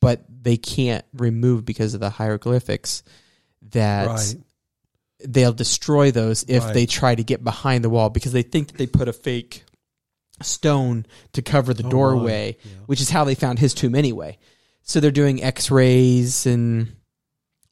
but 0.00 0.24
they 0.28 0.56
can't 0.56 1.04
remove 1.12 1.64
because 1.64 1.94
of 1.94 2.00
the 2.00 2.10
hieroglyphics 2.10 3.02
that 3.70 4.06
Right. 4.08 4.36
they'll 5.20 5.52
destroy 5.52 6.10
those 6.10 6.44
if 6.48 6.64
Right. 6.64 6.74
they 6.74 6.86
try 6.86 7.14
to 7.14 7.22
get 7.22 7.44
behind 7.44 7.84
the 7.84 7.90
wall 7.90 8.08
because 8.10 8.32
they 8.32 8.42
think 8.42 8.68
that 8.68 8.78
they 8.78 8.86
put 8.86 9.06
a 9.08 9.12
fake 9.12 9.64
stone 10.42 11.04
to 11.34 11.42
cover 11.42 11.74
the 11.74 11.84
Oh, 11.86 11.90
doorway. 11.90 12.56
Yeah. 12.64 12.70
which 12.86 13.00
is 13.00 13.10
how 13.10 13.24
they 13.24 13.34
found 13.34 13.58
his 13.58 13.74
tomb 13.74 13.94
anyway. 13.94 14.38
So 14.82 14.98
they're 14.98 15.10
doing 15.10 15.42
x-rays 15.42 16.46
and 16.46 16.96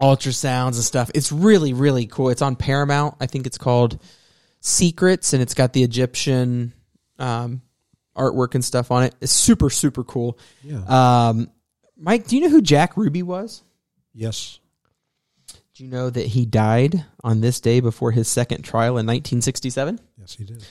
ultrasounds 0.01 0.75
and 0.75 0.85
stuff. 0.85 1.11
It's 1.15 1.33
really 1.33 1.73
really 1.73 2.07
cool. 2.07 2.31
It's 2.31 2.43
on 2.43 2.57
Paramount. 2.57 3.17
I 3.21 3.27
think 3.27 3.47
it's 3.47 3.59
called 3.59 4.01
Secrets 4.61 5.33
and 5.33 5.43
it's 5.43 5.55
got 5.55 5.73
the 5.73 5.83
Egyptian 5.83 6.73
um, 7.19 7.63
artwork 8.17 8.55
and 8.55 8.65
stuff 8.65 8.91
on 8.91 9.05
it. 9.05 9.15
It's 9.21 9.33
super 9.33 9.71
super 9.71 10.05
cool. 10.05 10.39
Yeah. 10.63 10.83
Um, 11.29 11.51
Mike, 11.97 12.27
do 12.27 12.37
you 12.37 12.43
know 12.43 12.49
who 12.49 12.63
Jack 12.63 12.97
Ruby 12.97 13.23
was? 13.23 13.63
yes. 14.15 14.59
Do 15.75 15.85
you 15.85 15.91
know 15.91 16.11
that 16.11 16.27
he 16.27 16.45
died 16.45 17.05
on 17.23 17.41
this 17.41 17.61
day 17.61 17.79
before 17.79 18.11
his 18.11 18.27
second 18.27 18.63
trial 18.63 18.99
in 18.99 19.07
1967? 19.07 20.01
Yes, 20.19 20.35
he 20.35 20.43
did. 20.43 20.67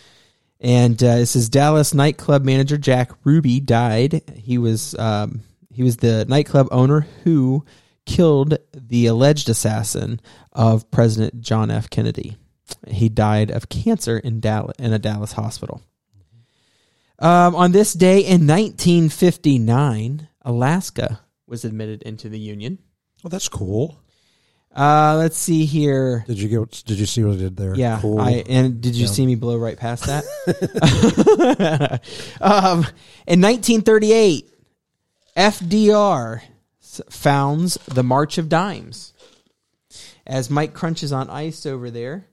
And 0.60 1.02
uh, 1.02 1.16
this 1.16 1.34
is 1.38 1.48
Dallas 1.48 1.94
nightclub 1.94 2.44
manager 2.44 2.78
Jack 2.78 3.12
Ruby 3.24 3.62
died. 3.62 4.22
He 4.36 4.58
was 4.58 4.96
um, 5.00 5.44
he 5.72 5.82
was 5.82 5.96
the 5.96 6.26
nightclub 6.26 6.68
owner 6.72 7.08
who 7.24 7.64
killed 8.08 8.58
the 8.74 9.06
alleged 9.06 9.50
assassin 9.50 10.20
of 10.54 10.90
President 10.90 11.42
John 11.42 11.70
F. 11.70 11.90
Kennedy. 11.92 12.38
He 12.88 13.10
died 13.10 13.52
of 13.52 13.70
cancer 13.70 14.18
in 14.18 14.40
Dallas 14.40 14.76
in 14.80 14.92
a 14.94 15.00
Dallas 15.00 15.34
hospital. 15.34 15.82
Um, 17.20 17.56
on 17.56 17.72
this 17.72 17.94
day 17.94 18.20
in 18.20 18.48
1959, 18.48 20.28
Alaska 20.44 21.20
was 21.48 21.66
admitted 21.66 22.02
into 22.04 22.30
the 22.30 22.40
Union. 22.40 22.80
Oh, 23.24 23.30
that's 23.30 23.50
cool. 23.50 24.00
Uh, 24.76 25.16
let's 25.18 25.38
see 25.38 25.66
here. 25.66 26.24
Did 26.28 26.40
you 26.40 26.48
get? 26.50 26.84
Did 26.86 27.00
you 27.00 27.06
see 27.08 27.24
what 27.24 27.34
I 27.34 27.38
did 27.38 27.58
there? 27.58 27.74
Yeah, 27.76 28.00
Cool. 28.00 28.20
I 28.20 28.44
and 28.48 28.80
did 28.80 28.96
you 28.96 29.06
Yeah. 29.06 29.12
see 29.12 29.26
me 29.26 29.36
blow 29.36 29.58
right 29.58 29.78
past 29.78 30.06
that? 30.06 30.24
um, 32.42 32.86
in 33.26 33.42
1938, 33.42 34.52
FDR 35.36 36.42
founds 37.10 37.78
the 37.86 38.04
March 38.04 38.38
of 38.38 38.50
Dimes. 38.50 39.14
As 40.26 40.50
Mike 40.50 40.74
crunches 40.74 41.12
on 41.14 41.30
ice 41.30 41.66
over 41.66 41.90
there, 41.90 42.28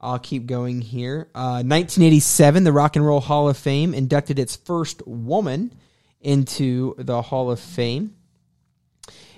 I'll 0.00 0.18
keep 0.18 0.46
going 0.46 0.80
here. 0.80 1.28
Uh, 1.34 1.62
1987, 1.62 2.64
the 2.64 2.72
Rock 2.72 2.96
and 2.96 3.06
Roll 3.06 3.20
Hall 3.20 3.48
of 3.48 3.56
Fame 3.56 3.94
inducted 3.94 4.38
its 4.38 4.56
first 4.56 5.06
woman 5.06 5.72
into 6.20 6.94
the 6.98 7.22
Hall 7.22 7.50
of 7.50 7.60
Fame 7.60 8.16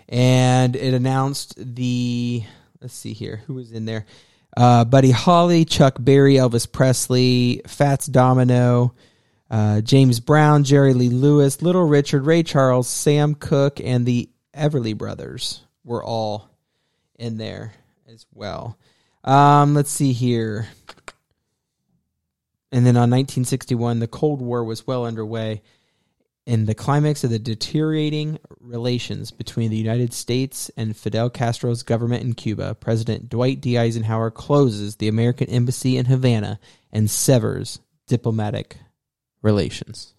and 0.08 0.74
it 0.74 0.94
announced 0.94 1.54
the 1.58 2.42
let's 2.80 2.94
see 2.94 3.12
here 3.12 3.42
who 3.46 3.54
was 3.54 3.72
in 3.72 3.84
there 3.84 4.06
uh, 4.56 4.84
buddy 4.84 5.10
holly 5.10 5.64
chuck 5.64 5.96
berry 5.98 6.34
elvis 6.34 6.70
presley 6.70 7.60
fats 7.66 8.06
domino 8.06 8.94
Uh, 9.50 9.80
James 9.80 10.20
Brown, 10.20 10.62
Jerry 10.62 10.92
Lee 10.92 11.08
Lewis, 11.08 11.62
Little 11.62 11.86
Richard, 11.88 12.26
Ray 12.26 12.42
Charles, 12.42 12.86
Sam 12.86 13.34
Cooke, 13.34 13.80
and 13.80 14.04
the 14.04 14.28
Everly 14.58 14.96
Brothers 14.96 15.62
were 15.84 16.04
all 16.04 16.50
in 17.18 17.38
there 17.38 17.72
as 18.12 18.26
well. 18.32 18.78
Um, 19.24 19.74
let's 19.74 19.90
see 19.90 20.12
here. 20.12 20.68
And 22.70 22.84
then 22.84 22.96
on 22.96 23.10
1961, 23.10 23.98
the 23.98 24.06
Cold 24.06 24.42
War 24.42 24.62
was 24.62 24.86
well 24.86 25.06
underway. 25.06 25.62
In 26.46 26.64
the 26.64 26.74
climax 26.74 27.24
of 27.24 27.30
the 27.30 27.38
deteriorating 27.38 28.38
relations 28.60 29.30
between 29.30 29.70
the 29.70 29.76
United 29.76 30.14
States 30.14 30.70
and 30.78 30.96
Fidel 30.96 31.28
Castro's 31.28 31.82
government 31.82 32.24
in 32.24 32.32
Cuba, 32.32 32.74
President 32.74 33.28
Dwight 33.28 33.60
D. 33.60 33.76
Eisenhower 33.76 34.30
closes 34.30 34.96
the 34.96 35.08
American 35.08 35.48
embassy 35.50 35.98
in 35.98 36.06
Havana 36.06 36.58
and 36.90 37.10
severs 37.10 37.80
diplomatic 38.06 38.78
relations. 39.42 40.14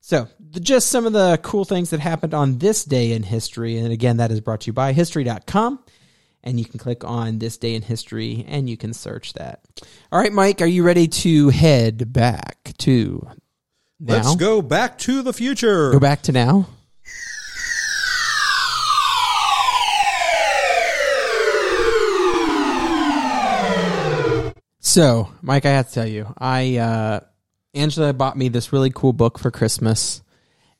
So, 0.00 0.28
the, 0.38 0.60
just 0.60 0.88
some 0.88 1.06
of 1.06 1.12
the 1.12 1.38
cool 1.42 1.64
things 1.64 1.90
that 1.90 2.00
happened 2.00 2.34
on 2.34 2.58
this 2.58 2.84
day 2.84 3.12
in 3.12 3.22
history. 3.22 3.78
And 3.78 3.92
again, 3.92 4.16
that 4.16 4.30
is 4.30 4.40
brought 4.40 4.62
to 4.62 4.66
you 4.68 4.72
by 4.72 4.92
History.com. 4.92 5.78
And 6.42 6.58
you 6.58 6.64
can 6.64 6.78
click 6.78 7.04
on 7.04 7.38
this 7.38 7.58
day 7.58 7.74
in 7.74 7.82
history 7.82 8.46
and 8.48 8.68
you 8.68 8.78
can 8.78 8.94
search 8.94 9.34
that. 9.34 9.60
All 10.10 10.18
right, 10.18 10.32
Mike, 10.32 10.62
are 10.62 10.66
you 10.66 10.82
ready 10.82 11.06
to 11.06 11.50
head 11.50 12.14
back 12.14 12.72
to 12.78 13.28
now? 14.00 14.14
Let's 14.14 14.36
go 14.36 14.62
back 14.62 14.96
to 15.00 15.20
the 15.20 15.34
future. 15.34 15.92
Go 15.92 16.00
back 16.00 16.22
to 16.22 16.32
now. 16.32 16.66
So, 24.82 25.28
Mike, 25.40 25.66
I 25.66 25.70
have 25.70 25.88
to 25.88 25.94
tell 25.94 26.06
you, 26.06 26.34
I 26.36 26.78
uh, 26.78 27.20
Angela 27.74 28.12
bought 28.12 28.36
me 28.36 28.48
this 28.48 28.72
really 28.72 28.90
cool 28.90 29.12
book 29.12 29.38
for 29.38 29.50
Christmas, 29.50 30.22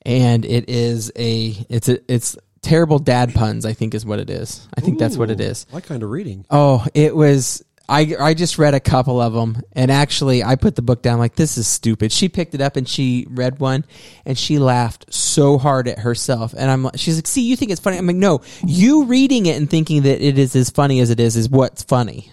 and 0.03 0.45
it 0.45 0.69
is 0.69 1.11
a 1.15 1.55
it's 1.69 1.89
a 1.89 1.99
it's 2.11 2.37
terrible 2.61 2.99
dad 2.99 3.33
puns. 3.33 3.65
I 3.65 3.73
think 3.73 3.93
is 3.93 4.05
what 4.05 4.19
it 4.19 4.29
is. 4.29 4.67
I 4.75 4.81
think 4.81 4.99
that's 4.99 5.17
what 5.17 5.31
it 5.31 5.39
is. 5.39 5.65
Ooh. 5.69 5.75
My 5.75 5.81
kind 5.81 6.03
of 6.03 6.09
reading. 6.09 6.45
Oh, 6.49 6.85
it 6.93 7.15
was. 7.15 7.63
I 7.89 8.15
I 8.19 8.33
just 8.33 8.57
read 8.57 8.73
a 8.73 8.79
couple 8.79 9.19
of 9.19 9.33
them, 9.33 9.61
and 9.73 9.91
actually, 9.91 10.43
I 10.43 10.55
put 10.55 10.75
the 10.75 10.81
book 10.81 11.01
down 11.01 11.19
like 11.19 11.35
this 11.35 11.57
is 11.57 11.67
stupid. 11.67 12.11
She 12.11 12.29
picked 12.29 12.53
it 12.55 12.61
up 12.61 12.75
and 12.75 12.87
she 12.87 13.25
read 13.29 13.59
one, 13.59 13.85
and 14.25 14.37
she 14.37 14.59
laughed 14.59 15.13
so 15.13 15.57
hard 15.57 15.87
at 15.87 15.99
herself. 15.99 16.53
And 16.57 16.69
I'm, 16.69 16.89
she's 16.95 17.17
like, 17.17 17.27
"See, 17.27 17.41
you 17.41 17.55
think 17.55 17.71
it's 17.71 17.81
funny?" 17.81 17.97
I'm 17.97 18.07
like, 18.07 18.15
"No, 18.15 18.41
you 18.65 19.05
reading 19.05 19.45
it 19.45 19.57
and 19.57 19.69
thinking 19.69 20.03
that 20.03 20.25
it 20.25 20.37
is 20.37 20.55
as 20.55 20.69
funny 20.69 20.99
as 20.99 21.09
it 21.09 21.19
is 21.19 21.35
is 21.35 21.49
what's 21.49 21.83
funny. 21.83 22.31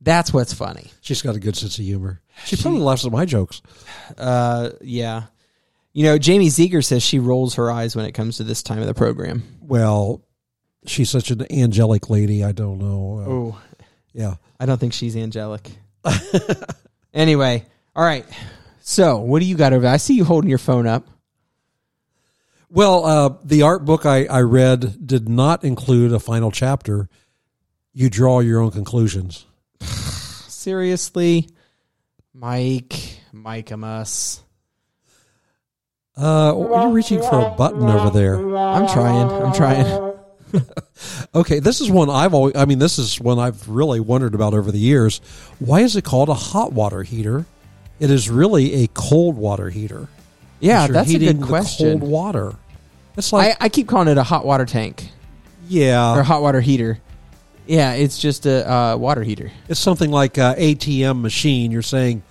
That's 0.00 0.32
what's 0.32 0.52
funny." 0.52 0.90
She's 1.00 1.22
got 1.22 1.36
a 1.36 1.40
good 1.40 1.56
sense 1.56 1.78
of 1.78 1.84
humor. 1.84 2.20
She 2.44 2.56
probably 2.56 2.80
laughs 2.80 3.04
at 3.06 3.12
my 3.12 3.24
jokes. 3.24 3.62
Uh, 4.18 4.70
yeah. 4.80 5.24
You 5.92 6.04
know, 6.04 6.18
Jamie 6.18 6.48
Zeger 6.48 6.84
says 6.84 7.02
she 7.02 7.18
rolls 7.18 7.54
her 7.54 7.70
eyes 7.70 7.94
when 7.94 8.04
it 8.04 8.12
comes 8.12 8.36
to 8.38 8.44
this 8.44 8.62
time 8.62 8.80
of 8.80 8.86
the 8.86 8.94
program. 8.94 9.42
Well, 9.60 10.22
she's 10.86 11.08
such 11.08 11.30
an 11.30 11.46
angelic 11.52 12.10
lady. 12.10 12.44
I 12.44 12.52
don't 12.52 12.78
know. 12.78 13.18
Uh, 13.20 13.30
Oh, 13.30 13.62
Yeah. 14.12 14.34
I 14.58 14.66
don't 14.66 14.78
think 14.78 14.92
she's 14.92 15.16
angelic. 15.16 15.70
anyway, 17.14 17.64
all 17.96 18.04
right. 18.04 18.26
So, 18.80 19.18
what 19.18 19.40
do 19.40 19.46
you 19.46 19.56
got 19.56 19.72
over 19.72 19.82
there? 19.82 19.92
I 19.92 19.96
see 19.96 20.14
you 20.14 20.24
holding 20.24 20.48
your 20.50 20.58
phone 20.58 20.86
up. 20.86 21.06
Well, 22.68 23.04
uh, 23.04 23.34
the 23.44 23.62
art 23.62 23.84
book 23.84 24.04
I, 24.04 24.24
I 24.26 24.40
read 24.40 25.06
did 25.06 25.28
not 25.28 25.64
include 25.64 26.12
a 26.12 26.18
final 26.18 26.50
chapter. 26.50 27.08
You 27.92 28.10
draw 28.10 28.40
your 28.40 28.60
own 28.60 28.72
conclusions. 28.72 29.46
Seriously, 29.80 31.48
Mike, 32.34 33.20
Mike 33.32 33.70
Amos. 33.70 34.42
Uh, 36.16 36.52
you're 36.56 36.90
reaching 36.90 37.20
for 37.20 37.40
a 37.40 37.50
button 37.50 37.84
over 37.84 38.10
there. 38.10 38.36
I'm 38.56 38.86
trying. 38.88 39.30
I'm 39.30 39.52
trying. 39.52 40.12
Okay, 41.34 41.58
this 41.58 41.80
is 41.80 41.90
one 41.90 42.08
I've 42.08 42.32
always. 42.32 42.54
I 42.54 42.64
mean, 42.64 42.78
this 42.78 43.00
is 43.00 43.20
one 43.20 43.40
I've 43.40 43.68
really 43.68 43.98
wondered 43.98 44.36
about 44.36 44.54
over 44.54 44.70
the 44.70 44.78
years. 44.78 45.20
Why 45.58 45.80
is 45.80 45.96
it 45.96 46.04
called 46.04 46.28
a 46.28 46.34
hot 46.34 46.72
water 46.72 47.02
heater? 47.02 47.44
It 47.98 48.08
is 48.08 48.30
really 48.30 48.84
a 48.84 48.86
cold 48.94 49.36
water 49.36 49.68
heater. 49.68 50.06
Yeah, 50.60 50.84
You're 50.84 50.92
that's 50.92 51.12
a 51.12 51.18
good 51.18 51.42
question. 51.42 51.98
Cold 51.98 52.08
water. 52.08 52.54
It's 53.16 53.32
like 53.32 53.56
I, 53.60 53.64
I 53.64 53.68
keep 53.68 53.88
calling 53.88 54.06
it 54.06 54.16
a 54.16 54.22
hot 54.22 54.46
water 54.46 54.64
tank 54.64 55.10
yeah, 55.68 56.16
or 56.16 56.22
hot 56.22 56.42
water 56.42 56.60
heater. 56.60 57.00
Yeah, 57.66 57.92
it's 57.92 58.18
just 58.18 58.46
a 58.46 58.70
uh, 58.70 58.96
water 58.96 59.22
heater. 59.22 59.50
it's 59.68 59.80
something 59.80 60.10
like 60.10 60.36
a 60.36 60.54
ATM 60.58 61.22
machine. 61.22 61.70
You're 61.70 61.82
saying 61.82 62.22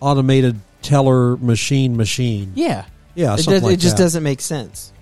automated 0.00 0.60
teller 0.82 1.36
machine 1.36 1.96
machine. 1.96 2.52
Yeah. 2.54 2.86
Yeah, 3.14 3.34
it, 3.34 3.46
does, 3.46 3.62
like 3.62 3.74
it 3.74 3.76
just 3.78 3.96
that. 3.96 4.02
doesn't 4.02 4.22
make 4.22 4.40
sense. 4.42 4.92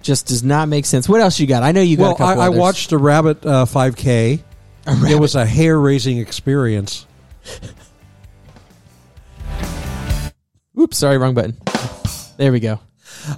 Just 0.00 0.26
does 0.26 0.42
not 0.42 0.68
make 0.68 0.86
sense. 0.86 1.08
What 1.08 1.20
else 1.20 1.38
you 1.38 1.46
got? 1.46 1.62
I 1.62 1.72
know 1.72 1.82
you 1.82 1.96
got 1.98 2.18
a 2.18 2.22
Well, 2.22 2.40
I, 2.40 2.46
I 2.46 2.48
watched 2.48 2.92
a 2.92 2.98
rabbit 2.98 3.44
uh, 3.44 3.66
5K. 3.66 4.40
It 4.86 5.18
was 5.18 5.34
a 5.34 5.46
hair 5.46 5.78
raising 5.78 6.18
experience. 6.18 7.06
Oops, 10.78 10.96
sorry, 10.96 11.18
wrong 11.18 11.34
button. 11.34 11.56
There 12.36 12.52
we 12.52 12.60
go. 12.60 12.80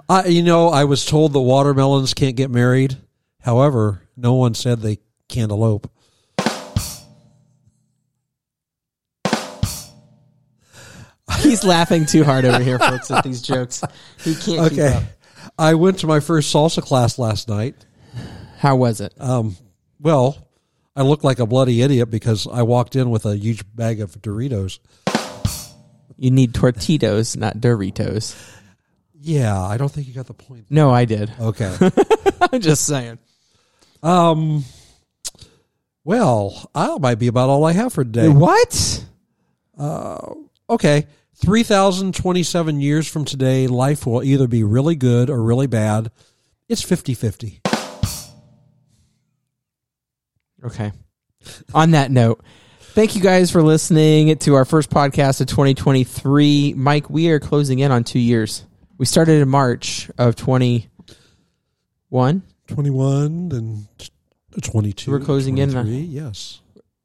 I, 0.09 0.26
you 0.26 0.42
know, 0.42 0.68
I 0.68 0.84
was 0.84 1.04
told 1.04 1.32
that 1.32 1.40
watermelons 1.40 2.14
can't 2.14 2.34
get 2.34 2.50
married. 2.50 2.96
However, 3.42 4.02
no 4.16 4.34
one 4.34 4.54
said 4.54 4.80
they 4.80 4.98
can't 5.28 5.50
elope. 5.52 5.90
He's 11.40 11.64
laughing 11.64 12.06
too 12.06 12.24
hard 12.24 12.44
over 12.44 12.62
here, 12.62 12.78
folks, 12.78 13.10
at 13.10 13.24
these 13.24 13.42
jokes. 13.42 13.82
He 14.22 14.34
can't 14.34 14.70
keep 14.70 14.78
Okay. 14.78 14.94
up. 14.94 15.02
I 15.58 15.74
went 15.74 15.98
to 16.00 16.06
my 16.06 16.20
first 16.20 16.54
salsa 16.54 16.82
class 16.82 17.18
last 17.18 17.48
night. 17.48 17.74
How 18.58 18.76
was 18.76 19.00
it? 19.00 19.12
Um, 19.20 19.56
well, 20.00 20.48
I 20.94 21.02
looked 21.02 21.24
like 21.24 21.38
a 21.38 21.46
bloody 21.46 21.82
idiot 21.82 22.10
because 22.10 22.46
I 22.46 22.62
walked 22.62 22.96
in 22.96 23.10
with 23.10 23.26
a 23.26 23.36
huge 23.36 23.64
bag 23.74 24.00
of 24.00 24.12
Doritos. 24.22 24.78
You 26.16 26.30
need 26.30 26.52
tortitos, 26.52 27.36
not 27.36 27.58
Doritos. 27.58 28.34
Yeah, 29.20 29.60
I 29.60 29.76
don't 29.76 29.90
think 29.90 30.06
you 30.06 30.14
got 30.14 30.26
the 30.26 30.34
point. 30.34 30.66
No, 30.70 30.90
I 30.90 31.04
did. 31.04 31.30
Okay. 31.40 31.76
I'm 32.52 32.60
just 32.60 32.86
saying. 32.86 33.18
Um, 34.07 34.64
well, 36.04 36.70
that 36.74 37.00
might 37.00 37.18
be 37.18 37.26
about 37.26 37.48
all 37.48 37.64
I 37.64 37.72
have 37.72 37.92
for 37.92 38.04
today. 38.04 38.28
What? 38.28 39.04
Okay. 40.70 41.07
3,027 41.36 42.80
years 42.80 43.09
from 43.09 43.24
today, 43.24 43.66
life 43.66 44.07
will 44.07 44.22
either 44.22 44.46
be 44.46 44.62
really 44.64 44.96
good 44.96 45.28
or 45.28 45.42
really 45.42 45.66
bad. 45.66 46.11
It's 46.68 46.82
50 46.82 47.14
50. 47.14 47.61
Okay. 50.64 50.92
On 51.74 51.90
that 51.92 52.11
note, 52.11 52.42
thank 52.80 53.14
you 53.14 53.22
guys 53.22 53.50
for 53.50 53.62
listening 53.62 54.36
to 54.38 54.54
our 54.54 54.64
first 54.64 54.90
podcast 54.90 55.40
of 55.40 55.46
2023. 55.48 56.74
Mike, 56.74 57.11
we 57.11 57.28
are 57.30 57.38
closing 57.38 57.78
in 57.80 57.92
on 57.92 58.02
two 58.02 58.18
years. 58.18 58.64
We 58.98 59.07
started 59.07 59.42
in 59.42 59.48
March 59.48 60.11
of 60.18 60.34
21. 60.36 62.42
21 62.68 63.50
and 63.52 63.86
22. 64.62 65.10
We're 65.10 65.20
closing 65.20 65.58
in 65.58 65.70
on- 65.76 65.84
23, 65.86 66.00
Yes. 66.06 66.60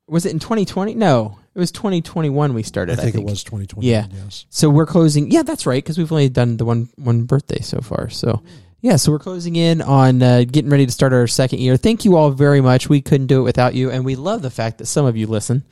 Was 0.07 0.25
it 0.25 0.31
in 0.33 0.39
2020? 0.39 0.95
No, 0.95 1.37
it 1.55 1.59
was 1.59 1.71
2021 1.71 2.53
we 2.53 2.63
started. 2.63 2.99
I 2.99 3.03
think, 3.03 3.15
it 3.15 3.23
was 3.23 3.43
2020. 3.45 3.87
Yeah. 3.87 4.07
Yes. 4.11 4.45
So 4.49 4.69
we're 4.69 4.85
closing. 4.85 5.31
Yeah, 5.31 5.43
that's 5.43 5.65
right, 5.65 5.81
because 5.81 5.97
we've 5.97 6.11
only 6.11 6.27
done 6.27 6.57
the 6.57 6.65
one 6.65 6.89
one 6.97 7.23
birthday 7.23 7.61
so 7.61 7.79
far. 7.79 8.09
So 8.09 8.41
yeah, 8.81 8.97
so 8.97 9.11
we're 9.13 9.19
closing 9.19 9.55
in 9.55 9.81
on 9.81 10.21
uh, 10.21 10.43
getting 10.43 10.69
ready 10.69 10.85
to 10.85 10.91
start 10.91 11.13
our 11.13 11.27
second 11.27 11.59
year. 11.59 11.77
Thank 11.77 12.03
you 12.03 12.17
all 12.17 12.31
very 12.31 12.59
much. 12.59 12.89
We 12.89 12.99
couldn't 12.99 13.27
do 13.27 13.39
it 13.39 13.43
without 13.43 13.73
you, 13.73 13.89
and 13.89 14.03
we 14.03 14.15
love 14.17 14.41
the 14.41 14.49
fact 14.49 14.79
that 14.79 14.87
some 14.87 15.05
of 15.05 15.15
you 15.15 15.27
listen. 15.27 15.63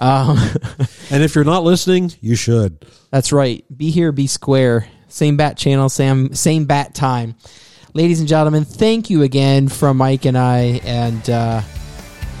Um, 0.00 0.38
And 1.10 1.22
if 1.22 1.36
you're 1.36 1.44
not 1.44 1.62
listening, 1.62 2.10
you 2.20 2.34
should. 2.34 2.84
that's 3.10 3.30
right. 3.32 3.64
Be 3.76 3.90
here, 3.92 4.10
be 4.10 4.26
square. 4.26 4.88
Same 5.06 5.36
bat 5.36 5.56
channel, 5.56 5.88
same 5.88 6.34
same 6.34 6.64
bat 6.64 6.96
time. 6.96 7.36
Ladies 7.96 8.18
and 8.18 8.28
gentlemen, 8.28 8.64
thank 8.64 9.08
you 9.08 9.22
again 9.22 9.68
from 9.68 9.98
Mike 9.98 10.24
and 10.24 10.36
I, 10.36 10.80
and 10.82 11.30
uh, 11.30 11.60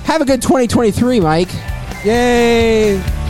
have 0.02 0.20
a 0.20 0.24
good 0.24 0.42
2023, 0.42 1.20
Mike. 1.20 1.48
Yay! 2.04 3.23